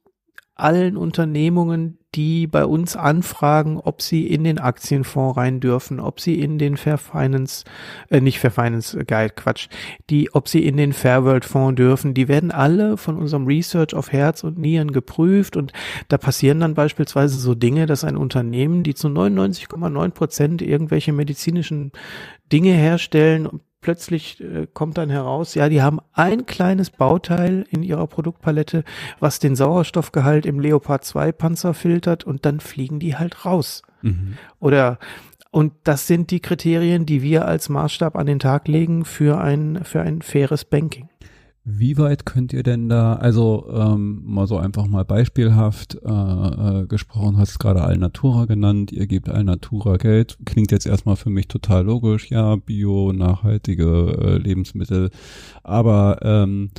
allen 0.61 0.97
Unternehmungen, 0.97 1.99
die 2.15 2.49
bei 2.49 2.65
uns 2.65 2.97
anfragen, 2.97 3.79
ob 3.79 4.03
sie 4.03 4.27
in 4.27 4.43
den 4.43 4.59
Aktienfonds 4.59 5.37
rein 5.37 5.61
dürfen, 5.61 6.01
ob 6.01 6.21
sie 6.21 6.41
in 6.41 6.59
den 6.59 6.77
Fair 6.77 6.99
Finance, 6.99 7.65
äh, 8.09 8.21
nicht 8.21 8.41
Fair 8.41 8.51
Finance 8.51 8.99
äh, 8.99 9.05
Guide, 9.05 9.35
Quatsch, 9.35 9.69
die, 10.11 10.35
ob 10.35 10.49
sie 10.49 10.67
in 10.67 10.77
den 10.77 10.93
Fair 10.93 11.25
World 11.25 11.45
Fonds 11.45 11.77
dürfen, 11.77 12.13
die 12.15 12.27
werden 12.27 12.51
alle 12.51 12.97
von 12.97 13.17
unserem 13.17 13.47
Research 13.47 13.95
auf 13.95 14.11
Herz 14.11 14.43
und 14.43 14.59
Nieren 14.59 14.91
geprüft 14.91 15.57
und 15.57 15.73
da 16.09 16.19
passieren 16.19 16.61
dann 16.61 16.75
beispielsweise 16.75 17.39
so 17.39 17.55
Dinge, 17.55 17.87
dass 17.87 18.03
ein 18.03 18.17
Unternehmen, 18.17 18.83
die 18.83 18.95
zu 18.95 19.07
99,9 19.07 20.11
Prozent 20.11 20.63
irgendwelche 20.63 21.13
medizinischen 21.13 21.93
Dinge 22.53 22.73
herstellen, 22.73 23.49
plötzlich 23.81 24.41
äh, 24.41 24.67
kommt 24.73 24.99
dann 24.99 25.11
heraus, 25.11 25.55
ja, 25.55 25.69
die 25.69 25.83
haben 25.83 26.01
ein 26.13 26.47
kleines 26.47 26.91
Bauteil 26.91 27.67
in 27.71 27.83
ihrer 27.83 28.07
Produktpalette, 28.07 28.85
was 29.19 29.39
den 29.39 29.57
Sauerstoffgehalt 29.57 30.47
im 30.47 30.61
Leopard 30.61 31.05
2 31.05 31.33
Panzer 31.33 31.75
filtert 31.75 32.25
und 32.25 32.45
dann 32.47 32.61
fliegen 32.61 33.01
die 33.01 33.17
halt 33.17 33.45
raus. 33.45 33.83
Mhm. 34.03 34.37
Oder 34.59 34.99
und 35.51 35.73
das 35.83 36.07
sind 36.07 36.31
die 36.31 36.41
Kriterien, 36.41 37.07
die 37.07 37.23
wir 37.23 37.45
als 37.45 37.69
Maßstab 37.69 38.17
an 38.17 38.27
den 38.27 38.39
Tag 38.39 38.69
legen 38.69 39.05
für 39.05 39.41
ein 39.41 39.85
für 39.85 40.01
ein 40.01 40.23
faires 40.23 40.65
Banking. 40.65 41.09
Wie 41.65 41.99
weit 41.99 42.25
könnt 42.25 42.55
ihr 42.55 42.63
denn 42.63 42.89
da, 42.89 43.15
also 43.15 43.69
ähm, 43.71 44.23
mal 44.25 44.47
so 44.47 44.57
einfach 44.57 44.87
mal 44.87 45.05
beispielhaft 45.05 45.95
äh, 46.03 46.09
äh, 46.09 46.87
gesprochen, 46.87 47.37
hast 47.37 47.59
gerade 47.59 47.83
Alnatura 47.83 48.47
genannt, 48.47 48.93
ihr 48.93 49.07
gebt 49.07 49.29
Alnatura 49.29 49.99
Geld, 49.99 50.39
klingt 50.47 50.73
jetzt 50.73 50.87
erstmal 50.87 51.17
für 51.17 51.29
mich 51.29 51.49
total 51.49 51.85
logisch, 51.85 52.31
ja, 52.31 52.57
bio, 52.57 53.13
nachhaltige 53.13 53.85
äh, 53.85 54.39
Lebensmittel, 54.39 55.11
aber 55.63 56.21
ähm, 56.23 56.71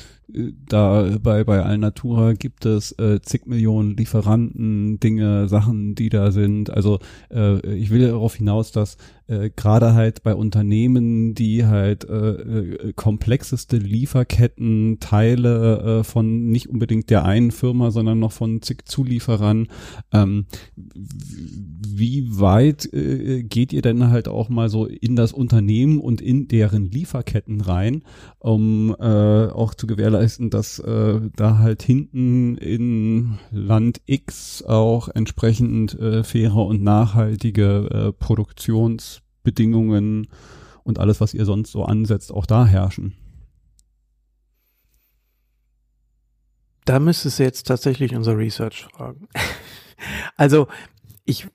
da 0.67 1.17
bei, 1.21 1.43
bei 1.43 1.61
Alnatura 1.61 2.33
gibt 2.33 2.65
es 2.65 2.91
äh, 2.93 3.21
zig 3.21 3.45
Millionen 3.45 3.97
Lieferanten, 3.97 4.99
Dinge, 4.99 5.47
Sachen, 5.47 5.95
die 5.95 6.09
da 6.09 6.31
sind. 6.31 6.69
Also 6.69 6.99
äh, 7.29 7.75
ich 7.75 7.89
will 7.89 8.07
darauf 8.07 8.35
hinaus, 8.35 8.71
dass 8.71 8.97
äh, 9.31 9.49
gerade 9.55 9.93
halt 9.93 10.23
bei 10.23 10.35
Unternehmen, 10.35 11.33
die 11.33 11.65
halt 11.65 12.03
äh, 12.03 12.31
äh, 12.31 12.93
komplexeste 12.93 13.77
Lieferketten, 13.77 14.99
Teile 14.99 15.99
äh, 15.99 16.03
von 16.03 16.49
nicht 16.49 16.69
unbedingt 16.69 17.09
der 17.09 17.23
einen 17.23 17.51
Firma, 17.51 17.91
sondern 17.91 18.19
noch 18.19 18.33
von 18.33 18.61
zig 18.61 18.85
Zulieferern, 18.85 19.67
ähm, 20.11 20.45
wie 20.75 22.39
weit 22.39 22.91
äh, 22.93 23.43
geht 23.43 23.71
ihr 23.71 23.81
denn 23.81 24.09
halt 24.09 24.27
auch 24.27 24.49
mal 24.49 24.69
so 24.69 24.85
in 24.85 25.15
das 25.15 25.31
Unternehmen 25.31 25.99
und 25.99 26.21
in 26.21 26.47
deren 26.47 26.91
Lieferketten 26.91 27.61
rein, 27.61 28.03
um 28.39 28.95
äh, 28.99 29.47
auch 29.47 29.73
zu 29.73 29.87
gewährleisten, 29.87 30.49
dass 30.49 30.79
äh, 30.79 31.21
da 31.35 31.57
halt 31.57 31.83
hinten 31.83 32.57
in 32.57 33.37
Land 33.51 34.01
X 34.05 34.63
auch 34.63 35.07
entsprechend 35.07 35.97
äh, 35.99 36.23
faire 36.23 36.65
und 36.65 36.83
nachhaltige 36.83 38.09
äh, 38.09 38.11
Produktionsbedingungen 39.41 40.27
und 40.83 40.99
alles, 40.99 41.21
was 41.21 41.33
ihr 41.33 41.45
sonst 41.45 41.71
so 41.71 41.83
ansetzt, 41.83 42.31
auch 42.31 42.45
da 42.45 42.65
herrschen? 42.65 43.15
Da 46.85 46.99
müsstest 46.99 47.39
du 47.39 47.43
jetzt 47.43 47.67
tatsächlich 47.67 48.15
unser 48.15 48.37
Research 48.37 48.85
fragen. 48.85 49.27
also 50.35 50.67
ich 51.25 51.47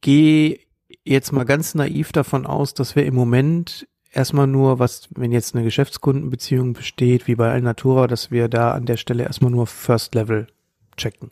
gehe 0.00 0.58
jetzt 1.04 1.32
mal 1.32 1.44
ganz 1.44 1.74
naiv 1.74 2.12
davon 2.12 2.46
aus, 2.46 2.74
dass 2.74 2.96
wir 2.96 3.06
im 3.06 3.14
Moment 3.14 3.86
erstmal 4.10 4.48
nur, 4.48 4.80
was, 4.80 5.08
wenn 5.14 5.30
jetzt 5.30 5.54
eine 5.54 5.64
Geschäftskundenbeziehung 5.64 6.72
besteht, 6.72 7.28
wie 7.28 7.36
bei 7.36 7.52
Alnatura, 7.52 8.08
dass 8.08 8.30
wir 8.32 8.48
da 8.48 8.72
an 8.72 8.86
der 8.86 8.96
Stelle 8.96 9.22
erstmal 9.22 9.52
nur 9.52 9.66
First 9.68 10.14
Level 10.14 10.48
checken. 10.96 11.30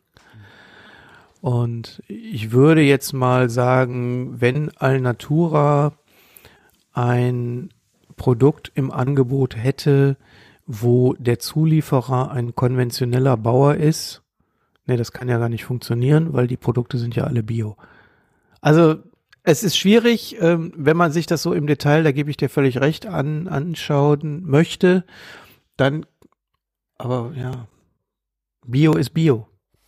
Und 1.45 2.03
ich 2.09 2.53
würde 2.53 2.81
jetzt 2.81 3.13
mal 3.13 3.51
sagen, 3.51 4.41
wenn 4.41 4.75
Alnatura 4.79 5.93
ein 6.95 7.69
Produkt 8.17 8.73
im 8.75 8.91
Angebot 8.91 9.55
hätte, 9.55 10.17
wo 10.67 11.13
der 11.19 11.41
Zulieferer 11.41 12.31
ein 12.31 12.55
konventioneller 12.55 13.37
Bauer 13.37 13.75
ist, 13.75 14.23
nee, 14.87 14.97
das 14.97 15.13
kann 15.13 15.29
ja 15.29 15.37
gar 15.37 15.51
nicht 15.51 15.67
funktionieren, 15.67 16.33
weil 16.33 16.47
die 16.47 16.57
Produkte 16.57 16.97
sind 16.97 17.15
ja 17.15 17.25
alle 17.25 17.43
bio. 17.43 17.77
Also 18.63 18.97
es 19.43 19.63
ist 19.63 19.77
schwierig, 19.77 20.41
ähm, 20.41 20.73
wenn 20.75 20.97
man 20.97 21.13
sich 21.13 21.27
das 21.27 21.43
so 21.43 21.53
im 21.53 21.67
Detail, 21.67 22.05
da 22.05 22.13
gebe 22.13 22.31
ich 22.31 22.39
dir 22.39 22.49
völlig 22.49 22.81
recht, 22.81 23.05
an, 23.05 23.49
anschauen 23.49 24.45
möchte, 24.47 25.05
dann, 25.77 26.07
aber 26.97 27.35
ja, 27.37 27.69
Bio 28.67 28.95
ist 28.95 29.11
Bio. 29.11 29.47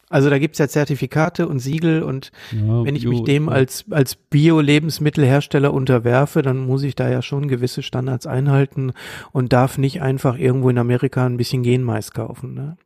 Also 0.09 0.31
da 0.31 0.39
gibt's 0.39 0.59
ja 0.59 0.69
Zertifikate 0.69 1.49
und 1.49 1.59
Siegel 1.59 2.03
und 2.03 2.31
ja, 2.53 2.85
wenn 2.85 2.95
ich 2.95 3.03
Bio, 3.03 3.11
mich 3.11 3.25
dem 3.25 3.49
als, 3.49 3.85
als 3.91 4.15
Bio-Lebensmittelhersteller 4.15 5.75
unterwerfe, 5.75 6.43
dann 6.43 6.59
muss 6.59 6.85
ich 6.85 6.95
da 6.95 7.09
ja 7.09 7.23
schon 7.23 7.49
gewisse 7.49 7.83
Standards 7.83 8.27
einhalten 8.27 8.93
und 9.33 9.53
darf 9.53 9.79
nicht 9.79 10.03
einfach 10.03 10.39
irgendwo 10.39 10.71
in 10.71 10.79
Amerika 10.79 11.27
ein 11.27 11.37
bisschen 11.37 11.65
Genmais 11.65 12.13
kaufen. 12.13 12.55
Ne? 12.55 12.77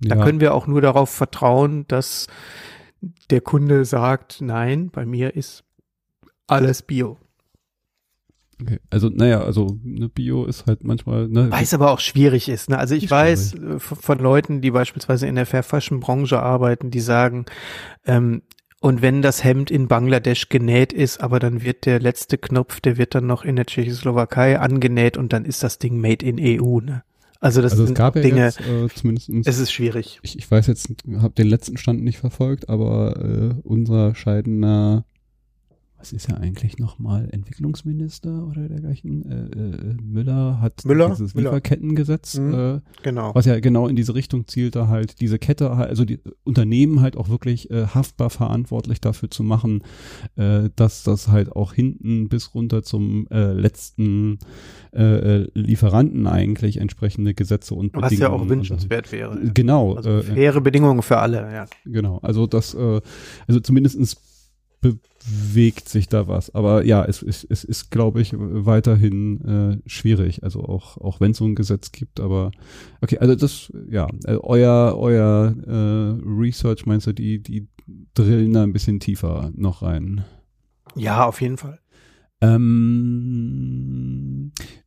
Da 0.00 0.16
ja. 0.16 0.24
können 0.24 0.40
wir 0.40 0.52
auch 0.54 0.66
nur 0.66 0.80
darauf 0.80 1.10
vertrauen, 1.10 1.86
dass 1.86 2.26
der 3.30 3.40
Kunde 3.40 3.84
sagt, 3.84 4.40
nein, 4.40 4.90
bei 4.90 5.06
mir 5.06 5.36
ist 5.36 5.62
alles 6.48 6.82
Bio. 6.82 7.18
Okay. 8.60 8.78
Also, 8.90 9.08
naja, 9.08 9.42
also 9.42 9.78
ne, 9.82 10.08
Bio 10.08 10.44
ist 10.44 10.66
halt 10.66 10.84
manchmal. 10.84 11.28
Ne, 11.28 11.50
Weil 11.50 11.64
es 11.64 11.74
aber 11.74 11.90
auch 11.90 12.00
schwierig 12.00 12.48
ist. 12.48 12.70
Ne? 12.70 12.78
Also 12.78 12.94
ich 12.94 13.10
weiß 13.10 13.52
schwierig. 13.52 13.76
äh, 13.76 13.78
von 13.80 14.18
Leuten, 14.18 14.60
die 14.60 14.70
beispielsweise 14.70 15.26
in 15.26 15.34
der 15.34 15.46
Fair 15.46 15.62
Fashion 15.62 16.00
Branche 16.00 16.40
arbeiten, 16.40 16.90
die 16.90 17.00
sagen, 17.00 17.46
ähm, 18.06 18.42
und 18.80 19.00
wenn 19.00 19.22
das 19.22 19.42
Hemd 19.42 19.70
in 19.70 19.88
Bangladesch 19.88 20.50
genäht 20.50 20.92
ist, 20.92 21.22
aber 21.22 21.40
dann 21.40 21.62
wird 21.62 21.86
der 21.86 22.00
letzte 22.00 22.36
Knopf, 22.36 22.80
der 22.80 22.98
wird 22.98 23.14
dann 23.14 23.26
noch 23.26 23.42
in 23.42 23.56
der 23.56 23.64
Tschechoslowakei 23.64 24.60
angenäht 24.60 25.16
und 25.16 25.32
dann 25.32 25.46
ist 25.46 25.62
das 25.62 25.78
Ding 25.78 25.98
made 26.02 26.24
in 26.24 26.38
EU. 26.38 26.80
Ne? 26.80 27.02
Also 27.40 27.62
das 27.62 27.72
also 27.72 27.84
es 27.84 27.88
sind 27.88 27.96
gab 27.96 28.16
ja 28.16 28.22
Dinge, 28.22 28.44
jetzt 28.44 28.60
äh, 28.60 28.88
zumindest. 28.94 29.30
es 29.46 29.58
ist 29.58 29.72
schwierig. 29.72 30.18
Ich, 30.22 30.38
ich 30.38 30.50
weiß 30.50 30.66
jetzt, 30.66 30.88
habe 31.16 31.34
den 31.34 31.46
letzten 31.46 31.76
Stand 31.76 32.02
nicht 32.02 32.18
verfolgt, 32.18 32.68
aber 32.68 33.16
äh, 33.22 33.54
unser 33.62 34.14
scheidender, 34.14 35.04
was 36.04 36.12
ist 36.12 36.28
er 36.28 36.38
eigentlich 36.38 36.76
nochmal, 36.78 37.30
Entwicklungsminister 37.32 38.46
oder 38.46 38.68
dergleichen? 38.68 39.24
Äh, 39.24 39.44
äh, 39.58 39.94
Müller 40.02 40.60
hat 40.60 40.84
Müller? 40.84 41.08
dieses 41.08 41.34
Müller. 41.34 41.48
Lieferkettengesetz, 41.48 42.36
Mhm. 42.36 42.52
äh, 42.54 42.80
Genau. 43.02 43.34
was 43.34 43.46
ja 43.46 43.58
genau 43.58 43.88
in 43.88 43.96
diese 43.96 44.14
Richtung 44.14 44.46
zielte, 44.46 44.88
halt 44.88 45.22
diese 45.22 45.38
Kette, 45.38 45.70
also 45.70 46.04
die 46.04 46.20
Unternehmen 46.42 47.00
halt 47.00 47.16
auch 47.16 47.30
wirklich 47.30 47.70
äh, 47.70 47.86
haftbar 47.86 48.28
verantwortlich 48.28 49.00
dafür 49.00 49.30
zu 49.30 49.42
machen, 49.44 49.82
äh, 50.36 50.68
dass 50.76 51.04
das 51.04 51.28
halt 51.28 51.50
auch 51.52 51.72
hinten 51.72 52.28
bis 52.28 52.54
runter 52.54 52.82
zum 52.82 53.26
äh, 53.30 53.54
letzten 53.54 54.38
äh, 54.92 55.02
äh, 55.44 55.50
Lieferanten 55.54 56.26
eigentlich 56.26 56.76
entsprechende 56.76 57.32
Gesetze 57.32 57.74
und 57.74 57.94
Was 57.94 58.12
ja 58.18 58.28
auch 58.28 58.46
wünschenswert 58.46 59.10
wäre. 59.10 59.40
Genau, 59.54 59.94
Also 59.94 60.10
äh, 60.18 60.22
faire 60.22 60.60
Bedingungen 60.60 61.00
für 61.00 61.16
alle, 61.16 61.50
ja. 61.50 61.64
Genau, 61.86 62.18
also 62.18 62.46
das, 62.46 62.74
äh, 62.74 63.00
also 63.48 63.60
zumindestens 63.60 64.18
bewegt 65.26 65.88
sich 65.88 66.08
da 66.08 66.28
was. 66.28 66.54
Aber 66.54 66.84
ja, 66.84 67.04
es, 67.04 67.22
es, 67.22 67.44
es 67.44 67.64
ist, 67.64 67.90
glaube 67.90 68.20
ich, 68.20 68.32
weiterhin 68.36 69.40
äh, 69.44 69.78
schwierig. 69.88 70.42
Also 70.42 70.64
auch, 70.64 70.98
auch 70.98 71.20
wenn 71.20 71.30
es 71.32 71.38
so 71.38 71.44
ein 71.44 71.54
Gesetz 71.54 71.92
gibt, 71.92 72.20
aber 72.20 72.50
okay, 73.00 73.18
also 73.18 73.34
das, 73.34 73.72
ja, 73.90 74.06
äh, 74.24 74.36
euer, 74.36 74.96
euer 74.98 75.54
äh, 75.66 76.18
Research 76.24 76.86
meinst 76.86 77.06
du, 77.06 77.12
die, 77.12 77.42
die 77.42 77.68
drillen 78.14 78.52
da 78.52 78.62
ein 78.62 78.72
bisschen 78.72 79.00
tiefer 79.00 79.50
noch 79.54 79.82
rein. 79.82 80.24
Ja, 80.94 81.26
auf 81.26 81.40
jeden 81.40 81.56
Fall. 81.56 81.80
Ähm, 82.40 83.94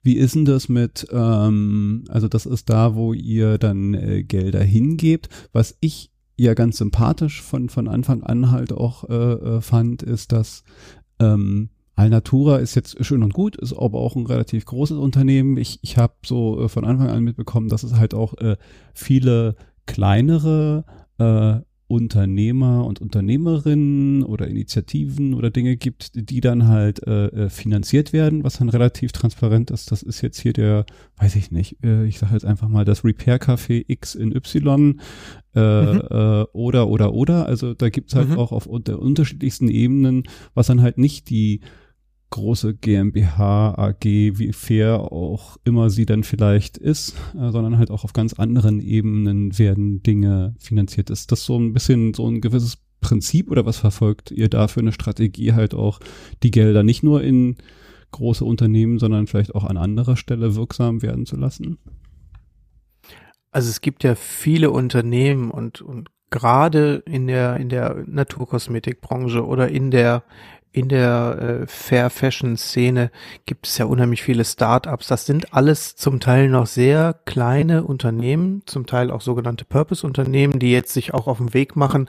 wie 0.04 0.18
ist 0.18 0.36
denn 0.36 0.46
das 0.46 0.70
mit, 0.70 1.08
ähm, 1.12 2.04
also 2.10 2.28
das 2.28 2.46
ist 2.46 2.70
da, 2.70 2.94
wo 2.96 3.14
ihr 3.14 3.58
dann 3.58 3.94
äh, 3.96 4.24
Gelder 4.24 4.64
hingebt. 4.64 5.30
Was 5.52 5.76
ich 5.80 6.12
ja 6.38 6.54
ganz 6.54 6.78
sympathisch 6.78 7.42
von, 7.42 7.70
von 7.70 7.88
Anfang 7.88 8.24
an 8.24 8.52
halt 8.52 8.72
auch 8.72 9.10
äh, 9.10 9.14
äh, 9.14 9.62
fand, 9.62 10.04
ist, 10.04 10.32
dass 10.32 10.64
ähm, 11.20 11.70
Alnatura 11.96 12.58
ist 12.58 12.76
jetzt 12.76 13.04
schön 13.04 13.24
und 13.24 13.34
gut, 13.34 13.56
ist 13.56 13.74
aber 13.74 14.00
auch 14.00 14.16
ein 14.16 14.28
relativ 14.28 14.66
großes 14.66 14.98
Unternehmen. 14.98 15.58
Ich, 15.58 15.80
ich 15.82 15.98
habe 15.98 16.14
so 16.24 16.64
äh, 16.64 16.70
von 16.70 16.86
Anfang 16.86 17.10
an 17.10 17.24
mitbekommen, 17.24 17.70
dass 17.70 17.84
es 17.84 17.96
halt 17.96 18.14
auch 18.14 18.36
äh, 18.36 18.56
viele 18.94 19.56
kleinere 19.88 20.86
äh, 21.18 21.67
Unternehmer 21.88 22.86
und 22.86 23.00
Unternehmerinnen 23.00 24.24
oder 24.24 24.48
Initiativen 24.48 25.34
oder 25.34 25.50
Dinge 25.50 25.78
gibt, 25.78 26.12
die 26.16 26.42
dann 26.42 26.68
halt 26.68 27.06
äh, 27.08 27.28
äh, 27.28 27.50
finanziert 27.50 28.12
werden, 28.12 28.44
was 28.44 28.58
dann 28.58 28.68
relativ 28.70 29.14
transparent 29.14 29.72
ist. 29.72 29.90
Das 29.92 30.04
ist 30.04 30.22
jetzt 30.22 30.40
hier 30.40 30.52
der, 30.54 30.86
weiß 31.16 31.36
ich 31.38 31.50
nicht, 31.52 31.78
äh, 31.84 32.06
ich 32.06 32.20
sage 32.20 32.34
jetzt 32.34 32.46
einfach 32.46 32.68
mal 32.68 32.84
das 32.84 33.06
Repair 33.06 33.40
Café 33.40 33.86
X 33.88 34.16
in 34.16 34.36
Y 34.36 35.00
äh, 35.56 35.60
Mhm. 35.94 36.02
äh, 36.10 36.44
oder 36.54 36.88
oder 36.90 37.14
oder. 37.14 37.46
Also 37.46 37.74
da 37.74 37.90
gibt's 37.90 38.16
halt 38.16 38.30
Mhm. 38.30 38.38
auch 38.38 38.52
auf 38.52 38.68
der 38.84 39.00
unterschiedlichsten 39.00 39.70
Ebenen, 39.70 40.24
was 40.54 40.68
dann 40.68 40.82
halt 40.82 40.98
nicht 40.98 41.30
die 41.30 41.62
große 42.30 42.76
GmbH, 42.76 43.76
AG, 43.78 44.04
wie 44.04 44.52
fair 44.54 45.12
auch 45.12 45.58
immer 45.64 45.90
sie 45.90 46.06
dann 46.06 46.24
vielleicht 46.24 46.78
ist, 46.78 47.16
äh, 47.36 47.52
sondern 47.52 47.78
halt 47.78 47.90
auch 47.92 48.04
auf 48.04 48.14
ganz 48.14 48.34
anderen 48.34 48.80
Ebenen 48.80 49.58
werden 49.58 50.04
Dinge 50.04 50.56
finanziert. 50.60 51.10
Ist 51.10 51.32
das 51.32 51.46
so 51.46 51.58
ein 51.58 51.74
bisschen 51.74 52.14
so 52.14 52.28
ein 52.28 52.42
gewisses 52.42 52.78
Prinzip 53.00 53.50
oder 53.52 53.66
was 53.66 53.78
verfolgt 53.78 54.32
ihr 54.32 54.50
da 54.50 54.68
für 54.68 54.82
eine 54.82 54.92
Strategie 54.92 55.54
halt 55.54 55.74
auch 55.74 56.00
die 56.44 56.52
Gelder 56.52 56.84
nicht 56.84 57.04
nur 57.04 57.24
in 57.24 57.56
große 58.12 58.44
Unternehmen, 58.44 59.00
sondern 59.00 59.28
vielleicht 59.28 59.56
auch 59.56 59.64
an 59.64 59.78
anderer 59.78 60.18
Stelle 60.18 60.56
wirksam 60.56 61.02
werden 61.02 61.26
zu 61.26 61.36
lassen? 61.36 61.78
Also 63.52 63.70
es 63.70 63.82
gibt 63.82 64.04
ja 64.04 64.16
viele 64.16 64.72
Unternehmen 64.72 65.52
und, 65.52 65.82
und 65.82 66.10
gerade 66.30 67.04
in 67.06 67.28
der, 67.28 67.58
in 67.58 67.70
der 67.70 68.04
Naturkosmetikbranche 68.06 69.46
oder 69.46 69.70
in 69.70 69.92
der, 69.92 70.24
in 70.78 70.90
der 70.90 71.64
äh, 71.64 71.68
Fair 71.68 72.12
Fashion 72.12 72.56
Szene 72.56 73.10
gibt 73.48 73.66
es 73.66 73.80
ja 73.80 73.86
unheimlich 73.86 74.22
viele 74.22 74.46
Startups. 74.46 75.08
Das 75.08 75.26
sind 75.26 75.56
alles 75.56 75.96
zum 75.96 76.20
Teil 76.20 76.50
noch 76.50 76.68
sehr 76.68 77.16
kleine 77.26 77.84
Unternehmen, 77.84 78.62
zum 78.68 78.86
Teil 78.86 79.10
auch 79.10 79.22
sogenannte 79.22 79.66
Purpose-Unternehmen, 79.66 80.60
die 80.60 80.72
jetzt 80.72 80.94
sich 80.94 81.16
auch 81.16 81.26
auf 81.26 81.40
den 81.40 81.56
Weg 81.56 81.76
machen 81.76 82.08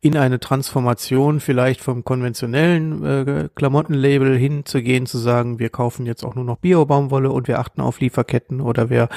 in 0.00 0.16
eine 0.16 0.40
Transformation 0.40 1.38
vielleicht 1.38 1.80
vom 1.80 2.02
konventionellen 2.02 3.04
äh, 3.04 3.48
Klamottenlabel 3.54 4.36
hinzugehen, 4.36 5.06
zu 5.06 5.18
sagen, 5.18 5.60
wir 5.60 5.70
kaufen 5.70 6.04
jetzt 6.04 6.24
auch 6.24 6.34
nur 6.34 6.44
noch 6.44 6.58
Bio-Baumwolle 6.58 7.30
und 7.30 7.46
wir 7.46 7.60
achten 7.60 7.80
auf 7.80 8.00
Lieferketten 8.00 8.60
oder 8.60 8.90
wir 8.90 9.08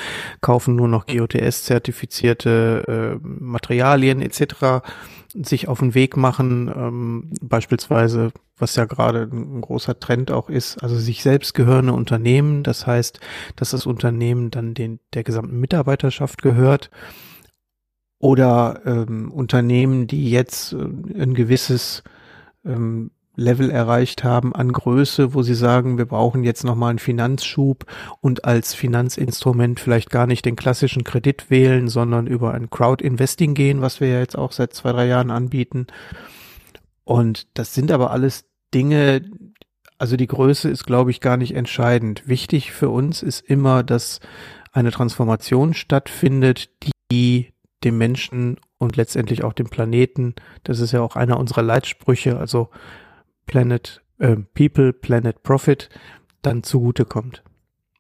kaufen 0.41 0.75
nur 0.75 0.87
noch 0.87 1.07
GOTS-zertifizierte 1.07 3.19
äh, 3.19 3.27
Materialien 3.27 4.21
etc 4.21 4.83
sich 5.33 5.67
auf 5.67 5.79
den 5.79 5.93
Weg 5.93 6.17
machen, 6.17 6.71
ähm, 6.75 7.31
beispielsweise, 7.41 8.31
was 8.57 8.75
ja 8.75 8.85
gerade 8.85 9.29
ein 9.31 9.61
großer 9.61 9.99
Trend 9.99 10.31
auch 10.31 10.49
ist, 10.49 10.81
also 10.83 10.97
sich 10.97 11.23
selbst 11.23 11.53
gehörende 11.53 11.93
Unternehmen, 11.93 12.63
das 12.63 12.85
heißt, 12.85 13.19
dass 13.55 13.71
das 13.71 13.85
Unternehmen 13.85 14.51
dann 14.51 14.73
den 14.73 14.99
der 15.13 15.23
gesamten 15.23 15.59
Mitarbeiterschaft 15.59 16.41
gehört 16.41 16.91
oder 18.19 18.81
ähm, 18.85 19.31
Unternehmen, 19.31 20.07
die 20.07 20.29
jetzt 20.29 20.73
äh, 20.73 20.77
ein 20.77 21.33
gewisses 21.33 22.03
ähm, 22.65 23.11
Level 23.35 23.69
erreicht 23.69 24.23
haben 24.23 24.53
an 24.53 24.71
Größe, 24.71 25.33
wo 25.33 25.41
sie 25.41 25.55
sagen, 25.55 25.97
wir 25.97 26.05
brauchen 26.05 26.43
jetzt 26.43 26.63
nochmal 26.63 26.91
einen 26.91 26.99
Finanzschub 26.99 27.85
und 28.19 28.45
als 28.45 28.73
Finanzinstrument 28.73 29.79
vielleicht 29.79 30.09
gar 30.09 30.27
nicht 30.27 30.45
den 30.45 30.55
klassischen 30.55 31.03
Kredit 31.03 31.49
wählen, 31.49 31.87
sondern 31.87 32.27
über 32.27 32.53
ein 32.53 32.69
Crowd-Investing 32.69 33.53
gehen, 33.53 33.81
was 33.81 34.01
wir 34.01 34.09
ja 34.09 34.19
jetzt 34.19 34.37
auch 34.37 34.51
seit 34.51 34.73
zwei, 34.73 34.91
drei 34.91 35.07
Jahren 35.07 35.31
anbieten. 35.31 35.87
Und 37.03 37.47
das 37.57 37.73
sind 37.73 37.91
aber 37.91 38.11
alles 38.11 38.45
Dinge, 38.73 39.23
also 39.97 40.17
die 40.17 40.27
Größe 40.27 40.69
ist, 40.69 40.85
glaube 40.85 41.11
ich, 41.11 41.21
gar 41.21 41.37
nicht 41.37 41.55
entscheidend. 41.55 42.27
Wichtig 42.27 42.71
für 42.71 42.89
uns 42.89 43.21
ist 43.23 43.41
immer, 43.41 43.83
dass 43.83 44.19
eine 44.71 44.91
Transformation 44.91 45.73
stattfindet, 45.73 46.69
die 47.11 47.53
dem 47.83 47.97
Menschen 47.97 48.57
und 48.77 48.95
letztendlich 48.95 49.43
auch 49.43 49.53
dem 49.53 49.69
Planeten, 49.69 50.35
das 50.63 50.79
ist 50.79 50.91
ja 50.91 51.01
auch 51.01 51.15
einer 51.15 51.39
unserer 51.39 51.61
Leitsprüche, 51.61 52.37
also 52.37 52.69
Planet 53.51 54.01
äh, 54.17 54.37
People, 54.55 54.93
Planet 54.93 55.43
Profit, 55.43 55.89
dann 56.41 56.63
zugutekommt. 56.63 57.43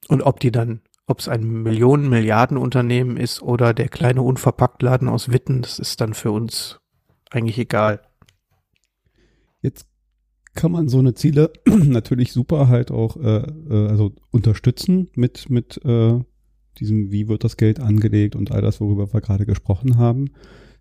Und 0.07 0.23
ob 0.23 0.39
die 0.39 0.51
dann, 0.51 0.81
ob 1.05 1.19
es 1.19 1.27
ein 1.27 1.43
Millionen, 1.43 2.09
Milliarden 2.09 2.57
Unternehmen 2.57 3.17
ist 3.17 3.41
oder 3.41 3.73
der 3.73 3.89
kleine 3.89 4.23
Unverpacktladen 4.23 5.09
aus 5.09 5.31
Witten, 5.31 5.61
das 5.61 5.77
ist 5.77 6.01
dann 6.01 6.13
für 6.13 6.31
uns 6.31 6.79
eigentlich 7.29 7.59
egal. 7.59 8.01
Jetzt 9.61 9.85
kann 10.55 10.71
man 10.71 10.87
so 10.87 10.99
eine 10.99 11.13
Ziele 11.13 11.51
natürlich 11.67 12.31
super 12.31 12.67
halt 12.69 12.89
auch 12.89 13.17
äh, 13.17 13.45
äh, 13.69 13.87
also 13.87 14.13
unterstützen 14.31 15.09
mit 15.15 15.49
mit 15.49 15.83
äh, 15.85 16.19
diesem 16.77 17.11
wie 17.11 17.27
wird 17.27 17.43
das 17.43 17.57
Geld 17.57 17.79
angelegt 17.79 18.35
und 18.35 18.51
all 18.51 18.61
das 18.61 18.81
worüber 18.81 19.13
wir 19.13 19.21
gerade 19.21 19.45
gesprochen 19.45 19.97
haben. 19.97 20.31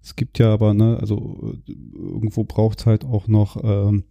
Es 0.03 0.17
gibt 0.17 0.39
ja 0.39 0.53
aber 0.53 0.75
ne 0.75 0.97
also 1.01 1.55
äh, 1.69 1.73
irgendwo 1.95 2.45
braucht 2.45 2.81
es 2.81 2.87
halt 2.87 3.05
auch 3.05 3.29
noch 3.29 3.63
ähm, 3.63 4.05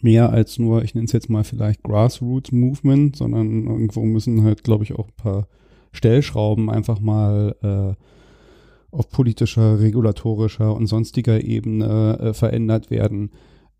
mehr 0.00 0.30
als 0.30 0.58
nur 0.58 0.82
ich 0.82 0.94
nenne 0.94 1.06
es 1.06 1.12
jetzt 1.12 1.30
mal 1.30 1.44
vielleicht 1.44 1.82
Grassroots 1.82 2.52
Movement, 2.52 3.16
sondern 3.16 3.66
irgendwo 3.66 4.02
müssen 4.04 4.42
halt 4.44 4.64
glaube 4.64 4.84
ich 4.84 4.94
auch 4.94 5.08
ein 5.08 5.16
paar 5.16 5.48
Stellschrauben 5.92 6.70
einfach 6.70 7.00
mal 7.00 7.54
äh, 7.62 8.96
auf 8.96 9.08
politischer, 9.08 9.80
regulatorischer 9.80 10.74
und 10.74 10.86
sonstiger 10.86 11.42
Ebene 11.42 12.18
äh, 12.20 12.34
verändert 12.34 12.90
werden. 12.90 13.30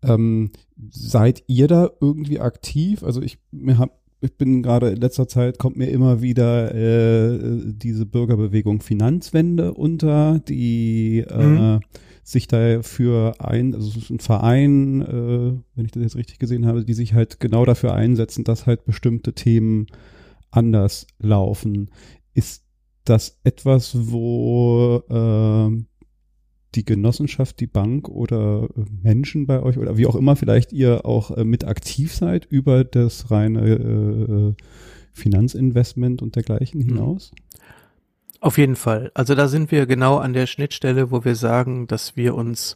Ähm, 0.01 0.51
seid 0.89 1.43
ihr 1.47 1.67
da 1.67 1.89
irgendwie 2.01 2.39
aktiv? 2.39 3.03
Also 3.03 3.21
ich 3.21 3.37
mir 3.51 3.77
hab, 3.77 3.99
ich 4.21 4.35
bin 4.37 4.63
gerade 4.63 4.89
in 4.89 5.01
letzter 5.01 5.27
Zeit 5.27 5.59
kommt 5.59 5.77
mir 5.77 5.89
immer 5.89 6.21
wieder 6.21 6.73
äh, 6.73 7.39
diese 7.65 8.05
Bürgerbewegung 8.05 8.81
Finanzwende 8.81 9.73
unter, 9.73 10.39
die 10.39 11.19
äh, 11.19 11.45
Mhm. 11.45 11.79
Sich 12.23 12.47
dafür 12.47 13.35
ein, 13.39 13.75
also 13.75 13.89
es 13.89 13.97
ist 13.97 14.09
ein 14.09 14.19
Verein, 14.19 15.01
äh, 15.01 15.59
wenn 15.75 15.85
ich 15.85 15.91
das 15.91 16.03
jetzt 16.03 16.15
richtig 16.15 16.39
gesehen 16.39 16.65
habe, 16.65 16.85
die 16.85 16.93
sich 16.93 17.13
halt 17.13 17.39
genau 17.39 17.65
dafür 17.65 17.93
einsetzen, 17.93 18.43
dass 18.43 18.65
halt 18.65 18.85
bestimmte 18.85 19.33
Themen 19.33 19.87
anders 20.49 21.07
laufen. 21.19 21.91
Ist 22.33 22.63
das 23.03 23.39
etwas, 23.43 23.95
wo 24.11 25.03
äh, 25.09 25.83
die 26.75 26.85
Genossenschaft, 26.85 27.59
die 27.59 27.67
Bank 27.67 28.09
oder 28.09 28.69
äh, 28.75 28.85
Menschen 29.01 29.45
bei 29.45 29.61
euch 29.61 29.77
oder 29.77 29.97
wie 29.97 30.07
auch 30.07 30.15
immer 30.15 30.35
vielleicht 30.35 30.71
ihr 30.71 31.05
auch 31.05 31.31
äh, 31.31 31.43
mit 31.43 31.65
aktiv 31.65 32.13
seid 32.13 32.45
über 32.45 32.83
das 32.83 33.29
reine 33.31 34.55
äh, 34.57 34.63
Finanzinvestment 35.11 36.21
und 36.21 36.35
dergleichen 36.35 36.81
mhm. 36.81 36.85
hinaus? 36.85 37.31
Auf 38.43 38.57
jeden 38.57 38.75
Fall. 38.75 39.09
Also 39.13 39.35
da 39.35 39.47
sind 39.47 39.71
wir 39.71 39.85
genau 39.85 40.17
an 40.17 40.33
der 40.33 40.47
Schnittstelle, 40.47 41.11
wo 41.11 41.23
wir 41.23 41.33
sagen, 41.33 41.87
dass 41.87 42.17
wir 42.17 42.35
uns 42.35 42.75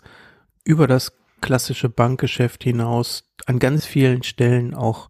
über 0.64 0.88
das 0.88 1.12
klassische 1.42 1.90
Bankgeschäft 1.90 2.64
hinaus 2.64 3.26
an 3.48 3.60
ganz 3.60 3.86
vielen 3.86 4.24
Stellen 4.24 4.74
auch 4.74 5.10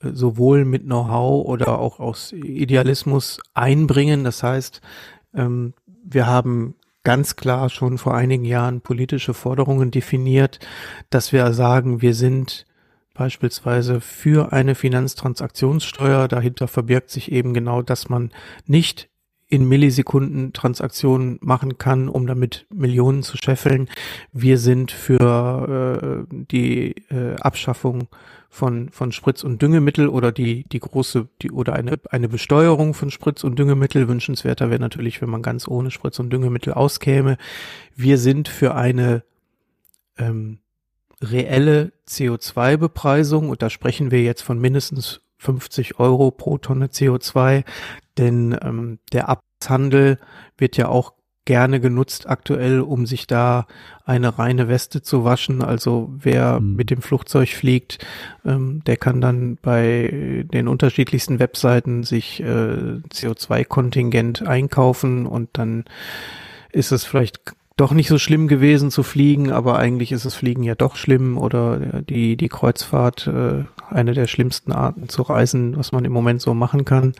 äh, 0.00 0.08
sowohl 0.12 0.64
mit 0.64 0.84
Know-how 0.84 1.44
oder 1.44 1.78
auch 1.78 2.00
aus 2.00 2.32
Idealismus 2.32 3.40
einbringen. 3.52 4.24
Das 4.24 4.42
heißt, 4.42 4.80
ähm, 5.34 5.74
wir 6.02 6.26
haben 6.26 6.76
ganz 7.02 7.36
klar 7.36 7.68
schon 7.68 7.98
vor 7.98 8.14
einigen 8.14 8.46
Jahren 8.46 8.80
politische 8.80 9.34
Forderungen 9.34 9.90
definiert, 9.90 10.60
dass 11.10 11.30
wir 11.30 11.52
sagen, 11.52 12.00
wir 12.00 12.14
sind 12.14 12.64
beispielsweise 13.12 14.00
für 14.00 14.50
eine 14.50 14.76
Finanztransaktionssteuer. 14.76 16.26
Dahinter 16.26 16.68
verbirgt 16.68 17.10
sich 17.10 17.30
eben 17.30 17.52
genau, 17.52 17.82
dass 17.82 18.08
man 18.08 18.32
nicht 18.66 19.10
in 19.54 19.68
Millisekunden 19.68 20.52
Transaktionen 20.52 21.38
machen 21.40 21.78
kann, 21.78 22.08
um 22.08 22.26
damit 22.26 22.66
Millionen 22.74 23.22
zu 23.22 23.36
scheffeln. 23.36 23.88
Wir 24.32 24.58
sind 24.58 24.90
für 24.90 26.26
äh, 26.28 26.34
die 26.50 26.96
äh, 27.10 27.36
Abschaffung 27.36 28.08
von 28.50 28.88
von 28.90 29.12
Spritz- 29.12 29.44
und 29.44 29.62
Düngemittel 29.62 30.08
oder 30.08 30.32
die 30.32 30.64
die 30.64 30.80
große 30.80 31.28
die 31.40 31.52
oder 31.52 31.74
eine 31.74 32.00
eine 32.10 32.28
Besteuerung 32.28 32.94
von 32.94 33.12
Spritz- 33.12 33.44
und 33.44 33.56
Düngemittel 33.56 34.08
wünschenswerter 34.08 34.70
wäre 34.70 34.80
natürlich, 34.80 35.22
wenn 35.22 35.30
man 35.30 35.42
ganz 35.42 35.68
ohne 35.68 35.92
Spritz- 35.92 36.18
und 36.18 36.30
Düngemittel 36.30 36.72
auskäme. 36.72 37.36
Wir 37.94 38.18
sind 38.18 38.48
für 38.48 38.74
eine 38.74 39.22
ähm, 40.18 40.58
reelle 41.22 41.92
CO2-Bepreisung 42.08 43.50
und 43.50 43.62
da 43.62 43.70
sprechen 43.70 44.10
wir 44.10 44.22
jetzt 44.22 44.42
von 44.42 44.58
mindestens 44.58 45.20
50 45.38 46.00
Euro 46.00 46.30
pro 46.30 46.58
Tonne 46.58 46.86
CO2, 46.86 47.64
denn 48.18 48.56
ähm, 48.62 48.98
der 49.12 49.28
Abhandel 49.28 50.18
wird 50.56 50.76
ja 50.76 50.88
auch 50.88 51.14
gerne 51.44 51.78
genutzt 51.78 52.28
aktuell, 52.28 52.80
um 52.80 53.06
sich 53.06 53.26
da 53.26 53.66
eine 54.06 54.38
reine 54.38 54.68
Weste 54.68 55.02
zu 55.02 55.24
waschen. 55.24 55.62
Also 55.62 56.12
wer 56.16 56.60
mhm. 56.60 56.76
mit 56.76 56.90
dem 56.90 57.02
Flugzeug 57.02 57.50
fliegt, 57.50 58.04
ähm, 58.44 58.82
der 58.86 58.96
kann 58.96 59.20
dann 59.20 59.58
bei 59.60 60.44
den 60.52 60.68
unterschiedlichsten 60.68 61.38
Webseiten 61.38 62.02
sich 62.02 62.40
äh, 62.40 62.44
CO2-Kontingent 62.44 64.46
einkaufen 64.46 65.26
und 65.26 65.50
dann 65.52 65.84
ist 66.72 66.92
es 66.92 67.04
vielleicht 67.04 67.40
doch 67.76 67.92
nicht 67.92 68.08
so 68.08 68.18
schlimm 68.18 68.46
gewesen 68.46 68.90
zu 68.90 69.02
fliegen, 69.02 69.50
aber 69.50 69.78
eigentlich 69.78 70.12
ist 70.12 70.24
das 70.24 70.34
Fliegen 70.34 70.62
ja 70.62 70.76
doch 70.76 70.94
schlimm 70.94 71.36
oder 71.36 72.02
die, 72.02 72.36
die 72.36 72.48
Kreuzfahrt 72.48 73.26
äh, 73.26 73.64
eine 73.90 74.14
der 74.14 74.28
schlimmsten 74.28 74.72
Arten 74.72 75.08
zu 75.08 75.22
reisen, 75.22 75.76
was 75.76 75.90
man 75.90 76.04
im 76.04 76.12
Moment 76.12 76.40
so 76.40 76.54
machen 76.54 76.84
kann. 76.84 77.14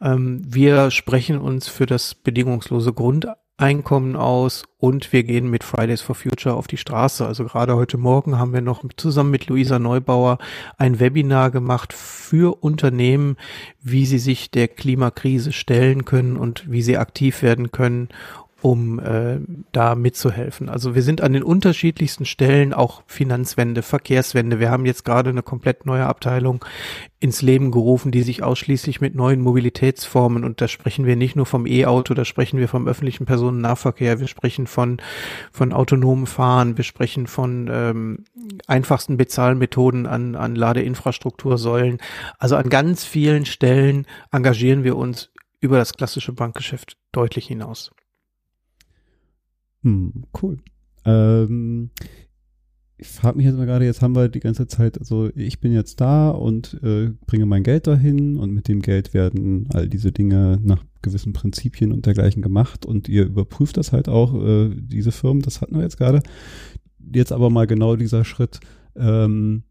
Ähm, 0.00 0.42
wir 0.46 0.90
sprechen 0.90 1.38
uns 1.38 1.68
für 1.68 1.86
das 1.86 2.14
bedingungslose 2.14 2.92
Grundeinkommen 2.92 4.16
aus 4.16 4.64
und 4.78 5.12
wir 5.12 5.24
gehen 5.24 5.50
mit 5.50 5.62
Fridays 5.62 6.00
for 6.00 6.14
Future 6.14 6.54
auf 6.54 6.66
die 6.66 6.78
Straße. 6.78 7.26
Also 7.26 7.44
gerade 7.44 7.76
heute 7.76 7.98
Morgen 7.98 8.38
haben 8.38 8.52
wir 8.52 8.62
noch 8.62 8.82
zusammen 8.96 9.30
mit 9.30 9.46
Luisa 9.46 9.78
Neubauer 9.78 10.38
ein 10.78 11.00
Webinar 11.00 11.50
gemacht 11.50 11.92
für 11.92 12.62
Unternehmen, 12.62 13.36
wie 13.82 14.06
sie 14.06 14.18
sich 14.18 14.50
der 14.50 14.68
Klimakrise 14.68 15.52
stellen 15.52 16.04
können 16.04 16.36
und 16.36 16.70
wie 16.70 16.82
sie 16.82 16.96
aktiv 16.96 17.42
werden 17.42 17.70
können, 17.70 18.08
um 18.62 18.98
äh, 18.98 19.38
da 19.72 19.94
mitzuhelfen. 19.94 20.68
Also 20.68 20.94
wir 20.94 21.02
sind 21.02 21.22
an 21.22 21.32
den 21.32 21.42
unterschiedlichsten 21.42 22.26
Stellen, 22.26 22.74
auch 22.74 23.02
Finanzwende, 23.06 23.82
Verkehrswende. 23.82 24.60
Wir 24.60 24.70
haben 24.70 24.84
jetzt 24.84 25.04
gerade 25.04 25.30
eine 25.30 25.42
komplett 25.42 25.86
neue 25.86 26.06
Abteilung 26.06 26.64
ins 27.20 27.42
Leben 27.42 27.70
gerufen, 27.70 28.12
die 28.12 28.22
sich 28.22 28.42
ausschließlich 28.42 29.00
mit 29.00 29.14
neuen 29.14 29.40
Mobilitätsformen 29.40 30.44
und 30.44 30.60
da 30.60 30.68
sprechen 30.68 31.06
wir 31.06 31.16
nicht 31.16 31.36
nur 31.36 31.46
vom 31.46 31.66
E-Auto, 31.66 32.14
da 32.14 32.24
sprechen 32.24 32.58
wir 32.58 32.68
vom 32.68 32.86
öffentlichen 32.86 33.26
Personennahverkehr, 33.26 34.20
wir 34.20 34.28
sprechen 34.28 34.66
von 34.66 34.98
von 35.52 35.72
autonomen 35.72 36.26
Fahren, 36.26 36.76
wir 36.76 36.84
sprechen 36.84 37.26
von 37.26 37.68
ähm, 37.72 38.24
einfachsten 38.66 39.16
Bezahlmethoden 39.16 40.06
an 40.06 40.34
an 40.34 40.54
Ladeinfrastruktursäulen. 40.54 41.98
Also 42.38 42.56
an 42.56 42.68
ganz 42.68 43.04
vielen 43.04 43.44
Stellen 43.44 44.06
engagieren 44.32 44.84
wir 44.84 44.96
uns 44.96 45.30
über 45.60 45.76
das 45.76 45.92
klassische 45.92 46.32
Bankgeschäft 46.32 46.96
deutlich 47.12 47.46
hinaus. 47.46 47.90
Hm, 49.82 50.24
cool. 50.42 50.58
Ähm, 51.04 51.90
ich 53.00 53.08
frage 53.08 53.38
mich 53.38 53.46
jetzt 53.46 53.56
mal 53.56 53.64
gerade, 53.64 53.86
jetzt 53.86 54.02
haben 54.02 54.14
wir 54.14 54.28
die 54.28 54.40
ganze 54.40 54.66
Zeit, 54.66 54.98
also 54.98 55.30
ich 55.34 55.60
bin 55.60 55.72
jetzt 55.72 56.00
da 56.00 56.28
und 56.30 56.78
äh, 56.82 57.10
bringe 57.26 57.46
mein 57.46 57.62
Geld 57.62 57.86
dahin 57.86 58.36
und 58.36 58.52
mit 58.52 58.68
dem 58.68 58.82
Geld 58.82 59.14
werden 59.14 59.68
all 59.72 59.88
diese 59.88 60.12
Dinge 60.12 60.60
nach 60.62 60.84
gewissen 61.00 61.32
Prinzipien 61.32 61.92
und 61.92 62.04
dergleichen 62.04 62.42
gemacht 62.42 62.84
und 62.84 63.08
ihr 63.08 63.24
überprüft 63.24 63.78
das 63.78 63.92
halt 63.92 64.08
auch, 64.08 64.34
äh, 64.34 64.70
diese 64.74 65.12
Firmen, 65.12 65.42
das 65.42 65.62
hatten 65.62 65.76
wir 65.76 65.82
jetzt 65.82 65.96
gerade. 65.96 66.22
Jetzt 66.98 67.32
aber 67.32 67.48
mal 67.48 67.66
genau 67.66 67.96
dieser 67.96 68.24
Schritt, 68.24 68.60
ähm, 68.96 69.62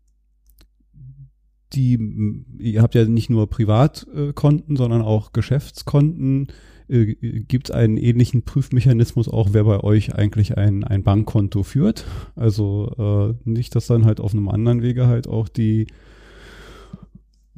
die, 1.74 2.43
ihr 2.57 2.82
habt 2.82 2.95
ja 2.95 3.05
nicht 3.05 3.30
nur 3.30 3.47
Privatkonten, 3.47 4.76
sondern 4.76 5.03
auch 5.03 5.34
Geschäftskonten 5.34 6.47
äh, 6.89 7.15
gibt 7.15 7.69
es 7.69 7.75
einen 7.75 7.97
ähnlichen 7.97 8.43
Prüfmechanismus 8.43 9.29
auch, 9.29 9.49
wer 9.51 9.63
bei 9.63 9.79
euch 9.81 10.15
eigentlich 10.15 10.57
ein, 10.57 10.83
ein 10.83 11.03
Bankkonto 11.03 11.63
führt. 11.63 12.05
Also 12.35 13.35
äh, 13.45 13.49
nicht, 13.49 13.75
dass 13.75 13.87
dann 13.87 14.05
halt 14.05 14.19
auf 14.19 14.33
einem 14.33 14.49
anderen 14.49 14.81
Wege 14.81 15.07
halt 15.07 15.27
auch 15.27 15.47
die 15.47 15.87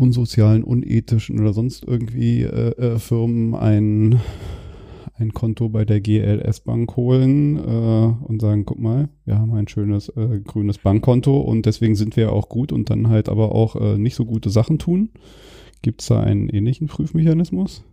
unsozialen, 0.01 0.63
unethischen 0.63 1.39
oder 1.39 1.53
sonst 1.53 1.85
irgendwie 1.85 2.41
äh, 2.41 2.71
äh, 2.71 2.99
Firmen 2.99 3.53
ein, 3.53 4.19
ein 5.13 5.33
Konto 5.33 5.69
bei 5.69 5.85
der 5.85 6.01
GLS 6.01 6.61
Bank 6.61 6.95
holen 6.95 7.57
äh, 7.57 8.25
und 8.25 8.41
sagen, 8.41 8.65
guck 8.65 8.79
mal, 8.79 9.09
wir 9.25 9.37
haben 9.37 9.53
ein 9.53 9.67
schönes 9.67 10.09
äh, 10.09 10.39
grünes 10.43 10.79
Bankkonto 10.79 11.39
und 11.39 11.67
deswegen 11.67 11.95
sind 11.95 12.15
wir 12.15 12.33
auch 12.33 12.49
gut 12.49 12.71
und 12.71 12.89
dann 12.89 13.09
halt 13.09 13.29
aber 13.29 13.53
auch 13.53 13.75
äh, 13.75 13.97
nicht 13.97 14.15
so 14.15 14.25
gute 14.25 14.49
Sachen 14.49 14.79
tun. 14.79 15.09
Gibt 15.83 16.01
es 16.01 16.07
da 16.07 16.19
einen 16.19 16.49
ähnlichen 16.49 16.87
Prüfmechanismus? 16.87 17.83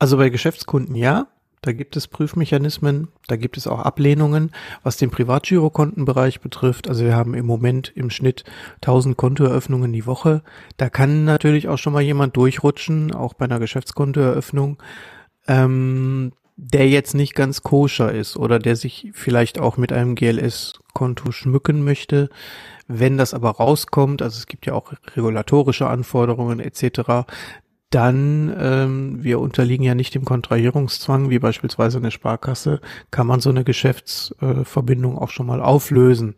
Also 0.00 0.16
bei 0.16 0.30
Geschäftskunden 0.30 0.96
ja, 0.96 1.28
da 1.60 1.72
gibt 1.72 1.94
es 1.94 2.08
Prüfmechanismen, 2.08 3.08
da 3.26 3.36
gibt 3.36 3.58
es 3.58 3.66
auch 3.66 3.80
Ablehnungen. 3.80 4.50
Was 4.82 4.96
den 4.96 5.10
Privatgirokontenbereich 5.10 6.40
betrifft, 6.40 6.88
also 6.88 7.04
wir 7.04 7.14
haben 7.14 7.34
im 7.34 7.44
Moment 7.44 7.92
im 7.94 8.08
Schnitt 8.08 8.44
1000 8.76 9.18
Kontoeröffnungen 9.18 9.92
die 9.92 10.06
Woche. 10.06 10.42
Da 10.78 10.88
kann 10.88 11.26
natürlich 11.26 11.68
auch 11.68 11.76
schon 11.76 11.92
mal 11.92 12.00
jemand 12.00 12.34
durchrutschen, 12.36 13.14
auch 13.14 13.34
bei 13.34 13.44
einer 13.44 13.58
Geschäftskontoeröffnung, 13.58 14.82
ähm, 15.48 16.32
der 16.56 16.88
jetzt 16.88 17.14
nicht 17.14 17.34
ganz 17.34 17.62
koscher 17.62 18.10
ist 18.10 18.38
oder 18.38 18.58
der 18.58 18.76
sich 18.76 19.10
vielleicht 19.12 19.58
auch 19.58 19.76
mit 19.76 19.92
einem 19.92 20.14
GLS-Konto 20.14 21.30
schmücken 21.30 21.84
möchte. 21.84 22.30
Wenn 22.88 23.18
das 23.18 23.34
aber 23.34 23.50
rauskommt, 23.50 24.22
also 24.22 24.38
es 24.38 24.46
gibt 24.46 24.64
ja 24.64 24.72
auch 24.72 24.94
regulatorische 25.14 25.88
Anforderungen 25.88 26.58
etc., 26.58 27.26
dann, 27.90 28.54
ähm, 28.58 29.22
wir 29.22 29.40
unterliegen 29.40 29.84
ja 29.84 29.94
nicht 29.94 30.14
dem 30.14 30.24
Kontrahierungszwang, 30.24 31.28
wie 31.28 31.40
beispielsweise 31.40 31.98
eine 31.98 32.12
Sparkasse, 32.12 32.80
kann 33.10 33.26
man 33.26 33.40
so 33.40 33.50
eine 33.50 33.64
Geschäftsverbindung 33.64 35.16
äh, 35.16 35.18
auch 35.18 35.30
schon 35.30 35.46
mal 35.46 35.60
auflösen. 35.60 36.36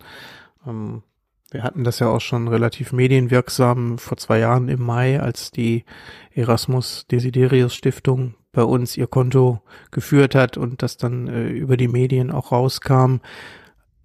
Ähm, 0.67 1.03
wir 1.51 1.63
hatten 1.63 1.85
das 1.85 1.99
ja 1.99 2.09
auch 2.09 2.21
schon 2.23 2.49
relativ 2.49 2.93
medienwirksam 2.93 3.99
vor 3.99 4.17
zwei 4.17 4.39
Jahren 4.39 4.69
im 4.69 4.83
Mai, 4.83 5.21
als 5.21 5.51
die 5.51 5.85
Erasmus 6.35 7.07
Desiderius 7.11 7.75
Stiftung 7.75 8.35
bei 8.53 8.63
uns 8.63 8.97
ihr 8.97 9.07
Konto 9.07 9.61
geführt 9.91 10.35
hat 10.35 10.57
und 10.57 10.83
das 10.83 10.97
dann 10.97 11.29
äh, 11.29 11.49
über 11.49 11.77
die 11.77 11.89
Medien 11.89 12.31
auch 12.31 12.53
rauskam. 12.53 13.17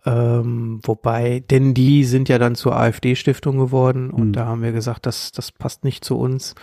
Ähm, 0.05 0.79
wobei, 0.83 1.43
denn 1.49 1.73
die 1.73 2.03
sind 2.03 2.29
ja 2.29 2.37
dann 2.37 2.55
zur 2.55 2.77
AfD-Stiftung 2.77 3.57
geworden 3.57 4.09
und 4.09 4.27
mhm. 4.27 4.33
da 4.33 4.45
haben 4.45 4.61
wir 4.61 4.71
gesagt, 4.71 5.05
das, 5.05 5.31
das 5.31 5.51
passt 5.51 5.83
nicht 5.83 6.03
zu 6.03 6.17
uns. 6.17 6.55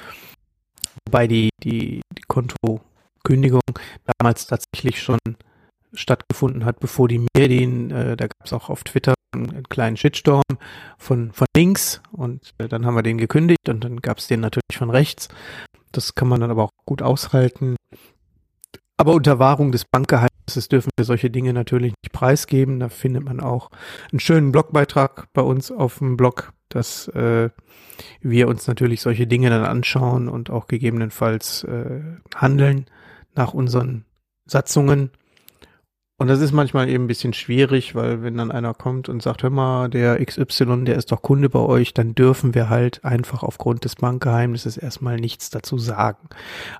Wobei 1.07 1.27
die, 1.27 1.51
die, 1.63 2.01
die 2.17 2.23
Kontokündigung 2.29 3.61
damals 4.19 4.47
tatsächlich 4.47 5.03
schon 5.03 5.19
stattgefunden 5.93 6.65
hat, 6.65 6.81
bevor 6.81 7.09
die 7.09 7.27
Medien, 7.37 7.91
äh, 7.91 8.17
da 8.17 8.27
gab 8.27 8.45
es 8.45 8.53
auch 8.53 8.69
auf 8.69 8.85
Twitter 8.85 9.15
einen 9.35 9.65
kleinen 9.69 9.97
Shitstorm 9.97 10.43
von, 10.99 11.33
von 11.33 11.47
links 11.57 12.01
und 12.13 12.53
äh, 12.59 12.69
dann 12.69 12.87
haben 12.87 12.95
wir 12.95 13.03
den 13.03 13.19
gekündigt 13.19 13.69
und 13.69 13.85
dann 13.85 14.01
gab 14.01 14.19
es 14.19 14.27
den 14.27 14.41
natürlich 14.41 14.77
von 14.77 14.91
rechts. 14.91 15.29
Das 15.93 16.15
kann 16.15 16.29
man 16.29 16.41
dann 16.41 16.51
aber 16.51 16.65
auch 16.65 16.71
gut 16.87 17.03
aushalten. 17.03 17.77
Aber 18.97 19.13
unter 19.13 19.39
Wahrung 19.39 19.73
des 19.73 19.85
Bankgeheimnisses 19.85 20.69
dürfen 20.69 20.91
wir 20.97 21.05
solche 21.05 21.31
Dinge 21.31 21.53
natürlich 21.53 21.95
nicht 22.03 22.13
preisgeben. 22.13 22.81
Da 22.81 22.89
findet 22.89 23.25
man 23.25 23.41
auch 23.41 23.71
einen 24.13 24.21
schönen 24.21 24.53
Blogbeitrag 24.53 25.27
bei 25.33 25.43
uns 25.43 25.71
auf 25.71 25.99
dem 25.99 26.17
Blog, 26.17 26.53
dass 26.69 27.09
äh, 27.09 27.51
wir 28.21 28.49
uns 28.49 28.67
natürlich 28.67 29.01
solche 29.01 29.27
Dinge 29.27 29.51
dann 29.51 29.65
anschauen 29.65 30.29
und 30.29 30.51
auch 30.51 30.67
gegebenenfalls 30.67 31.65
äh, 31.65 32.01
handeln 32.35 32.87
nach 33.35 33.55
unseren 33.55 34.05
Satzungen. 34.47 35.11
Und 36.17 36.29
das 36.29 36.41
ist 36.41 36.53
manchmal 36.53 36.89
eben 36.89 37.05
ein 37.05 37.09
bisschen 37.09 37.33
schwierig, 37.33 37.97
weil 37.97 38.23
wenn 38.23 38.37
dann 38.37 38.53
einer 38.53 38.73
kommt 38.73 39.09
und 39.09 39.21
sagt, 39.21 39.43
hör 39.43 39.51
mal, 39.51 39.91
der 39.91 40.25
XY, 40.25 40.85
der 40.85 40.95
ist 40.95 41.11
doch 41.11 41.23
Kunde 41.23 41.51
bei 41.51 41.59
euch, 41.59 41.93
dann 41.93 42.15
dürfen 42.15 42.55
wir 42.55 42.69
halt 42.69 43.05
einfach 43.05 43.43
aufgrund 43.43 43.85
des 43.85 43.97
Bankgeheimnisses 43.97 44.77
erstmal 44.77 45.17
nichts 45.17 45.51
dazu 45.51 45.77
sagen. 45.77 46.29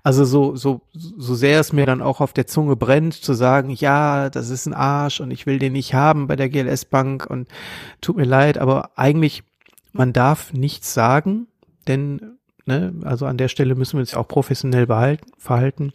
Also 0.05 0.25
so, 0.25 0.55
so, 0.55 0.83
so 0.93 1.35
sehr 1.35 1.59
es 1.59 1.73
mir 1.73 1.85
dann 1.85 2.01
auch 2.01 2.21
auf 2.21 2.33
der 2.33 2.47
Zunge 2.47 2.77
brennt, 2.77 3.15
zu 3.15 3.35
sagen, 3.35 3.71
ja, 3.71 4.31
das 4.31 4.51
ist 4.51 4.67
ein 4.67 4.75
Arsch 4.75 5.21
und 5.21 5.33
ich 5.33 5.47
will 5.47 5.59
den 5.59 5.73
nicht 5.73 5.95
haben 5.95 6.29
bei 6.29 6.37
der 6.37 6.49
GLS 6.49 6.85
Bank 6.85 7.27
und 7.29 7.49
tut 8.01 8.17
mir 8.17 8.25
leid, 8.25 8.57
aber 8.57 8.93
eigentlich, 8.95 9.43
man 9.95 10.13
darf 10.13 10.53
nichts 10.53 10.93
sagen, 10.93 11.47
denn, 11.89 12.37
ne, 12.67 12.93
also 13.05 13.27
an 13.27 13.39
der 13.39 13.49
Stelle 13.49 13.75
müssen 13.75 13.95
wir 13.95 14.01
uns 14.01 14.15
auch 14.15 14.29
professionell 14.29 14.87
behalten, 14.87 15.27
verhalten 15.39 15.93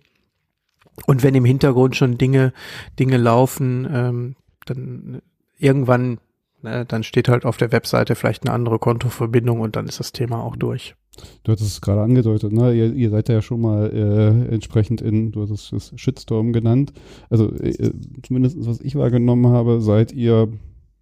und 1.05 1.23
wenn 1.23 1.35
im 1.35 1.45
Hintergrund 1.45 1.95
schon 1.95 2.17
Dinge, 2.17 2.53
Dinge 2.99 3.17
laufen, 3.17 3.87
ähm, 3.91 4.35
dann 4.65 5.21
irgendwann, 5.57 6.19
ne, 6.61 6.85
dann 6.85 7.03
steht 7.03 7.29
halt 7.29 7.45
auf 7.45 7.57
der 7.57 7.71
Webseite 7.71 8.15
vielleicht 8.15 8.43
eine 8.43 8.53
andere 8.53 8.79
Kontoverbindung 8.79 9.59
und 9.59 9.75
dann 9.75 9.87
ist 9.87 9.99
das 9.99 10.11
Thema 10.11 10.43
auch 10.43 10.55
durch. 10.55 10.95
Du 11.43 11.51
hattest 11.51 11.69
es 11.69 11.81
gerade 11.81 12.01
angedeutet, 12.01 12.53
ne? 12.53 12.73
Ihr, 12.73 12.93
ihr 12.93 13.09
seid 13.09 13.27
ja 13.27 13.41
schon 13.41 13.59
mal 13.59 13.91
äh, 13.91 14.53
entsprechend 14.53 15.01
in, 15.01 15.33
du 15.33 15.41
hast 15.41 15.73
es 15.73 15.93
Shitstorm 15.97 16.53
genannt. 16.53 16.93
Also 17.29 17.51
äh, 17.55 17.91
zumindest 18.23 18.57
was 18.65 18.79
ich 18.79 18.95
wahrgenommen 18.95 19.47
habe, 19.47 19.81
seid 19.81 20.13
ihr 20.13 20.49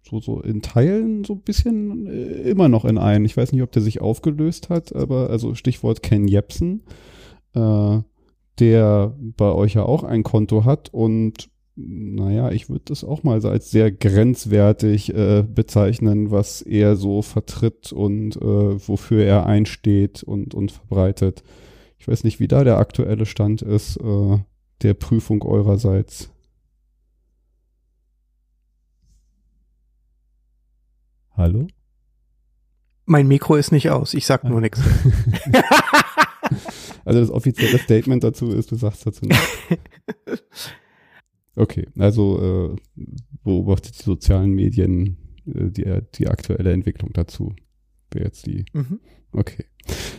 so, 0.08 0.20
so 0.20 0.40
in 0.40 0.62
Teilen 0.62 1.24
so 1.24 1.34
ein 1.34 1.40
bisschen 1.42 2.06
äh, 2.06 2.50
immer 2.50 2.68
noch 2.68 2.84
in 2.84 2.98
einen. 2.98 3.24
Ich 3.24 3.36
weiß 3.36 3.52
nicht, 3.52 3.62
ob 3.62 3.72
der 3.72 3.82
sich 3.82 4.00
aufgelöst 4.00 4.70
hat, 4.70 4.94
aber 4.94 5.30
also 5.30 5.54
Stichwort 5.54 6.02
Ken 6.02 6.28
Jepsen. 6.28 6.82
Äh, 7.54 8.00
der 8.58 9.14
bei 9.18 9.52
euch 9.52 9.74
ja 9.74 9.84
auch 9.84 10.02
ein 10.02 10.22
Konto 10.22 10.64
hat 10.64 10.92
und 10.92 11.48
naja, 11.76 12.50
ich 12.50 12.68
würde 12.68 12.86
das 12.86 13.04
auch 13.04 13.22
mal 13.22 13.44
als 13.46 13.70
sehr 13.70 13.92
grenzwertig 13.92 15.14
äh, 15.14 15.44
bezeichnen, 15.48 16.32
was 16.32 16.60
er 16.60 16.96
so 16.96 17.22
vertritt 17.22 17.92
und 17.92 18.34
äh, 18.36 18.88
wofür 18.88 19.24
er 19.24 19.46
einsteht 19.46 20.24
und, 20.24 20.54
und 20.54 20.72
verbreitet. 20.72 21.44
Ich 22.00 22.08
weiß 22.08 22.24
nicht, 22.24 22.40
wie 22.40 22.48
da 22.48 22.64
der 22.64 22.78
aktuelle 22.78 23.26
Stand 23.26 23.62
ist, 23.62 23.96
äh, 23.98 24.38
der 24.82 24.94
Prüfung 24.94 25.42
eurerseits. 25.42 26.30
Hallo? 31.38 31.68
Mein 33.06 33.28
Mikro 33.28 33.54
ist 33.54 33.70
nicht 33.70 33.90
aus, 33.90 34.12
ich 34.12 34.26
sag 34.26 34.44
nur 34.44 34.60
nichts. 34.60 34.80
Also 37.04 37.20
das 37.20 37.30
offizielle 37.30 37.78
Statement 37.78 38.22
dazu 38.22 38.50
ist, 38.50 38.70
du 38.70 38.76
sagst 38.76 39.06
dazu 39.06 39.24
nicht. 39.24 39.40
Okay, 41.56 41.88
also 41.98 42.76
äh, 42.94 43.02
beobachtet 43.42 43.98
die 43.98 44.04
sozialen 44.04 44.52
Medien 44.52 45.16
äh, 45.46 45.70
die, 45.70 46.00
die 46.14 46.28
aktuelle 46.28 46.72
Entwicklung 46.72 47.12
dazu. 47.12 47.56
Wäre 48.10 48.26
jetzt 48.26 48.46
die. 48.46 48.64
Mhm. 48.72 49.00
Okay. 49.32 49.64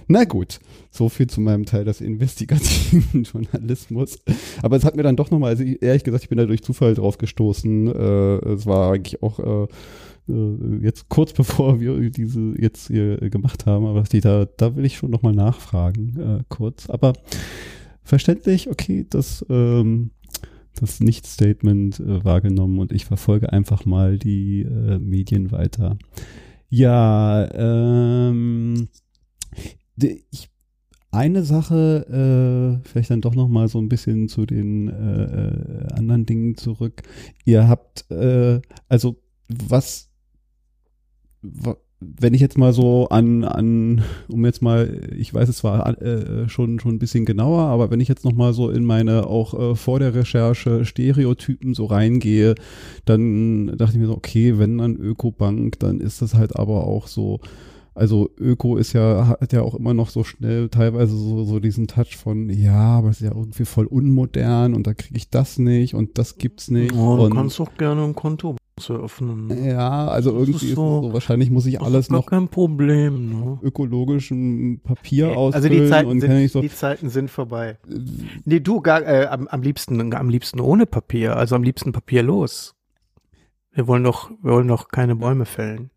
Na 0.07 0.23
gut, 0.23 0.59
so 0.89 1.09
viel 1.09 1.27
zu 1.27 1.41
meinem 1.41 1.65
Teil 1.65 1.85
des 1.85 2.01
investigativen 2.01 3.23
Journalismus. 3.31 4.19
Aber 4.61 4.75
es 4.75 4.83
hat 4.83 4.95
mir 4.95 5.03
dann 5.03 5.15
doch 5.15 5.29
nochmal, 5.29 5.51
also 5.51 5.63
ehrlich 5.63 6.03
gesagt, 6.03 6.23
ich 6.23 6.29
bin 6.29 6.37
da 6.37 6.45
durch 6.45 6.63
Zufall 6.63 6.95
drauf 6.95 7.17
gestoßen. 7.17 7.87
Äh, 7.87 8.49
es 8.53 8.65
war 8.65 8.93
eigentlich 8.93 9.21
auch 9.21 9.39
äh, 9.39 9.67
äh, 10.29 10.79
jetzt 10.81 11.09
kurz 11.09 11.33
bevor 11.33 11.79
wir 11.79 12.09
diese 12.09 12.53
jetzt 12.59 12.87
hier 12.87 13.17
gemacht 13.29 13.65
haben, 13.65 13.85
aber 13.85 14.03
die 14.03 14.21
da, 14.21 14.45
da 14.45 14.75
will 14.75 14.85
ich 14.85 14.97
schon 14.97 15.11
nochmal 15.11 15.33
nachfragen, 15.33 16.19
äh, 16.19 16.43
kurz. 16.49 16.89
Aber 16.89 17.13
verständlich, 18.03 18.69
okay, 18.69 19.05
das, 19.09 19.45
ähm, 19.49 20.11
das 20.79 20.99
Nicht-Statement 20.99 21.99
äh, 21.99 22.23
wahrgenommen 22.23 22.79
und 22.79 22.91
ich 22.91 23.05
verfolge 23.05 23.51
einfach 23.51 23.85
mal 23.85 24.17
die 24.17 24.61
äh, 24.61 24.99
Medien 24.99 25.51
weiter. 25.51 25.97
Ja, 26.69 27.49
ähm, 27.53 28.89
ich 30.31 30.49
eine 31.11 31.43
Sache, 31.43 32.79
äh, 32.83 32.87
vielleicht 32.87 33.09
dann 33.09 33.21
doch 33.21 33.33
noch 33.33 33.47
mal 33.47 33.67
so 33.67 33.79
ein 33.79 33.89
bisschen 33.89 34.29
zu 34.29 34.45
den 34.45 34.89
äh, 34.89 35.23
äh 35.23 35.93
anderen 35.93 36.25
Dingen 36.25 36.55
zurück. 36.55 37.01
Ihr 37.45 37.67
habt, 37.67 38.09
äh, 38.11 38.61
also 38.87 39.19
was 39.47 40.09
wenn 42.01 42.33
ich 42.33 42.39
jetzt 42.39 42.57
mal 42.57 42.71
so 42.71 43.09
an, 43.09 43.43
an, 43.43 44.03
um 44.29 44.45
jetzt 44.45 44.61
mal, 44.61 45.01
ich 45.17 45.33
weiß 45.33 45.49
es 45.49 45.63
war 45.65 46.01
äh, 46.01 46.47
schon, 46.47 46.79
schon 46.79 46.95
ein 46.95 46.99
bisschen 46.99 47.25
genauer, 47.25 47.63
aber 47.63 47.91
wenn 47.91 47.99
ich 47.99 48.07
jetzt 48.07 48.23
noch 48.23 48.31
mal 48.31 48.53
so 48.53 48.69
in 48.69 48.85
meine 48.85 49.27
auch 49.27 49.53
äh, 49.53 49.75
vor 49.75 49.99
der 49.99 50.15
Recherche 50.15 50.85
Stereotypen 50.85 51.73
so 51.73 51.85
reingehe, 51.85 52.55
dann 53.03 53.77
dachte 53.77 53.93
ich 53.93 53.99
mir 53.99 54.07
so, 54.07 54.15
okay, 54.15 54.57
wenn 54.59 54.77
dann 54.77 54.95
Ökobank, 54.95 55.77
dann 55.79 55.99
ist 55.99 56.21
das 56.21 56.35
halt 56.35 56.55
aber 56.55 56.85
auch 56.85 57.07
so, 57.07 57.41
also 57.95 58.29
Öko 58.39 58.77
ist 58.77 58.93
ja, 58.93 59.35
hat 59.41 59.51
ja 59.51 59.61
auch 59.61 59.75
immer 59.75 59.93
noch 59.93 60.09
so 60.09 60.23
schnell 60.23 60.69
teilweise 60.69 61.17
so, 61.17 61.43
so 61.43 61.59
diesen 61.59 61.87
Touch 61.87 62.15
von, 62.15 62.49
ja, 62.49 62.97
aber 62.97 63.09
es 63.09 63.19
ist 63.19 63.27
ja 63.27 63.35
irgendwie 63.35 63.65
voll 63.65 63.87
unmodern 63.87 64.73
und 64.73 64.87
da 64.87 64.93
kriege 64.93 65.17
ich 65.17 65.29
das 65.29 65.59
nicht 65.59 65.95
und 65.95 66.17
das 66.17 66.37
gibt's 66.37 66.71
nicht. 66.71 66.93
Oh, 66.93 67.17
du 67.17 67.23
und 67.23 67.33
kannst 67.33 67.59
doch 67.59 67.75
gerne 67.77 68.03
ein 68.05 68.15
Konto 68.15 68.55
zu 68.79 68.93
öffnen. 68.93 69.65
Ja, 69.65 70.07
also 70.07 70.31
irgendwie 70.31 70.51
ist, 70.67 70.75
so, 70.75 70.97
ist 70.99 71.05
so, 71.05 71.13
wahrscheinlich 71.13 71.49
muss 71.49 71.65
ich 71.65 71.81
alles 71.81 72.09
noch 72.09 72.25
kein 72.25 72.47
Problem, 72.47 73.29
ne? 73.29 73.59
ökologischen 73.61 74.79
Papier 74.81 75.37
ausfüllen 75.37 75.53
also 75.53 75.69
die 75.69 75.89
Zeiten 75.89 76.09
und 76.09 76.21
sind, 76.21 76.31
ich 76.31 76.51
so 76.51 76.61
die 76.61 76.69
Zeiten 76.69 77.09
sind 77.09 77.29
vorbei. 77.29 77.77
Nee, 78.45 78.59
du 78.59 78.81
gar 78.81 79.01
äh, 79.01 79.27
am, 79.27 79.47
am 79.47 79.61
liebsten 79.61 80.13
am 80.13 80.29
liebsten 80.29 80.59
ohne 80.59 80.85
Papier, 80.85 81.35
also 81.35 81.55
am 81.55 81.63
liebsten 81.63 81.91
papierlos. 81.91 82.75
Wir 83.71 83.87
wollen 83.87 84.03
doch 84.03 84.31
wir 84.41 84.53
wollen 84.53 84.67
doch 84.67 84.87
keine 84.87 85.15
Bäume 85.15 85.45
fällen. 85.45 85.91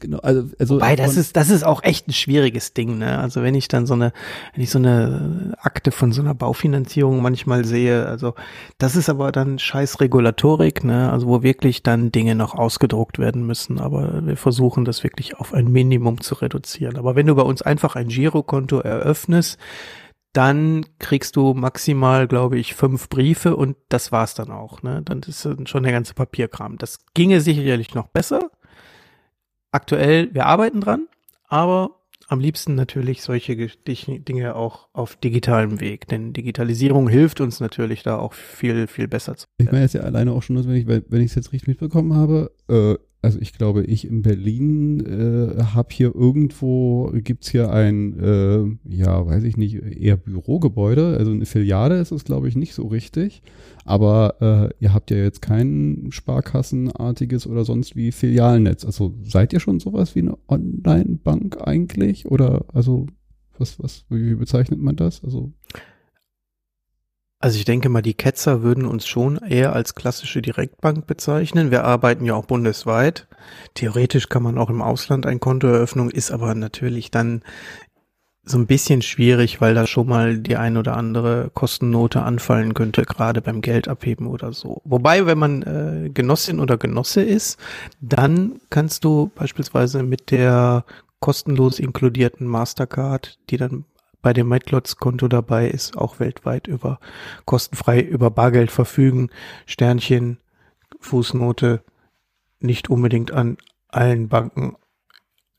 Genau, 0.00 0.18
also, 0.18 0.48
also 0.58 0.76
Wobei, 0.76 0.96
das 0.96 1.16
ist, 1.16 1.36
das 1.36 1.50
ist 1.50 1.64
auch 1.64 1.82
echt 1.82 2.08
ein 2.08 2.12
schwieriges 2.12 2.74
Ding, 2.74 2.98
ne? 2.98 3.18
Also 3.18 3.42
wenn 3.42 3.54
ich 3.54 3.68
dann 3.68 3.86
so 3.86 3.94
eine, 3.94 4.12
wenn 4.54 4.62
ich 4.62 4.70
so 4.70 4.78
eine 4.78 5.54
Akte 5.58 5.90
von 5.90 6.12
so 6.12 6.22
einer 6.22 6.34
Baufinanzierung 6.34 7.20
manchmal 7.22 7.64
sehe, 7.64 8.06
also 8.06 8.34
das 8.78 8.96
ist 8.96 9.08
aber 9.08 9.32
dann 9.32 9.58
scheiß 9.58 10.00
Regulatorik, 10.00 10.84
ne? 10.84 11.10
Also 11.10 11.26
wo 11.26 11.42
wirklich 11.42 11.82
dann 11.82 12.12
Dinge 12.12 12.34
noch 12.34 12.54
ausgedruckt 12.54 13.18
werden 13.18 13.46
müssen. 13.46 13.80
Aber 13.80 14.24
wir 14.24 14.36
versuchen 14.36 14.84
das 14.84 15.02
wirklich 15.04 15.36
auf 15.38 15.54
ein 15.54 15.70
Minimum 15.70 16.20
zu 16.20 16.34
reduzieren. 16.36 16.96
Aber 16.96 17.16
wenn 17.16 17.26
du 17.26 17.34
bei 17.34 17.42
uns 17.42 17.62
einfach 17.62 17.96
ein 17.96 18.08
Girokonto 18.08 18.80
eröffnest, 18.80 19.58
dann 20.32 20.86
kriegst 20.98 21.36
du 21.36 21.52
maximal, 21.52 22.26
glaube 22.26 22.58
ich, 22.58 22.74
fünf 22.74 23.08
Briefe 23.10 23.54
und 23.54 23.76
das 23.90 24.12
war's 24.12 24.34
dann 24.34 24.50
auch. 24.50 24.82
Ne? 24.82 25.02
Dann 25.04 25.20
ist 25.20 25.46
schon 25.66 25.82
der 25.82 25.92
ganze 25.92 26.14
Papierkram. 26.14 26.78
Das 26.78 27.04
ginge 27.12 27.40
sicherlich 27.40 27.94
noch 27.94 28.08
besser, 28.08 28.50
aktuell, 29.72 30.32
wir 30.32 30.46
arbeiten 30.46 30.80
dran, 30.80 31.08
aber 31.48 31.98
am 32.28 32.40
liebsten 32.40 32.74
natürlich 32.74 33.22
solche 33.22 33.56
Dinge 33.56 34.54
auch 34.54 34.88
auf 34.92 35.16
digitalem 35.16 35.80
Weg, 35.80 36.06
denn 36.08 36.32
Digitalisierung 36.32 37.08
hilft 37.08 37.40
uns 37.40 37.60
natürlich 37.60 38.02
da 38.02 38.16
auch 38.16 38.32
viel, 38.32 38.86
viel 38.86 39.06
besser 39.08 39.36
zu. 39.36 39.46
Ich 39.58 39.66
meine 39.66 39.82
jetzt 39.82 39.94
ja 39.94 40.02
alleine 40.02 40.32
auch 40.32 40.42
schon, 40.42 40.56
wenn 40.66 40.76
ich 40.76 40.86
wenn 40.86 41.20
ich 41.20 41.30
es 41.30 41.34
jetzt 41.34 41.52
richtig 41.52 41.68
mitbekommen 41.68 42.14
habe, 42.14 42.52
äh, 42.68 42.94
also 43.22 43.38
ich 43.40 43.52
glaube, 43.52 43.84
ich 43.84 44.06
in 44.06 44.22
Berlin 44.22 44.98
äh, 45.06 45.62
habe 45.62 45.88
hier 45.92 46.12
irgendwo, 46.12 47.12
gibt's 47.14 47.48
hier 47.48 47.70
ein, 47.70 48.18
äh, 48.18 48.64
ja, 48.92 49.24
weiß 49.24 49.44
ich 49.44 49.56
nicht, 49.56 49.76
eher 49.76 50.16
Bürogebäude, 50.16 51.16
also 51.16 51.30
eine 51.30 51.46
Filiale 51.46 52.00
ist 52.00 52.10
es, 52.10 52.24
glaube 52.24 52.48
ich, 52.48 52.56
nicht 52.56 52.74
so 52.74 52.88
richtig. 52.88 53.42
Aber 53.84 54.36
äh, 54.40 54.84
ihr 54.84 54.92
habt 54.92 55.12
ja 55.12 55.18
jetzt 55.18 55.40
kein 55.40 56.08
Sparkassenartiges 56.10 57.46
oder 57.46 57.64
sonst 57.64 57.94
wie 57.94 58.10
Filialnetz. 58.10 58.84
Also 58.84 59.14
seid 59.22 59.52
ihr 59.52 59.60
schon 59.60 59.78
sowas 59.78 60.16
wie 60.16 60.20
eine 60.20 60.36
Online-Bank 60.48 61.58
eigentlich? 61.64 62.26
Oder 62.26 62.64
also 62.72 63.06
was, 63.56 63.80
was, 63.80 64.04
wie 64.08 64.34
bezeichnet 64.34 64.80
man 64.80 64.96
das? 64.96 65.22
Also 65.22 65.52
also 67.42 67.58
ich 67.58 67.64
denke 67.64 67.88
mal, 67.88 68.02
die 68.02 68.14
Ketzer 68.14 68.62
würden 68.62 68.86
uns 68.86 69.06
schon 69.06 69.36
eher 69.38 69.72
als 69.72 69.96
klassische 69.96 70.40
Direktbank 70.40 71.08
bezeichnen. 71.08 71.72
Wir 71.72 71.82
arbeiten 71.82 72.24
ja 72.24 72.34
auch 72.34 72.46
bundesweit. 72.46 73.26
Theoretisch 73.74 74.28
kann 74.28 74.44
man 74.44 74.58
auch 74.58 74.70
im 74.70 74.80
Ausland 74.80 75.26
ein 75.26 75.40
Konto 75.40 75.66
eröffnen, 75.66 76.08
ist 76.08 76.30
aber 76.30 76.54
natürlich 76.54 77.10
dann 77.10 77.42
so 78.44 78.58
ein 78.58 78.68
bisschen 78.68 79.02
schwierig, 79.02 79.60
weil 79.60 79.74
da 79.74 79.88
schon 79.88 80.06
mal 80.06 80.38
die 80.38 80.56
ein 80.56 80.76
oder 80.76 80.96
andere 80.96 81.50
Kostennote 81.52 82.22
anfallen 82.22 82.74
könnte, 82.74 83.02
gerade 83.02 83.42
beim 83.42 83.60
Geld 83.60 83.88
abheben 83.88 84.28
oder 84.28 84.52
so. 84.52 84.80
Wobei, 84.84 85.26
wenn 85.26 85.38
man 85.38 85.62
äh, 85.62 86.10
Genossin 86.10 86.60
oder 86.60 86.78
Genosse 86.78 87.22
ist, 87.22 87.58
dann 88.00 88.60
kannst 88.70 89.02
du 89.02 89.32
beispielsweise 89.34 90.04
mit 90.04 90.30
der 90.30 90.84
kostenlos 91.18 91.80
inkludierten 91.80 92.46
Mastercard, 92.46 93.38
die 93.50 93.56
dann 93.56 93.84
bei 94.22 94.32
dem 94.32 94.48
MyClots-Konto 94.48 95.28
dabei 95.28 95.68
ist, 95.68 95.98
auch 95.98 96.20
weltweit 96.20 96.68
über 96.68 97.00
kostenfrei 97.44 98.00
über 98.00 98.30
Bargeld 98.30 98.70
verfügen. 98.70 99.30
Sternchen, 99.66 100.38
Fußnote, 101.00 101.82
nicht 102.60 102.88
unbedingt 102.88 103.32
an 103.32 103.58
allen 103.88 104.28
Banken 104.28 104.76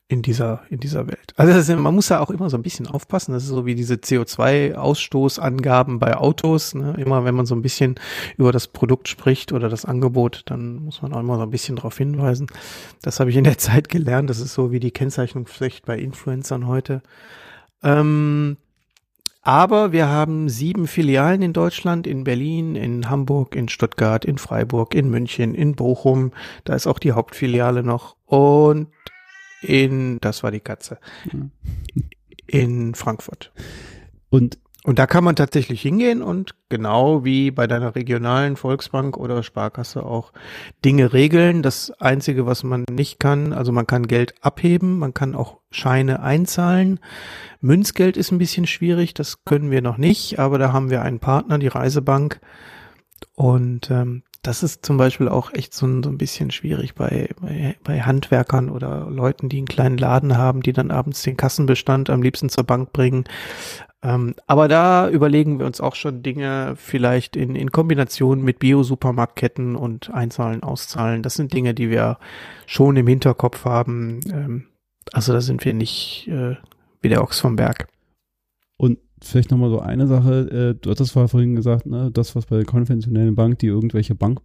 in 0.08 0.22
dieser, 0.22 0.62
in 0.68 0.80
dieser 0.80 1.06
Welt. 1.06 1.32
Also 1.36 1.58
ist, 1.58 1.78
man 1.78 1.94
muss 1.94 2.10
ja 2.10 2.20
auch 2.20 2.30
immer 2.30 2.50
so 2.50 2.58
ein 2.58 2.62
bisschen 2.62 2.86
aufpassen. 2.86 3.32
Das 3.32 3.42
ist 3.42 3.48
so 3.48 3.64
wie 3.64 3.74
diese 3.74 3.94
CO2-Ausstoßangaben 3.94 5.98
bei 5.98 6.16
Autos. 6.16 6.74
Ne? 6.74 6.94
Immer 6.98 7.24
wenn 7.24 7.34
man 7.34 7.46
so 7.46 7.54
ein 7.54 7.62
bisschen 7.62 7.94
über 8.36 8.52
das 8.52 8.68
Produkt 8.68 9.08
spricht 9.08 9.52
oder 9.52 9.68
das 9.68 9.84
Angebot, 9.84 10.42
dann 10.46 10.76
muss 10.76 11.00
man 11.00 11.14
auch 11.14 11.20
immer 11.20 11.36
so 11.36 11.42
ein 11.42 11.50
bisschen 11.50 11.76
darauf 11.76 11.96
hinweisen. 11.96 12.48
Das 13.02 13.18
habe 13.18 13.30
ich 13.30 13.36
in 13.36 13.44
der 13.44 13.58
Zeit 13.58 13.88
gelernt. 13.88 14.28
Das 14.28 14.40
ist 14.40 14.54
so 14.54 14.72
wie 14.72 14.80
die 14.80 14.90
Kennzeichnungspflicht 14.90 15.86
bei 15.86 15.98
Influencern 15.98 16.66
heute. 16.66 17.02
Ähm, 17.84 18.56
aber 19.42 19.92
wir 19.92 20.08
haben 20.08 20.48
sieben 20.48 20.86
Filialen 20.86 21.42
in 21.42 21.52
Deutschland, 21.52 22.06
in 22.06 22.24
Berlin, 22.24 22.76
in 22.76 23.10
Hamburg, 23.10 23.54
in 23.54 23.68
Stuttgart, 23.68 24.24
in 24.24 24.38
Freiburg, 24.38 24.94
in 24.94 25.10
München, 25.10 25.54
in 25.54 25.76
Bochum. 25.76 26.32
Da 26.64 26.74
ist 26.74 26.86
auch 26.86 26.98
die 26.98 27.12
Hauptfiliale 27.12 27.82
noch. 27.82 28.16
Und 28.24 28.88
in, 29.60 30.18
das 30.20 30.42
war 30.42 30.50
die 30.50 30.60
Katze, 30.60 30.98
in 32.46 32.94
Frankfurt. 32.94 33.52
Und 34.30 34.58
und 34.86 34.98
da 34.98 35.06
kann 35.06 35.24
man 35.24 35.34
tatsächlich 35.34 35.80
hingehen 35.80 36.20
und 36.20 36.54
genau 36.68 37.24
wie 37.24 37.50
bei 37.50 37.66
deiner 37.66 37.94
regionalen 37.94 38.56
Volksbank 38.56 39.16
oder 39.16 39.42
Sparkasse 39.42 40.04
auch 40.04 40.30
Dinge 40.84 41.14
regeln. 41.14 41.62
Das 41.62 41.90
Einzige, 42.00 42.44
was 42.44 42.64
man 42.64 42.84
nicht 42.90 43.18
kann, 43.18 43.54
also 43.54 43.72
man 43.72 43.86
kann 43.86 44.06
Geld 44.06 44.34
abheben, 44.42 44.98
man 44.98 45.14
kann 45.14 45.34
auch 45.34 45.56
Scheine 45.70 46.20
einzahlen. 46.20 47.00
Münzgeld 47.62 48.18
ist 48.18 48.30
ein 48.30 48.36
bisschen 48.36 48.66
schwierig, 48.66 49.14
das 49.14 49.46
können 49.46 49.70
wir 49.70 49.80
noch 49.80 49.96
nicht, 49.96 50.38
aber 50.38 50.58
da 50.58 50.74
haben 50.74 50.90
wir 50.90 51.00
einen 51.00 51.18
Partner, 51.18 51.58
die 51.58 51.68
Reisebank. 51.68 52.40
Und 53.34 53.90
ähm, 53.90 54.22
das 54.42 54.62
ist 54.62 54.84
zum 54.84 54.98
Beispiel 54.98 55.28
auch 55.28 55.54
echt 55.54 55.72
so 55.72 55.86
ein, 55.86 56.02
so 56.02 56.10
ein 56.10 56.18
bisschen 56.18 56.50
schwierig 56.50 56.94
bei, 56.94 57.30
bei, 57.40 57.76
bei 57.82 58.02
Handwerkern 58.02 58.68
oder 58.68 59.08
Leuten, 59.08 59.48
die 59.48 59.56
einen 59.56 59.66
kleinen 59.66 59.96
Laden 59.96 60.36
haben, 60.36 60.60
die 60.60 60.74
dann 60.74 60.90
abends 60.90 61.22
den 61.22 61.38
Kassenbestand 61.38 62.10
am 62.10 62.22
liebsten 62.22 62.50
zur 62.50 62.64
Bank 62.64 62.92
bringen. 62.92 63.24
Ähm, 64.04 64.34
aber 64.46 64.68
da 64.68 65.08
überlegen 65.08 65.58
wir 65.58 65.66
uns 65.66 65.80
auch 65.80 65.94
schon 65.94 66.22
Dinge 66.22 66.74
vielleicht 66.76 67.36
in, 67.36 67.56
in 67.56 67.72
Kombination 67.72 68.42
mit 68.42 68.58
Bio-Supermarktketten 68.58 69.76
und 69.76 70.10
Einzahlen, 70.12 70.62
Auszahlen. 70.62 71.22
Das 71.22 71.34
sind 71.34 71.54
Dinge, 71.54 71.72
die 71.72 71.88
wir 71.88 72.18
schon 72.66 72.96
im 72.96 73.06
Hinterkopf 73.06 73.64
haben. 73.64 74.20
Ähm, 74.30 74.64
also 75.12 75.32
da 75.32 75.40
sind 75.40 75.64
wir 75.64 75.72
nicht 75.72 76.28
äh, 76.28 76.56
wie 77.00 77.08
der 77.08 77.22
Ochs 77.22 77.40
vom 77.40 77.56
Berg. 77.56 77.88
Und 78.76 78.98
vielleicht 79.22 79.50
nochmal 79.50 79.70
so 79.70 79.80
eine 79.80 80.06
Sache, 80.06 80.74
äh, 80.74 80.78
du 80.78 80.90
hattest 80.90 81.12
vorhin 81.12 81.56
gesagt, 81.56 81.86
ne, 81.86 82.10
das, 82.12 82.36
was 82.36 82.44
bei 82.44 82.56
der 82.56 82.66
konventionellen 82.66 83.34
Bank, 83.34 83.58
die 83.60 83.68
irgendwelche 83.68 84.14
Bank 84.14 84.40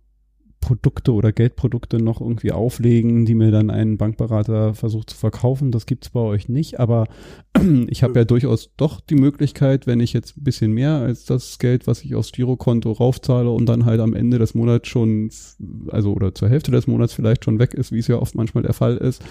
Produkte 0.60 1.14
oder 1.14 1.32
Geldprodukte 1.32 2.02
noch 2.02 2.22
irgendwie 2.22 2.52
auflegen, 2.52 3.26
die 3.26 3.36
mir 3.36 3.52
dann 3.52 3.70
ein 3.70 3.98
Bankberater 3.98 4.74
versucht 4.74 5.10
zu 5.12 5.18
verkaufen. 5.18 5.72
Das 5.72 5.86
gibt's 5.86 6.10
bei 6.10 6.20
euch 6.20 6.50
nicht, 6.50 6.80
aber 6.80 7.06
ich 7.88 8.04
habe 8.04 8.20
ja 8.20 8.26
durchaus 8.26 8.72
doch 8.78 9.00
die 9.00 9.16
Möglichkeit, 9.16 9.88
wenn 9.88 10.00
ich 10.00 10.14
jetzt 10.14 10.38
ein 10.38 10.44
bisschen 10.44 10.72
mehr 10.72 10.96
als 10.96 11.26
das 11.26 11.60
Geld, 11.60 11.88
was 11.88 12.04
ich 12.04 12.16
aufs 12.16 12.32
Girokonto 12.32 12.92
raufzahle 12.92 13.50
und 13.50 13.68
dann 13.68 13.86
halt 13.86 14.00
am 14.00 14.14
Ende 14.14 14.38
des 14.38 14.54
Monats 14.54 14.88
schon, 14.88 15.32
also 15.88 16.14
oder 16.14 16.36
zur 16.36 16.50
Hälfte 16.50 16.72
des 16.72 16.88
Monats 16.88 17.14
vielleicht 17.14 17.46
schon 17.46 17.60
weg 17.60 17.74
ist, 17.74 17.92
wie 17.92 18.00
es 18.00 18.08
ja 18.08 18.18
oft 18.18 18.36
manchmal 18.36 18.64
der 18.64 18.74
Fall 18.74 18.98
ist. 18.98 19.24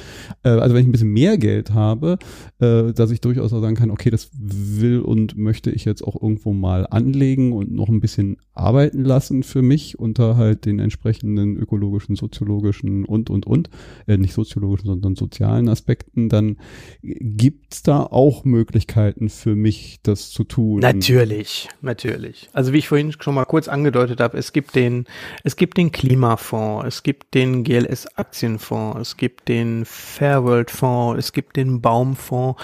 Äh, 0.43 0.51
also 0.51 0.75
wenn 0.75 0.83
ich 0.83 0.89
ein 0.89 0.93
bisschen 0.93 1.13
mehr 1.13 1.39
Geld 1.39 1.73
habe, 1.73 2.19
äh, 2.59 2.93
dass 2.93 3.11
ich 3.11 3.21
durchaus 3.21 3.53
auch 3.53 3.61
sagen 3.61 3.77
kann, 3.77 3.91
okay, 3.91 4.11
das 4.11 4.31
will 4.33 5.01
und 5.01 5.37
möchte 5.37 5.71
ich 5.71 5.85
jetzt 5.85 6.03
auch 6.03 6.21
irgendwo 6.21 6.53
mal 6.53 6.87
anlegen 6.91 7.53
und 7.53 7.71
noch 7.73 7.89
ein 7.89 8.01
bisschen 8.01 8.39
arbeiten 8.55 9.05
lassen 9.05 9.43
für 9.43 9.63
mich 9.63 9.99
unter 9.99 10.37
halt 10.37 10.65
den 10.65 10.79
entsprechenden 10.79 11.18
entsprechenden 11.19 11.57
ökologischen, 11.57 12.17
soziologischen 12.17 13.05
und, 13.05 13.31
und, 13.31 13.47
und, 13.47 13.71
äh, 14.07 14.17
nicht 14.17 14.35
soziologischen, 14.35 14.87
sondern 14.87 15.17
sozialen 15.17 15.69
Aspekten, 15.69 16.29
dann 16.29 16.57
gibt's 17.03 17.83
da 17.83 18.03
auch 18.03 18.45
Möglichkeiten 18.45 19.29
für 19.29 19.55
mich, 19.55 20.01
das 20.03 20.31
zu 20.31 20.45
tun. 20.45 20.81
Natürlich, 20.81 21.69
natürlich. 21.81 22.49
Also 22.53 22.73
wie 22.73 22.79
ich 22.79 22.89
vorhin 22.89 23.13
schon 23.13 23.35
mal 23.35 23.45
kurz 23.45 23.69
angedeutet 23.69 24.21
habe, 24.21 24.39
es 24.39 24.53
gibt 24.53 24.75
den, 24.75 25.07
es 25.45 25.57
gibt 25.57 25.77
den 25.77 25.93
Klimafonds, 25.93 26.87
es 26.87 27.03
gibt 27.03 27.35
den 27.35 27.65
GLS 27.65 28.07
Aktienfonds, 28.17 29.01
es 29.01 29.17
gibt 29.17 29.49
den 29.49 29.85
Fairworld 29.85 30.71
Fonds, 30.71 31.19
es 31.19 31.33
gibt 31.33 31.57
den 31.57 31.81
Baumfonds. 31.81 32.61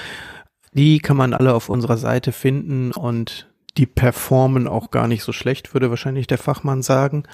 Die 0.72 0.98
kann 0.98 1.16
man 1.16 1.34
alle 1.34 1.54
auf 1.54 1.68
unserer 1.68 1.96
Seite 1.96 2.32
finden 2.32 2.90
und 2.90 3.48
die 3.76 3.86
performen 3.86 4.68
auch 4.68 4.90
gar 4.90 5.08
nicht 5.08 5.22
so 5.22 5.32
schlecht, 5.32 5.74
würde 5.74 5.90
wahrscheinlich 5.90 6.26
der 6.26 6.38
Fachmann 6.38 6.82
sagen. 6.82 7.24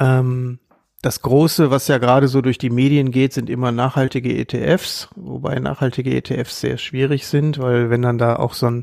Ähm, 0.00 0.58
das 1.02 1.22
Große, 1.22 1.70
was 1.70 1.88
ja 1.88 1.96
gerade 1.96 2.28
so 2.28 2.42
durch 2.42 2.58
die 2.58 2.68
Medien 2.68 3.10
geht, 3.10 3.32
sind 3.32 3.48
immer 3.48 3.72
nachhaltige 3.72 4.36
ETFs, 4.36 5.08
wobei 5.16 5.58
nachhaltige 5.58 6.14
ETFs 6.14 6.60
sehr 6.60 6.76
schwierig 6.76 7.26
sind, 7.26 7.58
weil 7.58 7.88
wenn 7.88 8.02
dann 8.02 8.18
da 8.18 8.36
auch 8.36 8.52
so 8.52 8.66
ein, 8.66 8.82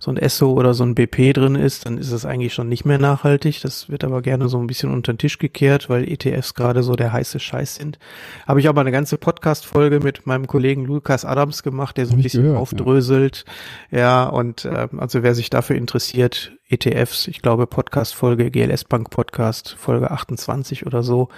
so 0.00 0.10
ein 0.10 0.16
ESSO 0.16 0.50
oder 0.54 0.74
so 0.74 0.82
ein 0.82 0.96
BP 0.96 1.32
drin 1.34 1.54
ist, 1.54 1.86
dann 1.86 1.98
ist 1.98 2.10
es 2.10 2.26
eigentlich 2.26 2.52
schon 2.52 2.68
nicht 2.68 2.84
mehr 2.84 2.98
nachhaltig. 2.98 3.60
Das 3.60 3.88
wird 3.88 4.02
aber 4.02 4.22
gerne 4.22 4.48
so 4.48 4.58
ein 4.58 4.66
bisschen 4.66 4.90
unter 4.90 5.12
den 5.12 5.18
Tisch 5.18 5.38
gekehrt, 5.38 5.88
weil 5.88 6.08
ETFs 6.08 6.54
gerade 6.54 6.82
so 6.82 6.96
der 6.96 7.12
heiße 7.12 7.38
Scheiß 7.38 7.76
sind. 7.76 8.00
Habe 8.44 8.58
ich 8.58 8.68
aber 8.68 8.80
eine 8.80 8.90
ganze 8.90 9.16
Podcast-Folge 9.16 10.00
mit 10.00 10.26
meinem 10.26 10.48
Kollegen 10.48 10.84
Lukas 10.84 11.24
Adams 11.24 11.62
gemacht, 11.62 11.96
der 11.96 12.06
so 12.06 12.14
ein 12.14 12.22
bisschen 12.22 12.42
gehört, 12.42 12.58
aufdröselt. 12.58 13.44
Ja, 13.92 13.98
ja 13.98 14.24
und 14.24 14.64
äh, 14.64 14.88
also 14.98 15.22
wer 15.22 15.36
sich 15.36 15.48
dafür 15.48 15.76
interessiert, 15.76 16.50
ETFs, 16.72 17.28
ich 17.28 17.42
glaube 17.42 17.66
Podcast-Folge, 17.66 18.50
GLS 18.50 18.84
Bank 18.84 19.10
Podcast, 19.10 19.76
Folge 19.78 20.10
28 20.10 20.86
oder 20.86 21.02
so, 21.02 21.28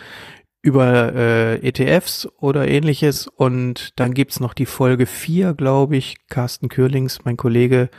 über 0.63 1.13
äh, 1.13 1.57
ETFs 1.57 2.29
oder 2.39 2.69
ähnliches. 2.69 3.27
Und 3.27 3.99
dann 3.99 4.15
gibt's 4.15 4.41
noch 4.41 4.55
die 4.55 4.67
Folge 4.67 5.07
4, 5.07 5.55
glaube 5.55 5.97
ich, 5.97 6.17
Carsten 6.29 6.69
Kürlings, 6.69 7.25
mein 7.25 7.37
Kollege 7.37 7.91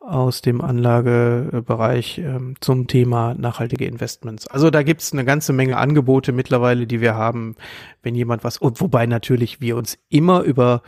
aus 0.00 0.40
dem 0.40 0.62
Anlagebereich 0.62 2.18
ähm, 2.18 2.54
zum 2.60 2.86
Thema 2.86 3.34
nachhaltige 3.34 3.84
Investments. 3.84 4.46
Also 4.46 4.70
da 4.70 4.82
gibt's 4.82 5.12
eine 5.12 5.24
ganze 5.24 5.52
Menge 5.52 5.76
Angebote 5.76 6.32
mittlerweile, 6.32 6.86
die 6.86 7.02
wir 7.02 7.14
haben, 7.14 7.56
wenn 8.02 8.14
jemand 8.14 8.42
was, 8.42 8.56
und 8.56 8.80
wobei 8.80 9.04
natürlich 9.04 9.60
wir 9.60 9.76
uns 9.76 9.98
immer 10.08 10.42
über, 10.42 10.82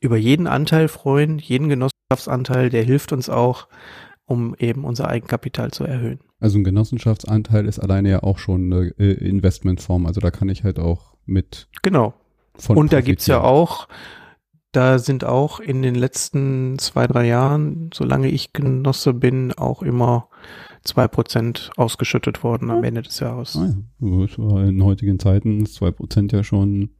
über 0.00 0.16
jeden 0.16 0.46
Anteil 0.46 0.88
freuen, 0.88 1.38
jeden 1.38 1.68
Genossenschaftsanteil, 1.70 2.68
der 2.68 2.82
hilft 2.82 3.12
uns 3.12 3.30
auch 3.30 3.68
um 4.26 4.54
eben 4.58 4.84
unser 4.84 5.08
Eigenkapital 5.08 5.70
zu 5.70 5.84
erhöhen. 5.84 6.20
Also 6.40 6.58
ein 6.58 6.64
Genossenschaftsanteil 6.64 7.66
ist 7.66 7.78
alleine 7.78 8.10
ja 8.10 8.22
auch 8.22 8.38
schon 8.38 8.72
eine 8.72 8.92
äh, 8.98 9.12
Investmentform. 9.12 10.06
Also 10.06 10.20
da 10.20 10.30
kann 10.30 10.48
ich 10.48 10.64
halt 10.64 10.78
auch 10.78 11.14
mit. 11.24 11.68
Genau. 11.82 12.14
Und 12.68 12.92
da 12.92 13.00
gibt's 13.00 13.26
ja 13.26 13.40
auch, 13.40 13.88
da 14.72 14.98
sind 14.98 15.24
auch 15.24 15.60
in 15.60 15.82
den 15.82 15.94
letzten 15.94 16.78
zwei, 16.78 17.06
drei 17.06 17.26
Jahren, 17.26 17.90
solange 17.94 18.28
ich 18.28 18.52
Genosse 18.52 19.14
bin, 19.14 19.52
auch 19.52 19.82
immer 19.82 20.28
zwei 20.82 21.08
Prozent 21.08 21.70
ausgeschüttet 21.76 22.42
worden 22.42 22.70
am 22.70 22.84
Ende 22.84 23.02
des 23.02 23.20
Jahres. 23.20 23.56
Ah 23.56 23.74
ja. 24.00 24.64
In 24.64 24.82
heutigen 24.82 25.18
Zeiten 25.18 25.62
ist 25.62 25.74
zwei 25.74 25.90
Prozent 25.90 26.32
ja 26.32 26.44
schon, 26.44 26.90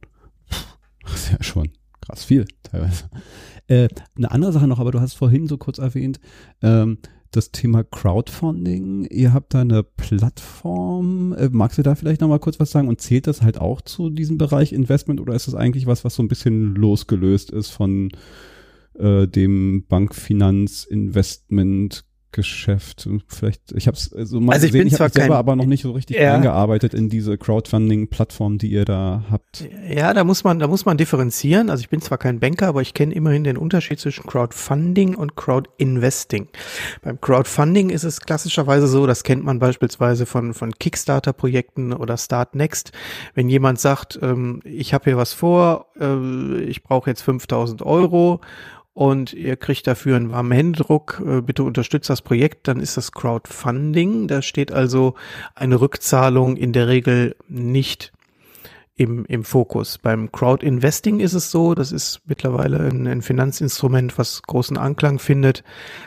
ist 1.13 1.31
ja 1.31 1.41
schon 1.41 1.69
krass 2.01 2.23
viel 2.23 2.45
teilweise. 2.63 3.09
Äh, 3.67 3.89
eine 4.15 4.31
andere 4.31 4.51
Sache 4.51 4.67
noch, 4.67 4.79
aber 4.79 4.91
du 4.91 5.01
hast 5.01 5.13
vorhin 5.13 5.47
so 5.47 5.57
kurz 5.57 5.77
erwähnt, 5.77 6.19
ähm, 6.61 6.99
das 7.37 7.51
Thema 7.51 7.83
Crowdfunding. 7.83 9.05
Ihr 9.05 9.33
habt 9.33 9.53
da 9.53 9.61
eine 9.61 9.83
Plattform. 9.83 11.33
Äh, 11.33 11.49
magst 11.51 11.77
du 11.77 11.83
da 11.83 11.93
vielleicht 11.95 12.21
noch 12.21 12.27
mal 12.27 12.39
kurz 12.39 12.59
was 12.59 12.71
sagen? 12.71 12.87
Und 12.87 12.99
zählt 12.99 13.27
das 13.27 13.43
halt 13.43 13.61
auch 13.61 13.81
zu 13.81 14.09
diesem 14.09 14.39
Bereich 14.39 14.73
Investment 14.73 15.21
oder 15.21 15.35
ist 15.35 15.47
das 15.47 15.55
eigentlich 15.55 15.85
was, 15.85 16.03
was 16.03 16.15
so 16.15 16.23
ein 16.23 16.27
bisschen 16.27 16.73
losgelöst 16.75 17.51
ist 17.51 17.69
von 17.69 18.09
äh, 18.95 19.27
dem 19.27 19.85
Bankfinanzinvestment 19.87 22.06
Geschäft. 22.37 23.09
Vielleicht, 23.27 23.71
ich 23.73 23.87
habe 23.87 23.97
es 23.97 24.05
so 24.05 24.39
mal 24.39 24.53
also 24.53 24.67
gesehen, 24.67 24.85
ich, 24.85 24.93
ich 24.93 24.99
habe 24.99 25.11
selber 25.11 25.37
aber 25.37 25.55
noch 25.55 25.65
nicht 25.65 25.81
so 25.81 25.91
richtig 25.91 26.17
ja. 26.17 26.35
eingearbeitet 26.35 26.93
in 26.93 27.09
diese 27.09 27.35
Crowdfunding-Plattform, 27.35 28.59
die 28.59 28.67
ihr 28.67 28.85
da 28.85 29.23
habt. 29.31 29.67
Ja, 29.89 30.13
da 30.13 30.23
muss 30.23 30.43
man, 30.43 30.59
da 30.59 30.67
muss 30.67 30.85
man 30.85 30.97
differenzieren. 30.97 31.71
Also 31.71 31.81
ich 31.81 31.89
bin 31.89 31.99
zwar 31.99 32.19
kein 32.19 32.39
Banker, 32.39 32.67
aber 32.67 32.83
ich 32.83 32.93
kenne 32.93 33.15
immerhin 33.15 33.43
den 33.43 33.57
Unterschied 33.57 33.99
zwischen 33.99 34.27
Crowdfunding 34.27 35.15
und 35.15 35.35
Crowdinvesting. 35.35 36.47
Beim 37.01 37.19
Crowdfunding 37.19 37.89
ist 37.89 38.03
es 38.03 38.21
klassischerweise 38.21 38.87
so, 38.87 39.07
das 39.07 39.23
kennt 39.23 39.43
man 39.43 39.57
beispielsweise 39.57 40.27
von 40.27 40.53
von 40.53 40.71
Kickstarter-Projekten 40.73 41.91
oder 41.91 42.17
Start 42.17 42.53
Next. 42.53 42.91
Wenn 43.33 43.49
jemand 43.49 43.79
sagt, 43.79 44.19
ähm, 44.21 44.61
ich 44.63 44.93
habe 44.93 45.05
hier 45.05 45.17
was 45.17 45.33
vor, 45.33 45.87
äh, 45.99 46.61
ich 46.61 46.83
brauche 46.83 47.09
jetzt 47.09 47.23
5000 47.23 47.81
Euro 47.81 48.41
und 48.97 49.31
ihr 49.31 49.57
kriegt 49.57 49.85
dafür 49.85 50.15
einen 50.15 50.31
warmen 50.31 50.53
Händedruck, 50.53 51.21
äh, 51.23 51.41
bitte 51.41 51.61
unterstützt 51.61 52.09
das 52.09 52.23
Projekt, 52.23 52.67
dann 52.67 52.79
ist 52.79 52.97
das 52.97 53.11
Crowdfunding. 53.11 54.27
Da 54.27 54.41
steht 54.41 54.71
also 54.71 55.13
eine 55.53 55.79
Rückzahlung 55.79 56.57
in 56.57 56.73
der 56.73 56.87
Regel 56.87 57.35
nicht 57.47 58.11
im, 58.95 59.23
im 59.25 59.43
Fokus. 59.43 59.99
Beim 59.99 60.31
Crowdinvesting 60.31 61.19
ist 61.19 61.35
es 61.35 61.51
so, 61.51 61.75
das 61.75 61.91
ist 61.91 62.21
mittlerweile 62.25 62.79
ein, 62.79 63.05
ein, 63.05 63.21
Finanzinstrument, 63.21 64.17
was 64.17 64.41
großen 64.41 64.77
Anklang 64.77 65.19
findet. 65.19 65.63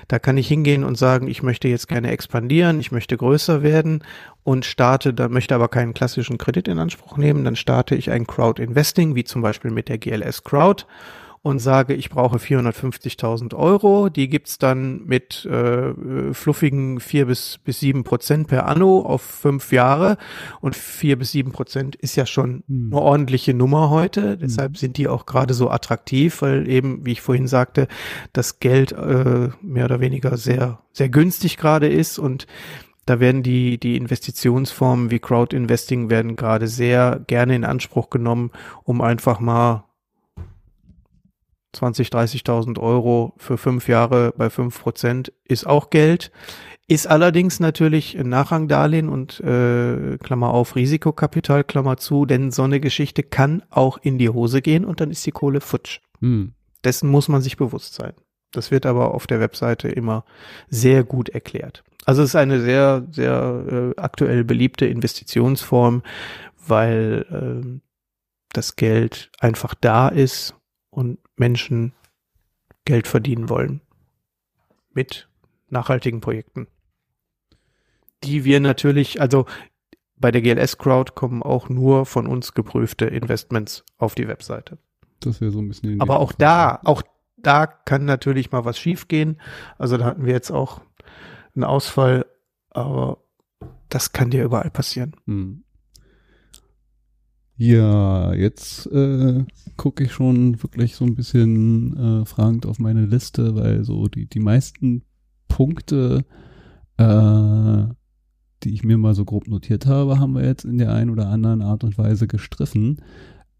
Da 0.08 0.18
kann 0.18 0.36
ich 0.36 0.48
hingehen 0.48 0.82
und 0.82 0.98
sagen, 0.98 1.28
ich 1.28 1.44
möchte 1.44 1.68
jetzt 1.68 1.86
gerne 1.86 2.10
expandieren, 2.10 2.80
ich 2.80 2.90
möchte 2.90 3.16
größer 3.16 3.62
werden 3.62 4.02
und 4.42 4.64
starte, 4.64 5.14
da 5.14 5.28
möchte 5.28 5.54
aber 5.54 5.68
keinen 5.68 5.94
klassischen 5.94 6.38
Kredit 6.38 6.66
in 6.66 6.80
Anspruch 6.80 7.16
nehmen, 7.16 7.44
dann 7.44 7.54
starte 7.54 7.94
ich 7.94 8.10
ein 8.10 8.26
Crowdinvesting, 8.26 9.14
wie 9.14 9.22
zum 9.22 9.42
Beispiel 9.42 9.70
mit 9.70 9.88
der 9.88 9.98
GLS 9.98 10.42
Crowd 10.42 10.86
und 11.42 11.58
sage, 11.58 11.94
ich 11.94 12.10
brauche 12.10 12.36
450.000 12.36 13.54
Euro. 13.54 14.10
Die 14.10 14.28
gibt's 14.28 14.58
dann 14.58 15.06
mit 15.06 15.46
äh, 15.46 15.94
fluffigen 16.34 17.00
vier 17.00 17.26
bis 17.26 17.58
bis 17.58 17.80
sieben 17.80 18.04
Prozent 18.04 18.48
per 18.48 18.66
Anno 18.66 19.00
auf 19.00 19.22
fünf 19.22 19.72
Jahre 19.72 20.18
und 20.60 20.76
vier 20.76 21.18
bis 21.18 21.32
sieben 21.32 21.52
Prozent 21.52 21.96
ist 21.96 22.16
ja 22.16 22.26
schon 22.26 22.62
hm. 22.68 22.90
eine 22.92 23.00
ordentliche 23.00 23.54
Nummer 23.54 23.88
heute. 23.88 24.32
Hm. 24.32 24.38
Deshalb 24.40 24.76
sind 24.76 24.98
die 24.98 25.08
auch 25.08 25.24
gerade 25.24 25.54
so 25.54 25.70
attraktiv, 25.70 26.42
weil 26.42 26.68
eben, 26.68 27.06
wie 27.06 27.12
ich 27.12 27.22
vorhin 27.22 27.48
sagte, 27.48 27.88
das 28.34 28.60
Geld 28.60 28.92
äh, 28.92 29.48
mehr 29.62 29.86
oder 29.86 30.00
weniger 30.00 30.36
sehr 30.36 30.80
sehr 30.92 31.08
günstig 31.08 31.56
gerade 31.56 31.88
ist 31.88 32.18
und 32.18 32.46
da 33.06 33.18
werden 33.18 33.42
die, 33.42 33.78
die 33.78 33.96
Investitionsformen 33.96 35.10
wie 35.10 35.18
Crowd-Investing 35.18 36.10
werden 36.10 36.36
gerade 36.36 36.68
sehr 36.68 37.20
gerne 37.26 37.56
in 37.56 37.64
Anspruch 37.64 38.10
genommen, 38.10 38.52
um 38.84 39.00
einfach 39.00 39.40
mal 39.40 39.84
20, 41.72 42.08
30.000 42.08 42.78
Euro 42.80 43.34
für 43.36 43.56
fünf 43.56 43.88
Jahre 43.88 44.32
bei 44.36 44.50
fünf 44.50 44.80
Prozent 44.80 45.32
ist 45.44 45.66
auch 45.66 45.90
Geld. 45.90 46.30
Ist 46.88 47.06
allerdings 47.06 47.60
natürlich 47.60 48.18
ein 48.18 48.28
Nachrangdarlehen 48.28 49.08
und 49.08 49.38
äh, 49.40 50.18
Klammer 50.18 50.52
auf 50.52 50.74
Risikokapital, 50.74 51.62
Klammer 51.62 51.98
zu, 51.98 52.26
denn 52.26 52.50
so 52.50 52.64
eine 52.64 52.80
Geschichte 52.80 53.22
kann 53.22 53.62
auch 53.70 53.98
in 54.02 54.18
die 54.18 54.28
Hose 54.28 54.60
gehen 54.60 54.84
und 54.84 55.00
dann 55.00 55.12
ist 55.12 55.24
die 55.24 55.30
Kohle 55.30 55.60
futsch. 55.60 56.00
Hm. 56.20 56.54
Dessen 56.82 57.08
muss 57.08 57.28
man 57.28 57.42
sich 57.42 57.56
bewusst 57.56 57.94
sein. 57.94 58.14
Das 58.52 58.72
wird 58.72 58.86
aber 58.86 59.14
auf 59.14 59.28
der 59.28 59.38
Webseite 59.38 59.88
immer 59.88 60.24
sehr 60.68 61.04
gut 61.04 61.28
erklärt. 61.28 61.84
Also 62.06 62.22
es 62.22 62.30
ist 62.30 62.36
eine 62.36 62.60
sehr, 62.60 63.06
sehr 63.12 63.92
äh, 63.96 64.00
aktuell 64.00 64.42
beliebte 64.42 64.86
Investitionsform, 64.86 66.02
weil 66.66 67.26
äh, 67.30 67.80
das 68.52 68.74
Geld 68.74 69.30
einfach 69.38 69.74
da 69.74 70.08
ist 70.08 70.56
und 71.00 71.18
Menschen 71.36 71.94
Geld 72.84 73.08
verdienen 73.08 73.48
wollen 73.48 73.80
mit 74.92 75.28
nachhaltigen 75.70 76.20
Projekten. 76.20 76.66
Die 78.22 78.44
wir 78.44 78.60
natürlich, 78.60 79.18
also 79.18 79.46
bei 80.16 80.30
der 80.30 80.42
GLS 80.42 80.76
Crowd 80.76 81.12
kommen 81.14 81.42
auch 81.42 81.70
nur 81.70 82.04
von 82.04 82.26
uns 82.26 82.52
geprüfte 82.52 83.06
Investments 83.06 83.82
auf 83.96 84.14
die 84.14 84.28
Webseite. 84.28 84.76
Das 85.20 85.40
wäre 85.40 85.50
so 85.50 85.60
ein 85.60 85.68
bisschen. 85.68 86.00
Aber 86.02 86.20
auch 86.20 86.32
da, 86.32 86.80
auch 86.84 87.02
da 87.38 87.66
kann 87.66 88.04
natürlich 88.04 88.52
mal 88.52 88.66
was 88.66 88.78
schiefgehen. 88.78 89.40
Also 89.78 89.96
da 89.96 90.04
hatten 90.04 90.26
wir 90.26 90.34
jetzt 90.34 90.50
auch 90.50 90.82
einen 91.54 91.64
Ausfall, 91.64 92.26
aber 92.68 93.24
das 93.88 94.12
kann 94.12 94.30
dir 94.30 94.44
überall 94.44 94.70
passieren. 94.70 95.16
Hm. 95.24 95.64
Ja, 97.62 98.32
jetzt 98.32 98.86
äh, 98.86 99.44
gucke 99.76 100.04
ich 100.04 100.12
schon 100.12 100.62
wirklich 100.62 100.96
so 100.96 101.04
ein 101.04 101.14
bisschen 101.14 102.22
äh, 102.22 102.24
fragend 102.24 102.64
auf 102.64 102.78
meine 102.78 103.04
Liste, 103.04 103.54
weil 103.54 103.84
so 103.84 104.08
die, 104.08 104.24
die 104.24 104.40
meisten 104.40 105.02
Punkte, 105.46 106.24
äh, 106.96 107.84
die 108.62 108.72
ich 108.72 108.82
mir 108.82 108.96
mal 108.96 109.14
so 109.14 109.26
grob 109.26 109.46
notiert 109.46 109.84
habe, 109.84 110.18
haben 110.18 110.36
wir 110.36 110.46
jetzt 110.46 110.64
in 110.64 110.78
der 110.78 110.94
einen 110.94 111.10
oder 111.10 111.28
anderen 111.28 111.60
Art 111.60 111.84
und 111.84 111.98
Weise 111.98 112.26
gestriffen. 112.26 113.02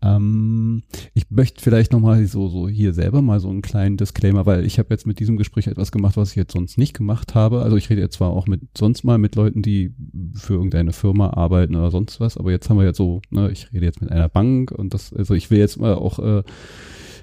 Ähm, 0.03 0.83
ich 1.15 1.31
möchte 1.31 1.63
vielleicht 1.63 1.93
nochmal 1.93 2.25
so, 2.27 2.49
so 2.49 2.69
hier 2.69 2.93
selber 2.93 3.21
mal 3.23 3.41
so 3.41 3.49
einen 3.49 3.63
kleinen 3.63 3.97
Disclaimer, 3.97 4.47
weil 4.47 4.65
ich 4.65 4.79
habe 4.79 4.89
jetzt 4.91 5.07
mit 5.07 5.21
diesem 5.21 5.37
Gespräch 5.37 5.67
etwas 5.67 5.93
gemacht, 5.93 6.17
was 6.17 6.31
ich 6.31 6.37
jetzt 6.37 6.53
sonst 6.53 6.79
nicht 6.79 6.97
gemacht 6.97 7.35
habe. 7.35 7.63
Also 7.63 7.77
ich 7.77 7.91
rede 7.91 8.01
jetzt 8.01 8.17
zwar 8.17 8.31
auch 8.31 8.47
mit 8.47 8.63
sonst 8.77 9.05
mal 9.05 9.19
mit 9.19 9.35
Leuten, 9.35 9.63
die 9.63 9.95
für 10.35 10.55
irgendeine 10.55 10.93
Firma 10.93 11.31
arbeiten 11.31 11.75
oder 11.77 11.91
sonst 11.91 12.21
was, 12.21 12.37
aber 12.37 12.51
jetzt 12.51 12.71
haben 12.71 12.79
wir 12.79 12.87
jetzt 12.87 12.97
so, 12.97 13.21
ne, 13.31 13.51
ich 13.51 13.73
rede 13.73 13.85
jetzt 13.85 14.01
mit 14.01 14.11
einer 14.11 14.29
Bank 14.29 14.71
und 14.71 14.95
das, 14.95 15.13
also 15.13 15.35
ich 15.35 15.51
will 15.51 15.59
jetzt 15.59 15.79
mal 15.79 15.95
auch 15.95 16.19
äh, 16.19 16.43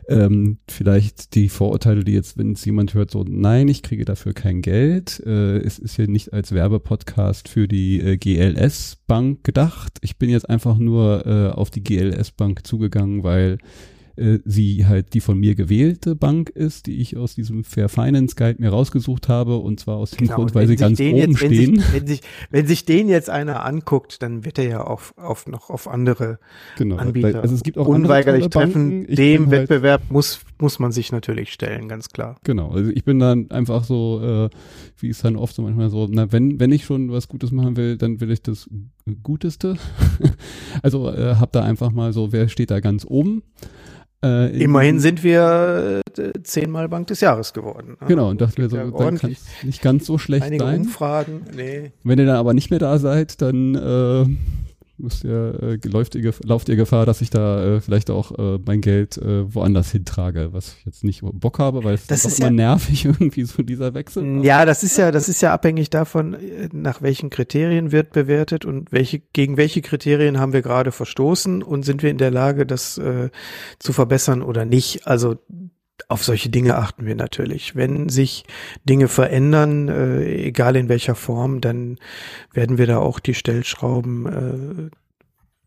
ähm, 0.08 0.58
vielleicht 0.70 1.36
die 1.36 1.50
Vorurteile, 1.50 2.04
die 2.04 2.14
jetzt, 2.14 2.38
wenn 2.38 2.54
es 2.54 2.64
jemand 2.64 2.94
hört, 2.94 3.12
so, 3.12 3.26
nein, 3.28 3.68
ich 3.68 3.84
kriege 3.84 4.06
dafür 4.06 4.34
kein 4.34 4.62
Geld. 4.62 5.22
Äh, 5.26 5.58
es 5.58 5.80
ist 5.80 5.96
hier 5.96 6.08
nicht 6.08 6.34
als 6.34 6.54
Werbepodcast 6.54 7.50
für 7.50 7.68
die 7.68 8.00
äh, 8.00 8.18
GLS 8.18 8.98
Bank 9.08 9.44
gedacht. 9.44 9.98
Ich 10.02 10.18
bin 10.18 10.30
jetzt 10.30 10.50
einfach 10.50 10.78
nur 10.78 11.26
äh, 11.26 11.50
auf 11.50 11.70
die 11.70 11.84
GLS 11.84 12.32
Bank 12.32 12.66
zugegangen, 12.66 13.24
weil 13.24 13.58
äh, 14.18 14.40
sie 14.46 14.86
halt 14.86 15.14
die 15.14 15.22
von 15.22 15.38
mir 15.38 15.56
gewählte 15.56 16.16
Bank 16.16 16.50
ist, 16.50 16.88
die 16.88 17.00
ich 17.00 17.18
aus 17.18 17.36
diesem 17.36 17.64
Fair 17.64 17.90
Finance 17.90 18.36
Guide 18.36 18.62
mir 18.62 18.70
rausgesucht 18.70 19.30
habe 19.30 19.58
und 19.58 19.80
zwar 19.80 19.98
aus 19.98 20.12
dem 20.12 20.28
genau, 20.28 20.36
Grund, 20.36 20.56
weil 20.56 20.68
sie 20.68 20.76
ganz 20.76 21.00
oben 21.00 21.16
jetzt, 21.16 21.38
stehen. 21.38 21.52
Wenn 21.52 21.76
sich, 21.76 21.84
wenn, 21.94 22.08
sich, 22.08 22.22
wenn 22.50 22.68
sich 22.68 22.86
den 22.86 23.10
jetzt 23.10 23.30
einer 23.30 23.66
anguckt, 23.66 24.22
dann 24.22 24.46
wird 24.46 24.60
er 24.60 24.68
ja 24.68 24.82
auf, 24.82 25.14
auf 25.18 25.48
noch 25.48 25.70
auf 25.70 25.88
andere 25.88 26.40
genau, 26.78 26.98
Anbieter 26.98 27.42
also 27.42 27.56
es 27.56 27.64
gibt 27.64 27.78
auch 27.78 27.88
unweigerlich 27.88 28.48
treffen. 28.48 29.08
Dem 29.08 29.50
halt 29.50 29.52
Wettbewerb 29.52 30.02
halt, 30.02 30.12
muss 30.12 30.40
muss 30.60 30.80
man 30.80 30.92
sich 30.92 31.12
natürlich 31.12 31.54
stellen, 31.54 31.88
ganz 31.88 32.10
klar. 32.10 32.38
Genau, 32.44 32.72
also 32.72 32.90
ich 32.90 33.04
bin 33.04 33.20
dann 33.20 33.52
einfach 33.52 33.84
so, 33.84 34.22
äh, 34.24 34.50
wie 34.98 35.10
es 35.10 35.20
dann 35.20 35.36
oft 35.36 35.56
so 35.56 35.62
manchmal 35.62 35.90
so, 35.90 36.08
na 36.10 36.32
wenn 36.32 36.60
wenn 36.60 36.72
ich 36.72 36.86
schon 36.86 37.12
was 37.12 37.28
Gutes 37.28 37.52
machen 37.52 37.78
will, 37.78 37.98
dann 37.98 38.20
will 38.20 38.32
ich 38.32 38.42
das 38.42 38.70
Guteste. 39.24 39.76
also 40.82 41.12
äh, 41.12 41.36
hab 41.36 41.52
da 41.52 41.64
einfach 41.64 41.92
mal 41.92 42.14
so, 42.14 42.32
wer 42.32 42.50
steht 42.50 42.72
da 42.72 42.80
ganz 42.80 43.06
oben? 43.08 43.44
Äh, 44.24 44.64
Immerhin 44.64 45.00
sind 45.00 45.24
wir 45.24 46.02
äh, 46.18 46.32
zehnmal 46.42 46.90
Bank 46.90 47.08
des 47.08 47.22
Jahres 47.22 47.54
geworden. 47.54 47.98
Ne? 48.02 48.08
Genau, 48.08 48.30
und 48.30 48.42
dachten 48.42 48.58
wir 48.58 48.70
so, 48.70 48.78
ja 48.78 48.90
dann 48.90 49.18
kann 49.18 49.36
nicht 49.64 49.82
ganz 49.82 50.06
so 50.08 50.18
schlecht 50.18 50.44
Einige 50.44 50.64
sein. 50.64 50.82
Umfragen, 50.82 51.46
nee. 51.56 51.92
Wenn 52.04 52.18
ihr 52.18 52.26
dann 52.26 52.38
aber 52.38 52.54
nicht 52.56 52.72
mehr 52.72 52.80
da 52.80 52.98
seid, 52.98 53.42
dann 53.42 53.76
äh, 53.76 54.26
müsst 54.98 55.24
ihr, 55.24 55.80
äh, 55.84 55.88
läuft 55.88 56.16
ihr, 56.16 56.34
lauft 56.44 56.70
ihr 56.70 56.76
Gefahr, 56.76 57.06
dass 57.06 57.22
ich 57.22 57.30
da 57.30 57.78
äh, 57.78 57.82
vielleicht 57.82 58.10
auch 58.10 58.38
äh, 58.38 58.60
mein 58.66 58.82
Geld 58.82 59.18
äh, 59.18 59.54
woanders 59.54 59.92
hintrage, 59.92 60.50
was 60.54 60.76
ich 60.78 60.86
jetzt 60.86 61.04
nicht 61.04 61.22
Bock 61.24 61.60
habe, 61.60 61.84
weil 61.84 61.96
es 61.96 62.08
das 62.08 62.26
ist, 62.26 62.34
ist 62.34 62.40
immer 62.40 62.48
ja, 62.48 62.54
nervig 62.54 63.06
irgendwie 63.06 63.44
so 63.44 63.64
dieser 63.64 63.94
Wechsel. 63.94 64.44
Ja, 64.44 64.66
das 64.66 64.84
ist 64.84 64.98
ja, 64.98 65.12
das 65.12 65.30
ist 65.30 65.42
ja 65.42 65.54
abhängig 65.54 65.90
davon, 65.90 66.34
äh, 66.34 66.70
nach 66.74 67.02
welchen 67.02 67.30
Kriterien 67.30 67.92
wird 67.92 68.12
bewertet 68.12 68.66
und 68.66 68.92
welche, 68.92 69.20
gegen 69.20 69.58
welche 69.58 69.82
Kriterien 69.82 70.40
haben 70.40 70.54
wir 70.54 70.62
gerade 70.62 70.92
verstoßen 70.92 71.64
und 71.64 71.84
sind 71.84 72.04
wir 72.04 72.10
in 72.10 72.18
der 72.18 72.32
Lage, 72.32 72.66
das 72.66 72.98
äh, 72.98 73.30
zu 73.80 73.94
verbessern 73.94 74.42
oder 74.42 74.66
nicht. 74.66 75.08
Also 75.08 75.38
auf 76.08 76.24
solche 76.24 76.50
Dinge 76.50 76.78
achten 76.78 77.06
wir 77.06 77.16
natürlich. 77.16 77.76
Wenn 77.76 78.10
sich 78.10 78.46
Dinge 78.86 79.08
verändern, 79.08 79.90
äh, 79.90 80.24
egal 80.46 80.76
in 80.76 80.90
welcher 80.90 81.16
Form, 81.16 81.60
dann 81.62 81.98
werden 82.54 82.78
wir 82.78 82.88
da 82.88 83.00
auch 83.00 83.20
die 83.20 83.34
Stellschrauben 83.34 84.26
äh, 84.26 84.90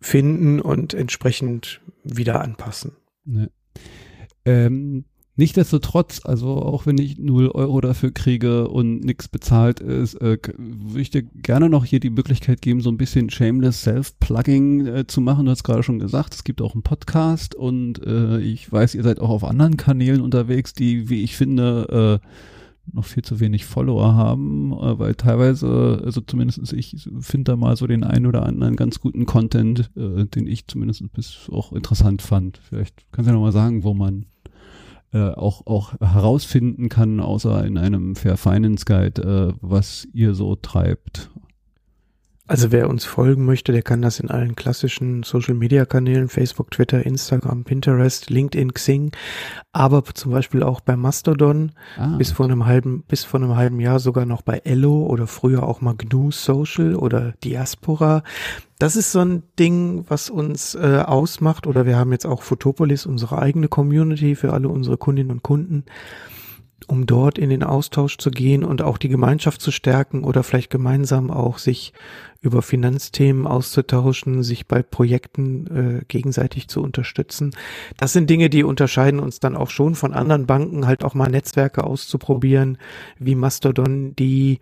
finden 0.01 0.61
und 0.61 0.95
entsprechend 0.95 1.83
wieder 2.05 2.41
anpassen. 2.41 2.93
Ne. 3.25 3.51
Ähm, 4.47 5.05
Nichtsdestotrotz, 5.41 6.21
also 6.23 6.57
auch 6.57 6.85
wenn 6.85 6.99
ich 6.99 7.17
0 7.17 7.53
Euro 7.53 7.81
dafür 7.81 8.11
kriege 8.11 8.69
und 8.69 9.01
nichts 9.01 9.27
bezahlt 9.27 9.81
ist, 9.81 10.17
äh, 10.17 10.37
würde 10.59 11.01
ich 11.01 11.09
dir 11.09 11.23
gerne 11.23 11.71
noch 11.71 11.87
hier 11.87 11.99
die 11.99 12.11
Möglichkeit 12.11 12.61
geben, 12.61 12.83
so 12.83 12.91
ein 12.91 12.99
bisschen 12.99 13.31
shameless 13.31 13.81
Self-Plugging 13.81 14.87
äh, 14.87 15.07
zu 15.07 15.23
machen. 15.23 15.47
Du 15.47 15.51
hast 15.51 15.65
gerade 15.65 15.83
schon 15.83 15.99
gesagt, 15.99 16.35
es 16.35 16.45
gibt 16.45 16.61
auch 16.61 16.75
einen 16.75 16.83
Podcast 16.83 17.55
und 17.55 18.07
äh, 18.07 18.39
ich 18.41 18.71
weiß, 18.71 18.95
ihr 18.95 19.03
seid 19.03 19.19
auch 19.19 19.31
auf 19.31 19.45
anderen 19.45 19.79
Kanälen 19.79 20.21
unterwegs, 20.21 20.75
die, 20.75 21.09
wie 21.09 21.23
ich 21.23 21.35
finde, 21.35 22.21
äh, 22.23 22.27
noch 22.93 23.07
viel 23.07 23.23
zu 23.23 23.41
wenig 23.41 23.65
Follower 23.65 24.15
haben, 24.15 24.75
äh, 24.75 24.99
weil 24.99 25.15
teilweise, 25.15 26.03
also 26.05 26.21
zumindest 26.21 26.71
ich 26.75 27.09
finde 27.19 27.53
da 27.53 27.57
mal 27.57 27.79
so 27.79 27.87
den 27.87 28.05
einen 28.05 28.27
oder 28.27 28.45
anderen 28.45 28.77
ganz 28.77 29.01
guten 29.01 29.25
Content, 29.25 29.91
äh, 29.97 30.27
den 30.27 30.47
ich 30.47 30.67
zumindest 30.67 31.11
bis 31.15 31.49
auch 31.51 31.73
interessant 31.73 32.21
fand. 32.21 32.59
Vielleicht 32.59 33.07
kannst 33.11 33.27
du 33.27 33.33
ja 33.33 33.37
nochmal 33.37 33.53
sagen, 33.53 33.85
wo 33.85 33.95
man 33.95 34.27
äh, 35.13 35.31
auch, 35.31 35.67
auch 35.67 35.95
herausfinden 36.01 36.89
kann, 36.89 37.21
außer 37.21 37.65
in 37.65 37.79
einem 37.79 38.17
Fair 38.17 38.37
Finance 38.37 38.85
Guide, 38.85 39.23
äh, 39.23 39.55
was 39.61 40.07
ihr 40.13 40.35
so 40.35 40.57
treibt. 40.57 41.31
Also 42.51 42.73
wer 42.73 42.91
uns 42.91 43.05
folgen 43.05 43.45
möchte, 43.45 43.71
der 43.71 43.83
kann 43.83 44.03
das 44.03 44.19
in 44.19 44.29
allen 44.29 44.57
klassischen 44.57 45.23
Social 45.23 45.55
Media 45.55 45.85
Kanälen, 45.85 46.29
Facebook, 46.29 46.73
Twitter, 46.73 47.07
Instagram, 47.07 47.63
Pinterest, 47.63 48.29
LinkedIn, 48.29 48.75
Xing, 48.75 49.13
aber 49.71 50.05
zum 50.15 50.33
Beispiel 50.33 50.65
auch 50.65 50.81
bei 50.81 50.97
Mastodon, 50.97 51.71
ah. 51.97 52.17
bis 52.19 52.33
vor 52.33 52.47
einem 52.47 52.67
halben, 52.67 53.05
bis 53.07 53.23
vor 53.23 53.39
einem 53.39 53.55
halben 53.55 53.79
Jahr 53.79 54.01
sogar 54.01 54.27
noch 54.27 54.43
bei 54.43 54.63
Ello 54.65 55.07
oder 55.07 55.29
früher 55.29 55.63
auch 55.63 55.81
mal 55.81 55.95
GNU 55.95 56.33
Social 56.33 56.97
oder 56.97 57.35
Diaspora. 57.45 58.25
Das 58.81 58.97
ist 58.97 59.13
so 59.13 59.21
ein 59.21 59.45
Ding, 59.57 60.05
was 60.09 60.29
uns 60.29 60.75
äh, 60.75 61.05
ausmacht 61.07 61.69
oder 61.69 61.87
wir 61.87 61.97
haben 61.97 62.11
jetzt 62.11 62.27
auch 62.27 62.43
Photopolis, 62.43 63.07
unsere 63.07 63.41
eigene 63.41 63.69
Community 63.69 64.35
für 64.35 64.53
alle 64.53 64.69
unsere 64.71 64.97
Kundinnen 64.97 65.31
und 65.31 65.45
Kunden 65.45 65.85
um 66.89 67.07
dort 67.07 67.39
in 67.39 67.51
den 67.51 67.63
Austausch 67.63 68.19
zu 68.19 68.31
gehen 68.31 68.65
und 68.65 68.83
auch 68.83 68.99
die 68.99 69.09
Gemeinschaft 69.09 69.61
zu 69.61 69.71
stärken 69.71 70.25
oder 70.25 70.43
vielleicht 70.43 70.71
gemeinsam 70.71 71.31
auch 71.31 71.59
sich 71.59 71.93
über 72.41 72.63
Finanzthemen 72.63 73.47
auszutauschen, 73.47 74.43
sich 74.43 74.67
bei 74.67 74.83
Projekten 74.83 76.01
äh, 76.01 76.05
gegenseitig 76.09 76.69
zu 76.69 76.83
unterstützen. 76.83 77.55
Das 77.99 78.13
sind 78.13 78.31
Dinge, 78.31 78.49
die 78.49 78.65
unterscheiden 78.65 79.21
uns 79.21 79.41
dann 79.41 79.57
auch 79.57 79.71
schon 79.71 79.95
von 79.95 80.15
anderen 80.15 80.47
Banken, 80.47 80.87
halt 80.87 81.05
auch 81.05 81.15
mal 81.15 81.31
Netzwerke 81.31 81.85
auszuprobieren, 81.85 82.79
wie 83.19 83.35
Mastodon, 83.35 84.17
die 84.17 84.61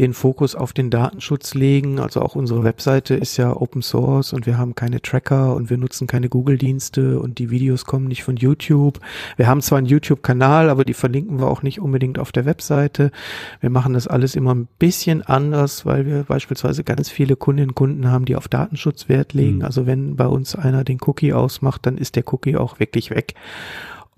den 0.00 0.12
Fokus 0.12 0.54
auf 0.54 0.72
den 0.72 0.90
Datenschutz 0.90 1.54
legen. 1.54 2.00
Also 2.00 2.20
auch 2.20 2.34
unsere 2.34 2.64
Webseite 2.64 3.14
ist 3.14 3.36
ja 3.36 3.54
Open 3.54 3.82
Source 3.82 4.32
und 4.32 4.46
wir 4.46 4.58
haben 4.58 4.74
keine 4.74 5.00
Tracker 5.00 5.54
und 5.54 5.70
wir 5.70 5.78
nutzen 5.78 6.06
keine 6.06 6.28
Google-Dienste 6.28 7.20
und 7.20 7.38
die 7.38 7.50
Videos 7.50 7.84
kommen 7.84 8.08
nicht 8.08 8.24
von 8.24 8.36
YouTube. 8.36 8.98
Wir 9.36 9.46
haben 9.46 9.62
zwar 9.62 9.78
einen 9.78 9.86
YouTube-Kanal, 9.86 10.68
aber 10.68 10.84
die 10.84 10.94
verlinken 10.94 11.38
wir 11.38 11.46
auch 11.46 11.62
nicht 11.62 11.80
unbedingt 11.80 12.18
auf 12.18 12.32
der 12.32 12.44
Webseite. 12.44 13.12
Wir 13.60 13.70
machen 13.70 13.94
das 13.94 14.08
alles 14.08 14.34
immer 14.34 14.54
ein 14.54 14.66
bisschen 14.78 15.22
anders, 15.22 15.86
weil 15.86 16.06
wir 16.06 16.24
beispielsweise 16.24 16.82
ganz 16.82 17.08
viele 17.08 17.36
Kundinnen 17.36 17.70
und 17.70 17.74
Kunden 17.74 18.10
haben, 18.10 18.24
die 18.24 18.36
auf 18.36 18.48
Datenschutz 18.48 19.08
Wert 19.08 19.32
legen. 19.32 19.58
Mhm. 19.58 19.64
Also 19.64 19.86
wenn 19.86 20.16
bei 20.16 20.26
uns 20.26 20.56
einer 20.56 20.82
den 20.82 20.98
Cookie 21.06 21.32
ausmacht, 21.32 21.86
dann 21.86 21.98
ist 21.98 22.16
der 22.16 22.24
Cookie 22.32 22.56
auch 22.56 22.80
wirklich 22.80 23.10
weg. 23.10 23.34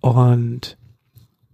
Und 0.01 0.79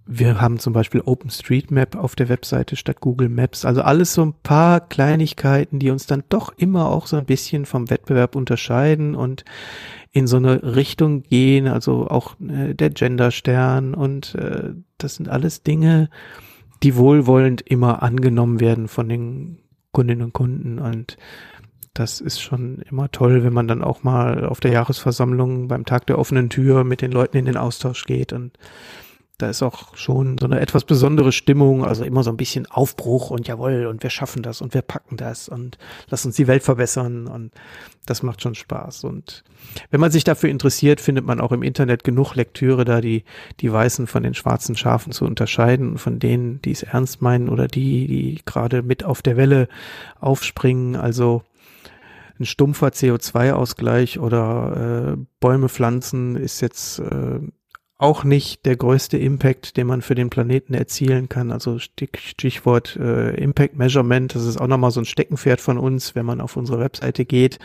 wir 0.05 0.41
haben 0.41 0.59
zum 0.59 0.73
Beispiel 0.73 1.01
OpenStreetMap 1.01 1.97
auf 1.97 2.17
der 2.17 2.29
Webseite 2.29 2.77
statt 2.77 3.01
Google 3.01 3.29
Maps. 3.29 3.65
Also 3.65 3.83
alles 3.83 4.15
so 4.15 4.25
ein 4.25 4.35
paar 4.43 4.81
Kleinigkeiten, 4.81 5.79
die 5.79 5.91
uns 5.91 6.07
dann 6.07 6.25
doch 6.29 6.53
immer 6.57 6.91
auch 6.91 7.07
so 7.07 7.17
ein 7.17 7.25
bisschen 7.25 7.67
vom 7.67 7.89
Wettbewerb 7.89 8.35
unterscheiden 8.35 9.15
und 9.15 9.45
in 10.11 10.27
so 10.27 10.37
eine 10.37 10.75
Richtung 10.77 11.23
gehen. 11.23 11.69
Also 11.69 12.09
auch 12.09 12.35
äh, 12.41 12.75
der 12.75 12.91
Genderstern 12.91 13.95
und 13.95 14.35
äh, 14.35 14.75
das 14.99 15.17
sind 15.17 15.29
alles 15.29 15.63
Dinge, 15.63 16.11
die 16.83 16.97
wohlwollend 16.97 17.63
immer 17.63 18.03
angenommen 18.03 18.61
werden 18.61 18.89
von 18.89 19.09
den 19.09 19.59
Kundinnen 19.93 20.25
und 20.25 20.33
Kunden 20.33 20.79
und 20.79 21.17
das 21.95 22.23
ist 22.23 22.41
schon 22.41 22.79
immer 22.91 23.11
toll, 23.11 23.45
wenn 23.45 23.53
man 23.53 23.69
dann 23.69 23.85
auch 23.85 24.03
mal 24.03 24.47
auf 24.47 24.61
der 24.61 24.73
Jahresversammlung 24.73 25.69
beim 25.69 25.85
Tag 25.85 26.07
der 26.07 26.19
offenen 26.19 26.49
Tür 26.49 26.85
mit 26.85 27.03
den 27.03 27.13
Leuten 27.13 27.37
in 27.37 27.45
den 27.45 27.59
Austausch 27.59 28.05
geht 28.05 28.33
und 28.33 28.59
da 29.43 29.51
ist 29.51 29.63
auch 29.63 29.97
schon 29.97 30.39
so 30.39 30.47
eine 30.47 30.61
etwas 30.61 30.85
besondere 30.85 31.33
Stimmung, 31.33 31.85
also 31.85 32.05
immer 32.05 32.23
so 32.23 32.31
ein 32.31 32.37
bisschen 32.37 32.67
Aufbruch 32.67 33.31
und 33.31 33.49
jawohl 33.49 33.87
und 33.87 34.05
wir 34.05 34.11
schaffen 34.11 34.43
das 34.43 34.61
und 34.61 34.73
wir 34.73 34.83
packen 34.83 35.17
das 35.17 35.49
und 35.49 35.79
lass 36.09 36.25
uns 36.25 36.37
die 36.37 36.47
Welt 36.47 36.63
verbessern 36.63 37.27
und 37.27 37.51
das 38.07 38.23
macht 38.23 38.41
schon 38.41 38.55
Spaß. 38.55 39.03
Und 39.03 39.43
wenn 39.91 40.01
man 40.01 40.13
sich 40.13 40.23
dafür 40.23 40.49
interessiert, 40.49 41.01
findet 41.01 41.27
man 41.27 41.41
auch 41.41 41.51
im 41.51 41.65
Internet 41.65 42.05
genug 42.05 42.37
Lektüre, 42.37 42.85
da 42.85 43.01
die, 43.01 43.25
die 43.59 43.73
Weißen 43.73 44.07
von 44.07 44.23
den 44.23 44.35
schwarzen 44.35 44.77
Schafen 44.77 45.13
zu 45.13 45.25
unterscheiden 45.25 45.91
und 45.93 45.99
von 45.99 46.21
denen, 46.21 46.63
die 46.63 46.71
es 46.71 46.85
ernst 46.85 47.21
meinen 47.21 47.49
oder 47.49 47.67
die, 47.67 48.07
die 48.07 48.43
gerade 48.45 48.83
mit 48.83 49.03
auf 49.03 49.23
der 49.23 49.37
Welle 49.37 49.67
aufspringen. 50.21 50.95
Also 50.95 51.43
ein 52.39 52.45
stumpfer 52.45 52.89
CO2-Ausgleich 52.89 54.21
oder 54.21 55.17
äh, 55.17 55.25
Bäume 55.41 55.69
pflanzen 55.69 56.37
ist 56.37 56.61
jetzt 56.61 57.01
äh, 57.01 57.41
auch 58.03 58.25
nicht 58.25 58.67
der 58.67 58.77
größte 58.77 59.17
Impact, 59.17 59.77
den 59.77 59.87
man 59.87 60.03
für 60.03 60.17
den 60.17 60.29
Planeten 60.29 60.75
erzielen 60.75 61.29
kann. 61.29 61.53
Also 61.53 61.79
Stichwort 61.79 62.97
äh, 62.97 63.35
Impact 63.37 63.77
Measurement, 63.77 64.35
das 64.35 64.45
ist 64.45 64.61
auch 64.61 64.67
nochmal 64.67 64.91
so 64.91 65.01
ein 65.01 65.05
Steckenpferd 65.05 65.61
von 65.61 65.79
uns, 65.79 66.17
wenn 66.17 66.27
man 66.27 66.41
auf 66.41 66.57
unsere 66.57 66.81
Webseite 66.81 67.25
geht. 67.25 67.61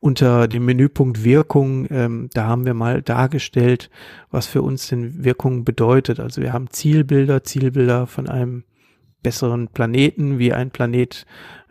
Unter 0.00 0.48
dem 0.48 0.64
Menüpunkt 0.64 1.22
Wirkung, 1.22 1.86
ähm, 1.90 2.28
da 2.34 2.44
haben 2.46 2.66
wir 2.66 2.74
mal 2.74 3.02
dargestellt, 3.02 3.88
was 4.32 4.46
für 4.46 4.62
uns 4.62 4.88
denn 4.88 5.22
Wirkung 5.22 5.64
bedeutet. 5.64 6.18
Also 6.18 6.42
wir 6.42 6.52
haben 6.52 6.70
Zielbilder, 6.70 7.44
Zielbilder 7.44 8.08
von 8.08 8.28
einem 8.28 8.64
besseren 9.22 9.68
Planeten, 9.68 10.40
wie 10.40 10.52
ein 10.52 10.70
Planet 10.70 11.24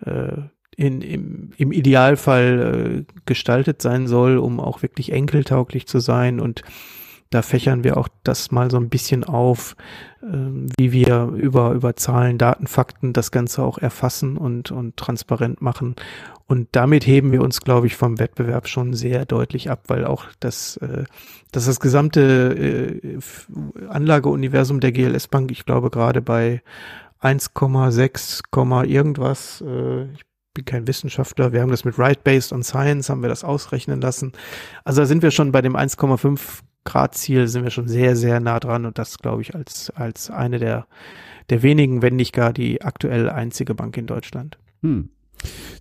äh, 0.06 0.44
in, 0.78 1.02
im, 1.02 1.50
im 1.58 1.72
Idealfall 1.74 3.04
äh, 3.10 3.14
gestaltet 3.26 3.82
sein 3.82 4.08
soll, 4.08 4.38
um 4.38 4.62
auch 4.62 4.82
wirklich 4.82 5.12
enkeltauglich 5.12 5.88
zu 5.88 6.00
sein 6.00 6.40
und 6.40 6.62
da 7.30 7.42
fächern 7.42 7.84
wir 7.84 7.98
auch 7.98 8.08
das 8.24 8.52
mal 8.52 8.72
so 8.72 8.78
ein 8.78 8.90
bisschen 8.90 9.24
auf, 9.24 9.76
äh, 10.22 10.28
wie 10.78 10.92
wir 10.92 11.26
über, 11.36 11.72
über 11.72 11.96
Zahlen, 11.96 12.38
Daten, 12.38 12.68
Fakten 12.68 13.14
das 13.14 13.32
Ganze 13.32 13.64
auch 13.64 13.78
erfassen 13.78 14.38
und, 14.38 14.72
und 14.72 14.98
transparent 14.98 15.62
machen. 15.62 15.96
Und 16.48 16.70
damit 16.72 17.06
heben 17.06 17.34
wir 17.34 17.42
uns, 17.42 17.60
glaube 17.60 17.88
ich, 17.88 17.98
vom 17.98 18.20
Wettbewerb 18.20 18.70
schon 18.70 18.94
sehr 18.94 19.26
deutlich 19.26 19.70
ab, 19.70 19.84
weil 19.88 20.06
auch 20.06 20.26
das, 20.40 20.78
äh, 20.78 21.04
dass 21.52 21.66
das 21.66 21.80
gesamte 21.80 22.56
äh, 22.56 23.20
Anlageuniversum 23.90 24.80
der 24.80 24.94
GLS 24.94 25.28
Bank, 25.28 25.52
ich 25.52 25.66
glaube 25.66 25.90
gerade 25.90 26.22
bei 26.22 26.62
1,6, 27.22 28.86
irgendwas, 28.86 29.62
äh, 29.66 30.04
ich 30.14 30.22
bin 30.54 30.66
kein 30.66 30.88
Wissenschaftler, 30.88 31.52
wir 31.52 31.62
haben 31.62 31.72
das 31.72 31.84
mit 31.84 32.00
Right 32.00 32.24
Based 32.24 32.54
on 32.54 32.64
Science, 32.64 33.10
haben 33.10 33.22
wir 33.22 33.30
das 33.30 33.44
ausrechnen 33.44 34.00
lassen. 34.00 34.32
Also 34.86 35.02
da 35.02 35.06
sind 35.06 35.24
wir 35.24 35.32
schon 35.32 35.52
bei 35.52 35.62
dem 35.62 35.76
1,5 35.76 36.62
Grad-Ziel 36.88 37.48
sind 37.48 37.64
wir 37.64 37.70
schon 37.70 37.90
sehr, 37.90 38.16
sehr 38.16 38.40
nah 38.40 38.60
dran 38.60 38.86
und 38.86 38.98
das 38.98 39.18
glaube 39.18 39.42
ich 39.42 39.54
als, 39.54 39.92
als 39.92 40.30
eine 40.30 40.58
der, 40.58 40.88
der 41.50 41.62
wenigen, 41.62 42.02
wenn 42.02 42.16
nicht 42.16 42.34
gar 42.34 42.54
die 42.54 42.82
aktuell 42.82 43.30
einzige 43.30 43.76
Bank 43.76 43.98
in 43.98 44.08
Deutschland. 44.08 44.58
Hm. 44.82 45.10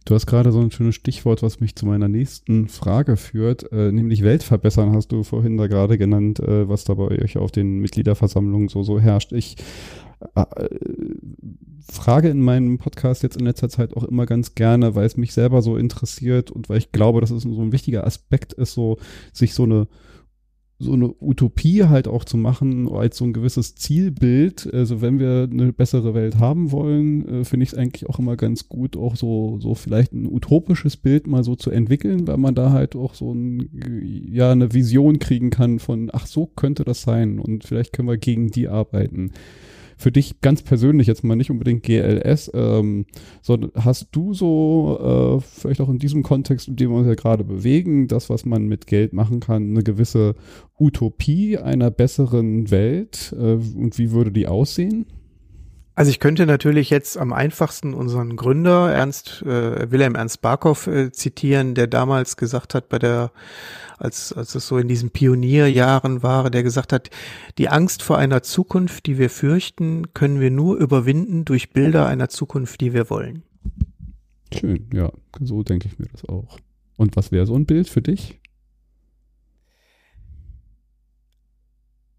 Du 0.05 0.15
hast 0.15 0.27
gerade 0.27 0.53
so 0.53 0.61
ein 0.61 0.73
schönes 0.73 0.97
Stichwort, 0.97 1.43
was 1.43 1.61
mich 1.61 1.77
zu 1.77 1.87
meiner 1.87 2.09
nächsten 2.09 2.69
Frage 2.69 3.17
führt, 3.17 3.71
äh, 3.73 3.93
nämlich 3.93 4.23
Weltverbessern 4.23 4.95
hast 4.95 5.13
du 5.13 5.23
vorhin 5.23 5.57
da 5.57 5.69
gerade 5.69 5.97
genannt, 5.97 6.41
äh, 6.41 6.69
was 6.69 6.85
da 6.85 6.95
bei 6.95 7.05
euch 7.05 7.39
auf 7.39 7.53
den 7.53 7.79
Mitgliederversammlungen 7.79 8.69
so, 8.69 8.83
so 8.83 9.01
herrscht. 9.01 9.33
Ich 9.33 9.57
äh, 10.35 10.45
frage 11.91 12.29
in 12.29 12.41
meinem 12.41 12.79
Podcast 12.79 13.23
jetzt 13.23 13.37
in 13.37 13.47
letzter 13.47 13.69
Zeit 13.69 13.97
auch 13.97 14.05
immer 14.05 14.27
ganz 14.27 14.57
gerne, 14.57 14.97
weil 14.97 15.07
es 15.07 15.17
mich 15.17 15.33
selber 15.33 15.63
so 15.63 15.77
interessiert 15.77 16.51
und 16.51 16.69
weil 16.69 16.79
ich 16.79 16.91
glaube, 16.91 17.21
dass 17.21 17.31
es 17.31 17.45
so 17.45 17.63
ein 17.63 17.73
wichtiger 17.73 18.07
Aspekt 18.07 18.53
ist, 18.53 18.75
so 18.75 18.99
sich 19.33 19.55
so 19.55 19.63
eine 19.63 19.87
so 20.79 20.93
eine 20.93 21.15
Utopie 21.21 21.85
halt 21.85 22.07
auch 22.07 22.25
zu 22.25 22.37
machen 22.37 22.89
als 22.93 23.17
so 23.17 23.25
ein 23.25 23.33
gewisses 23.33 23.75
Zielbild. 23.77 24.73
Also 24.75 25.01
wenn 25.01 25.19
wir 25.19 25.49
eine 25.51 25.73
bessere 25.73 26.13
Welt 26.13 26.39
haben 26.39 26.71
wollen, 26.71 27.27
äh, 27.29 27.45
finde 27.45 27.65
ich 27.65 27.73
es 27.73 27.79
eigentlich 27.79 28.09
auch 28.09 28.19
immer 28.19 28.37
ganz 28.37 28.69
gut, 28.69 28.97
auch 28.97 29.17
so, 29.17 29.59
so 29.61 29.75
vielleicht 29.75 30.13
ein 30.13 30.27
utopisches 30.27 30.99
Bild 30.99 31.27
mal 31.27 31.45
so 31.45 31.57
zu 31.57 31.71
entwickeln, 31.71 32.27
weil 32.27 32.37
man 32.37 32.55
da 32.55 32.73
halt 32.73 32.95
auch 32.95 33.15
so 33.15 33.33
ein, 33.33 33.71
ja, 34.31 34.53
eine 34.53 34.75
Vision 34.75 35.19
kriegen 35.19 35.49
kann 35.51 35.79
von, 35.79 36.11
ach, 36.13 36.27
so 36.27 36.47
könnte 36.47 36.85
das 36.85 37.03
sein 37.03 37.39
und 37.39 37.65
vielleicht 37.65 37.95
können 37.95 38.09
wir 38.09 38.19
gegen 38.19 38.51
die 38.51 38.69
arbeiten 38.69 39.33
für 39.97 40.13
dich 40.13 40.41
ganz 40.41 40.63
persönlich 40.63 41.07
jetzt 41.07 41.25
mal 41.25 41.37
nicht 41.37 41.51
unbedingt 41.51 41.83
GLS, 41.83 42.51
ähm, 42.55 43.07
sondern 43.43 43.73
hast 43.75 44.09
du 44.13 44.35
so, 44.35 45.39
äh, 45.39 45.41
vielleicht 45.41 45.81
auch 45.81 45.89
in 45.89 45.99
diesem 45.99 46.23
Kontext, 46.23 46.69
in 46.69 46.77
dem 46.77 46.91
wir 46.91 46.99
uns 46.99 47.09
ja 47.09 47.15
gerade 47.15 47.45
bewegen, 47.45 48.07
das, 48.07 48.29
was 48.29 48.45
man 48.45 48.67
mit 48.67 48.87
Geld 48.87 49.13
machen 49.13 49.41
kann, 49.41 49.71
eine 49.71 49.83
gewisse 49.83 50.35
Utopie 50.79 51.59
einer 51.59 51.91
besseren 51.91 52.71
Welt 52.71 53.35
äh, 53.39 53.55
und 53.55 53.99
wie 53.99 54.11
würde 54.11 54.33
die 54.33 54.47
aussehen? 54.47 55.07
Also 55.97 56.11
ich 56.11 56.21
könnte 56.21 56.45
natürlich 56.45 56.91
jetzt 56.91 57.17
am 57.17 57.33
einfachsten 57.33 57.95
unseren 57.95 58.37
Gründer 58.37 58.93
Ernst 58.93 59.41
äh, 59.43 59.91
Wilhelm 59.91 60.15
Ernst 60.15 60.43
Barkow 60.43 60.87
äh, 60.87 61.11
zitieren, 61.11 61.75
der 61.75 61.87
damals 61.87 62.37
gesagt 62.37 62.75
hat 62.75 62.91
bei 62.91 62.99
der 62.99 63.33
als 63.97 64.31
als 64.35 64.55
es 64.55 64.69
so 64.69 64.77
in 64.77 64.89
diesen 64.89 65.09
Pionierjahren 65.09 66.23
war, 66.23 66.51
der 66.51 66.63
gesagt 66.63 66.93
hat, 66.93 67.09
die 67.57 67.71
Angst 67.71 68.03
vor 68.03 68.19
einer 68.19 68.43
Zukunft, 68.43 69.07
die 69.07 69.17
wir 69.17 69.31
fürchten, 69.31 70.13
können 70.13 70.39
wir 70.39 70.51
nur 70.51 70.77
überwinden 70.77 71.47
durch 71.47 71.71
Bilder 71.71 72.07
einer 72.07 72.29
Zukunft, 72.29 72.83
die 72.83 72.93
wir 72.93 73.09
wollen. 73.09 73.43
Schön, 74.53 74.91
ja, 74.93 75.11
so 75.41 75.63
denke 75.63 75.89
ich 75.89 75.99
mir 75.99 76.09
das 76.13 76.29
auch. 76.29 76.59
Und 76.99 77.17
was 77.17 77.33
wäre 77.33 77.47
so 77.47 77.57
ein 77.57 77.65
Bild 77.65 77.89
für 77.89 78.03
dich? 78.03 78.39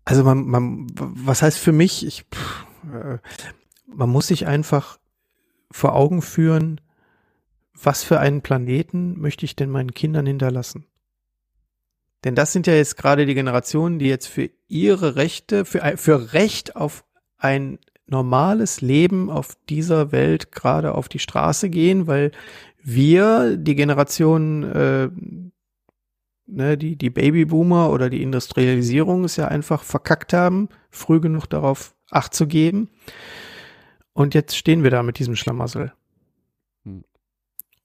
Also 0.03 0.23
man, 0.23 0.47
man 0.47 0.87
was 0.95 1.43
heißt 1.43 1.59
für 1.59 1.73
mich? 1.73 2.03
Ich 2.07 2.23
pff, 2.23 2.65
äh, 2.91 3.17
man 3.87 4.09
muss 4.09 4.27
sich 4.27 4.45
einfach 4.45 4.99
vor 5.71 5.95
Augen 5.95 6.21
führen, 6.21 6.81
was 7.73 8.03
für 8.03 8.19
einen 8.19 8.41
Planeten 8.41 9.19
möchte 9.19 9.45
ich 9.45 9.55
denn 9.55 9.69
meinen 9.69 9.93
Kindern 9.93 10.25
hinterlassen? 10.25 10.85
Denn 12.23 12.35
das 12.35 12.51
sind 12.51 12.67
ja 12.67 12.73
jetzt 12.73 12.97
gerade 12.97 13.25
die 13.25 13.35
Generationen, 13.35 13.99
die 13.99 14.07
jetzt 14.07 14.27
für 14.27 14.49
ihre 14.67 15.15
Rechte, 15.15 15.65
für, 15.65 15.97
für 15.97 16.33
Recht 16.33 16.75
auf 16.75 17.05
ein 17.37 17.79
normales 18.07 18.81
Leben 18.81 19.29
auf 19.29 19.55
dieser 19.69 20.11
Welt 20.11 20.51
gerade 20.51 20.95
auf 20.95 21.09
die 21.09 21.19
Straße 21.19 21.69
gehen, 21.69 22.07
weil 22.07 22.31
wir, 22.81 23.57
die 23.57 23.75
Generation, 23.75 24.63
äh, 24.63 25.09
ne, 26.47 26.77
die, 26.77 26.95
die 26.95 27.09
Babyboomer 27.09 27.91
oder 27.91 28.09
die 28.09 28.23
Industrialisierung 28.23 29.25
es 29.25 29.35
ja 29.35 29.49
einfach 29.49 29.83
verkackt 29.83 30.33
haben, 30.33 30.69
früh 30.89 31.19
genug 31.19 31.47
darauf 31.47 31.93
Acht 32.09 32.33
zu 32.33 32.47
geben. 32.47 32.89
Und 34.17 34.33
jetzt 34.33 34.57
stehen 34.57 34.81
wir 34.81 34.89
da 34.89 35.03
mit 35.03 35.19
diesem 35.19 35.35
Schlamassel. 35.35 35.93
Hm. 36.85 37.03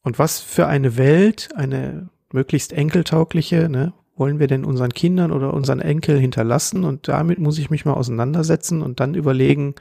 Und 0.00 0.18
was 0.18 0.40
für 0.40 0.66
eine 0.66 0.96
Welt, 0.96 1.50
eine 1.56 2.08
möglichst 2.32 2.72
enkeltaugliche, 2.72 3.68
ne, 3.68 3.92
wollen 4.16 4.38
wir 4.38 4.46
denn 4.46 4.64
unseren 4.64 4.94
Kindern 4.94 5.30
oder 5.30 5.52
unseren 5.52 5.80
Enkel 5.80 6.18
hinterlassen? 6.18 6.84
Und 6.84 7.06
damit 7.06 7.38
muss 7.38 7.58
ich 7.58 7.68
mich 7.68 7.84
mal 7.84 7.92
auseinandersetzen 7.92 8.80
und 8.80 8.98
dann 8.98 9.14
überlegen, 9.14 9.74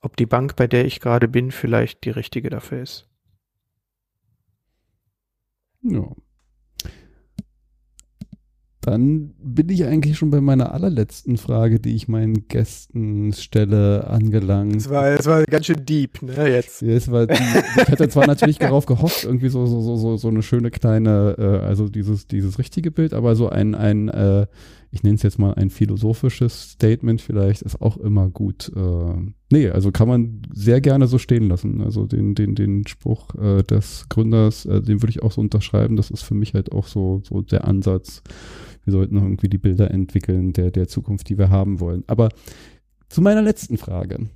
ob 0.00 0.16
die 0.16 0.24
Bank, 0.24 0.56
bei 0.56 0.66
der 0.66 0.86
ich 0.86 1.00
gerade 1.00 1.28
bin, 1.28 1.50
vielleicht 1.50 2.04
die 2.04 2.10
richtige 2.12 2.48
dafür 2.48 2.80
ist. 2.80 3.06
Ja. 5.82 6.10
Dann 8.80 9.34
bin 9.42 9.68
ich 9.70 9.84
eigentlich 9.84 10.16
schon 10.16 10.30
bei 10.30 10.40
meiner 10.40 10.72
allerletzten 10.72 11.36
Frage, 11.36 11.80
die 11.80 11.96
ich 11.96 12.06
meinen 12.06 12.46
Gästen 12.48 13.32
stelle, 13.32 14.06
angelangt. 14.06 14.76
Das 14.76 14.90
war, 14.90 15.16
das 15.16 15.26
war 15.26 15.44
ganz 15.44 15.66
schön 15.66 15.84
deep, 15.84 16.22
ne, 16.22 16.48
jetzt. 16.48 16.82
Ja, 16.82 16.92
es 16.92 17.10
war 17.10 17.28
ich 17.28 17.40
hatte 17.88 18.08
zwar 18.08 18.26
natürlich 18.28 18.58
darauf 18.58 18.86
gehofft, 18.86 19.24
irgendwie 19.24 19.48
so, 19.48 19.66
so, 19.66 19.96
so, 19.96 20.16
so 20.16 20.28
eine 20.28 20.42
schöne 20.42 20.70
kleine, 20.70 21.34
äh, 21.38 21.66
also 21.66 21.88
dieses, 21.88 22.26
dieses 22.26 22.58
richtige 22.58 22.90
Bild, 22.90 23.14
aber 23.14 23.34
so 23.34 23.48
ein, 23.48 23.74
ein 23.74 24.08
äh, 24.08 24.46
ich 24.90 25.02
nenne 25.02 25.16
es 25.16 25.22
jetzt 25.22 25.38
mal 25.38 25.54
ein 25.54 25.70
philosophisches 25.70 26.72
Statement 26.72 27.20
vielleicht, 27.20 27.62
ist 27.62 27.82
auch 27.82 27.96
immer 27.98 28.30
gut. 28.30 28.72
Äh, 28.74 29.32
nee, 29.50 29.68
also 29.68 29.92
kann 29.92 30.08
man 30.08 30.42
sehr 30.52 30.80
gerne 30.80 31.06
so 31.06 31.18
stehen 31.18 31.48
lassen. 31.48 31.82
Also 31.82 32.06
den, 32.06 32.34
den, 32.34 32.54
den 32.54 32.86
Spruch 32.86 33.34
äh, 33.34 33.62
des 33.62 34.06
Gründers, 34.08 34.64
äh, 34.64 34.80
den 34.80 35.02
würde 35.02 35.10
ich 35.10 35.22
auch 35.22 35.32
so 35.32 35.40
unterschreiben. 35.40 35.96
Das 35.96 36.10
ist 36.10 36.22
für 36.22 36.34
mich 36.34 36.54
halt 36.54 36.72
auch 36.72 36.86
so, 36.86 37.20
so 37.24 37.42
der 37.42 37.66
Ansatz 37.66 38.22
wir 38.88 38.92
sollten 38.92 39.16
irgendwie 39.16 39.50
die 39.50 39.58
Bilder 39.58 39.90
entwickeln 39.90 40.54
der, 40.54 40.70
der 40.70 40.88
Zukunft, 40.88 41.28
die 41.28 41.36
wir 41.36 41.50
haben 41.50 41.78
wollen. 41.78 42.04
Aber 42.06 42.30
zu 43.10 43.20
meiner 43.20 43.42
letzten 43.42 43.76
Frage. 43.76 44.30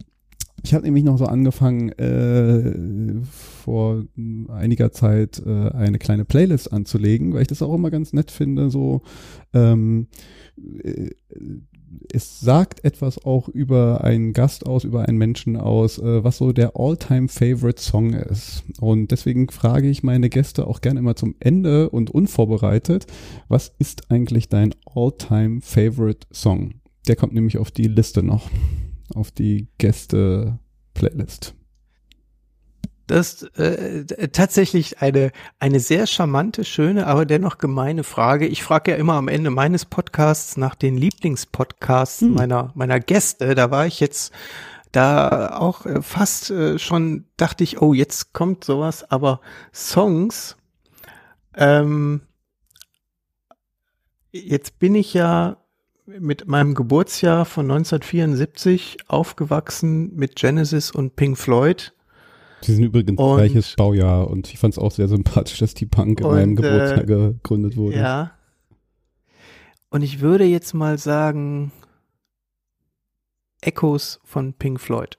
Ich 0.64 0.74
habe 0.74 0.84
nämlich 0.84 1.04
noch 1.04 1.18
so 1.18 1.26
angefangen, 1.26 1.90
äh, 1.98 3.24
vor 3.64 4.04
einiger 4.48 4.92
Zeit 4.92 5.42
äh, 5.44 5.70
eine 5.70 5.98
kleine 5.98 6.24
Playlist 6.24 6.72
anzulegen, 6.72 7.34
weil 7.34 7.42
ich 7.42 7.48
das 7.48 7.62
auch 7.62 7.74
immer 7.74 7.90
ganz 7.90 8.12
nett 8.12 8.30
finde, 8.30 8.70
so 8.70 9.02
ähm, 9.52 10.06
äh, 10.82 11.10
es 12.12 12.40
sagt 12.40 12.84
etwas 12.84 13.24
auch 13.24 13.48
über 13.48 14.02
einen 14.04 14.32
Gast 14.32 14.66
aus, 14.66 14.84
über 14.84 15.08
einen 15.08 15.18
Menschen 15.18 15.56
aus, 15.56 15.98
äh, 15.98 16.24
was 16.24 16.38
so 16.38 16.52
der 16.52 16.72
all-time 16.74 17.28
favorite 17.28 17.82
Song 17.82 18.14
ist. 18.14 18.64
Und 18.80 19.10
deswegen 19.10 19.48
frage 19.50 19.88
ich 19.88 20.02
meine 20.02 20.28
Gäste 20.28 20.66
auch 20.66 20.80
gerne 20.80 21.00
immer 21.00 21.16
zum 21.16 21.34
Ende 21.40 21.90
und 21.90 22.10
unvorbereitet, 22.10 23.06
was 23.48 23.72
ist 23.78 24.10
eigentlich 24.10 24.48
dein 24.48 24.74
all-time 24.86 25.60
favorite 25.60 26.26
Song? 26.32 26.74
Der 27.08 27.16
kommt 27.16 27.34
nämlich 27.34 27.58
auf 27.58 27.70
die 27.70 27.88
Liste 27.88 28.22
noch, 28.22 28.48
auf 29.14 29.30
die 29.30 29.68
Gäste-Playlist. 29.78 31.54
Das 33.06 33.42
ist 33.42 33.58
äh, 33.58 34.28
tatsächlich 34.28 35.02
eine, 35.02 35.32
eine 35.58 35.80
sehr 35.80 36.06
charmante, 36.06 36.64
schöne, 36.64 37.06
aber 37.06 37.26
dennoch 37.26 37.58
gemeine 37.58 38.04
Frage. 38.04 38.46
Ich 38.46 38.62
frage 38.62 38.92
ja 38.92 38.96
immer 38.96 39.14
am 39.14 39.28
Ende 39.28 39.50
meines 39.50 39.84
Podcasts 39.84 40.56
nach 40.56 40.74
den 40.74 40.96
Lieblingspodcasts 40.96 42.22
hm. 42.22 42.34
meiner, 42.34 42.72
meiner 42.74 43.00
Gäste. 43.00 43.54
Da 43.54 43.70
war 43.70 43.86
ich 43.86 44.00
jetzt 44.00 44.32
da 44.92 45.56
auch 45.56 45.84
äh, 45.84 46.00
fast 46.00 46.50
äh, 46.50 46.78
schon, 46.78 47.26
dachte 47.36 47.64
ich, 47.64 47.82
oh, 47.82 47.92
jetzt 47.92 48.32
kommt 48.32 48.64
sowas, 48.64 49.10
aber 49.10 49.40
Songs, 49.74 50.56
ähm, 51.54 52.22
jetzt 54.30 54.78
bin 54.78 54.94
ich 54.94 55.12
ja 55.12 55.61
mit 56.20 56.48
meinem 56.48 56.74
Geburtsjahr 56.74 57.44
von 57.44 57.70
1974 57.70 58.98
aufgewachsen 59.08 60.14
mit 60.14 60.36
Genesis 60.36 60.90
und 60.90 61.16
Pink 61.16 61.38
Floyd 61.38 61.92
Sie 62.64 62.74
sind 62.74 62.84
übrigens 62.84 63.18
und, 63.18 63.36
gleiches 63.36 63.74
Baujahr 63.76 64.28
und 64.28 64.52
ich 64.52 64.58
fand 64.58 64.74
es 64.74 64.78
auch 64.78 64.92
sehr 64.92 65.08
sympathisch, 65.08 65.58
dass 65.58 65.74
die 65.74 65.86
Punk 65.86 66.20
in 66.20 66.26
meinem 66.26 66.56
Geburtstag 66.56 67.04
äh, 67.04 67.06
gegründet 67.06 67.76
wurde. 67.76 67.96
Ja. 67.96 68.32
Und 69.90 70.02
ich 70.02 70.20
würde 70.20 70.44
jetzt 70.44 70.72
mal 70.72 70.96
sagen, 70.96 71.72
Echos 73.60 74.20
von 74.24 74.54
Pink 74.54 74.80
Floyd. 74.80 75.18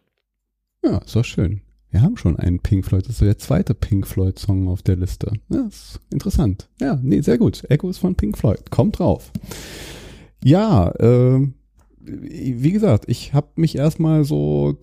Ja, 0.84 0.98
ist 1.00 1.16
doch 1.16 1.26
schön. 1.26 1.62
Wir 1.92 2.02
haben 2.02 2.18
schon 2.18 2.38
einen 2.38 2.60
Pink 2.60 2.86
Floyd. 2.86 3.06
Das 3.06 3.16
ist 3.16 3.22
der 3.22 3.38
zweite 3.38 3.76
Pink 3.76 4.08
Floyd 4.08 4.40
Song 4.40 4.68
auf 4.68 4.82
der 4.82 4.96
Liste. 4.96 5.32
Ja, 5.50 5.68
ist 5.68 6.00
interessant. 6.12 6.70
Ja, 6.80 6.98
nee, 7.02 7.22
sehr 7.22 7.38
gut. 7.38 7.64
Echos 7.70 8.00
von 8.00 8.16
Pink 8.16 8.38
Floyd. 8.38 8.72
Kommt 8.72 9.00
drauf. 9.00 9.32
Ja, 10.44 10.92
äh, 11.00 11.48
wie 12.06 12.72
gesagt, 12.72 13.06
ich 13.08 13.34
habe 13.34 13.48
mich 13.56 13.78
erstmal 13.78 14.26
so, 14.26 14.78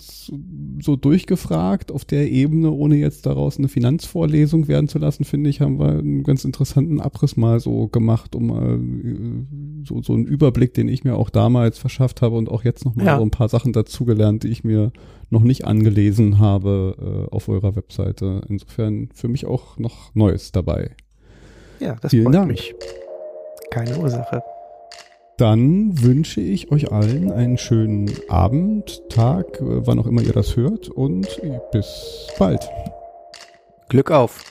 so 0.81 0.97
durchgefragt 0.97 1.93
auf 1.93 2.05
der 2.05 2.31
Ebene, 2.31 2.71
ohne 2.71 2.97
jetzt 2.97 3.27
daraus 3.27 3.59
eine 3.59 3.69
Finanzvorlesung 3.69 4.69
werden 4.69 4.89
zu 4.89 4.99
lassen, 4.99 5.25
finde 5.25 5.51
ich, 5.51 5.61
haben 5.61 5.79
wir 5.79 5.99
einen 5.99 6.23
ganz 6.23 6.45
interessanten 6.45 7.01
Abriss 7.01 7.37
mal 7.37 7.61
so 7.61 7.89
gemacht, 7.89 8.35
um 8.35 8.47
mal 8.47 8.79
äh, 8.79 9.87
so, 9.87 10.03
so 10.03 10.15
einen 10.15 10.25
Überblick, 10.25 10.73
den 10.73 10.89
ich 10.89 11.05
mir 11.05 11.15
auch 11.15 11.31
damals 11.31 11.79
verschafft 11.79 12.23
habe 12.23 12.37
und 12.37 12.49
auch 12.49 12.65
jetzt 12.65 12.85
nochmal 12.85 13.07
ja. 13.07 13.17
so 13.19 13.23
ein 13.23 13.31
paar 13.31 13.49
Sachen 13.49 13.73
dazugelernt, 13.73 14.43
die 14.45 14.49
ich 14.49 14.65
mir 14.65 14.91
noch 15.29 15.43
nicht 15.43 15.67
angelesen 15.67 16.39
habe 16.39 17.27
äh, 17.29 17.35
auf 17.35 17.49
eurer 17.49 17.77
Webseite. 17.77 18.41
Insofern 18.49 19.11
für 19.15 19.29
mich 19.29 19.47
auch 19.47 19.79
noch 19.79 20.15
Neues 20.15 20.53
dabei. 20.53 20.93
Ja, 21.81 21.97
das 22.01 22.11
Vielen 22.11 22.25
freut 22.25 22.35
Dank. 22.35 22.49
mich. 22.49 22.75
Keine 23.71 23.99
Ursache 23.99 24.43
dann 25.41 26.03
wünsche 26.03 26.41
ich 26.41 26.71
euch 26.71 26.93
allen 26.93 27.33
einen 27.33 27.57
schönen 27.57 28.11
Abend, 28.29 29.09
Tag, 29.09 29.47
wann 29.61 29.99
auch 29.99 30.07
immer 30.07 30.21
ihr 30.21 30.35
das 30.35 30.57
hört 30.57 30.89
und 30.89 31.27
bis 31.73 32.27
bald. 32.39 32.69
Glück 33.89 34.11
auf. 34.11 34.50